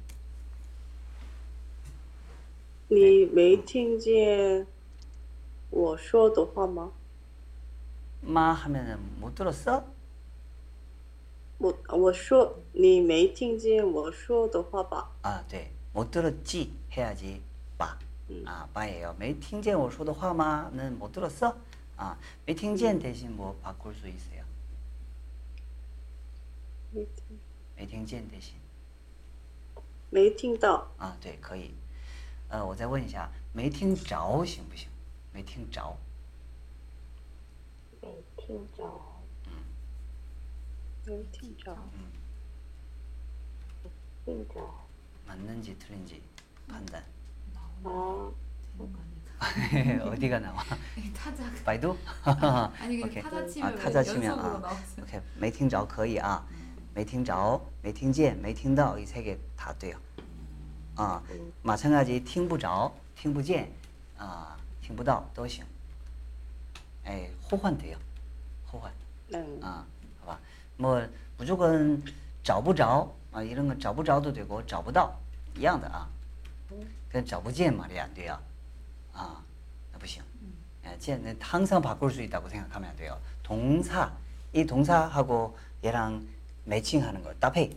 [2.90, 4.66] 你没听见
[5.70, 6.92] 我说的话吗？
[8.22, 9.84] 마 하면은 못 들었어?
[11.58, 15.10] 我我说你没听见我说的话吧？
[15.22, 15.70] 아, 네.
[15.92, 17.40] 못 들었지 해야지
[17.78, 17.98] 봐.
[18.30, 18.44] 음.
[18.46, 19.14] 아, 봐예요.
[19.18, 20.70] 没听见我说的话吗?
[20.74, 21.56] 는 못 들었어?
[21.96, 24.44] 아, 没听见 대신 뭐 바꿀 수 있어요.
[26.92, 27.38] 没听，
[27.76, 28.54] 没听见 대신.
[30.10, 30.86] 没听到。
[30.98, 31.70] 啊，对，可以。
[32.50, 34.88] 呃，我再问一下，没听着行不行？
[35.32, 35.96] 没听着。
[38.00, 38.84] 没听着，
[41.04, 41.76] 没听着。
[44.24, 44.60] 听着
[45.26, 46.22] 맞는지 틀린지
[46.68, 47.02] 판단.
[47.84, 48.30] 아
[48.74, 48.98] 되는 거
[50.04, 50.10] 아닐까?
[50.10, 50.62] 어디가 나와?
[50.96, 51.96] 이 타자가 바이두?
[52.80, 53.22] 아니 그 오케이.
[53.22, 55.04] 타자 아, 치면 타자 치면 연속으로 아, 나왔어요.
[55.04, 55.20] 오케이.
[55.36, 56.44] 没听着可以啊.
[56.94, 59.98] 没听着,没听见,没听到 이 세 개 다 돼요.
[61.00, 61.22] 아,
[61.62, 63.70] 마찬가지 听不着,听不见,
[64.18, 65.64] 아, 听不到都行.
[67.06, 67.96] 에, 호환 돼요.
[68.72, 68.90] 호환.
[69.32, 69.84] 嗯， 아,
[70.20, 70.38] 봐봐.
[70.76, 71.06] 뭐
[71.38, 72.02] 무조건
[72.42, 75.18] 找不着 아, 이런 건 找不着도 되고 找不到
[75.56, 76.08] 一样的啊.
[77.10, 78.38] 그냥 找不见 말이 안 돼요.
[79.12, 79.42] 아,
[79.92, 80.22] 나 不行.
[80.84, 83.18] 예, 见는 항상 바꿀 수 있다고 생각하면 안 돼요.
[83.42, 84.12] 동사
[84.52, 86.26] 이 동사하고 얘랑
[86.64, 87.70] 매칭하는 거搭配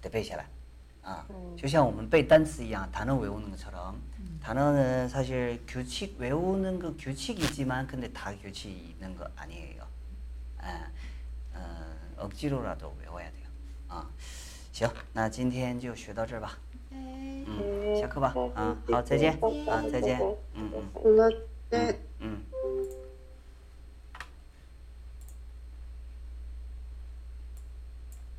[0.00, 0.46] 得背下来.
[1.08, 1.24] 아,
[1.56, 4.00] 就像我们背单词一样, 단어 외우는 것처럼
[4.40, 9.84] 단어는 사실 규칙 외우는 그 규칙이지만 근데 다 규칙이 있는 거 아니에요.
[10.58, 10.88] 아,
[11.54, 13.46] 어, 억지로라도 외워야 돼요.
[13.88, 14.06] 아,
[14.72, 16.56] 行，那今天就学到这儿吧。
[16.90, 17.44] 네.
[17.46, 18.34] 嗯，下课吧。
[18.54, 19.32] 啊，好，再见。
[19.68, 20.18] 啊，再见。
[20.54, 21.30] 嗯嗯好了，
[21.70, 21.92] 再。
[22.20, 22.47] 嗯嗯。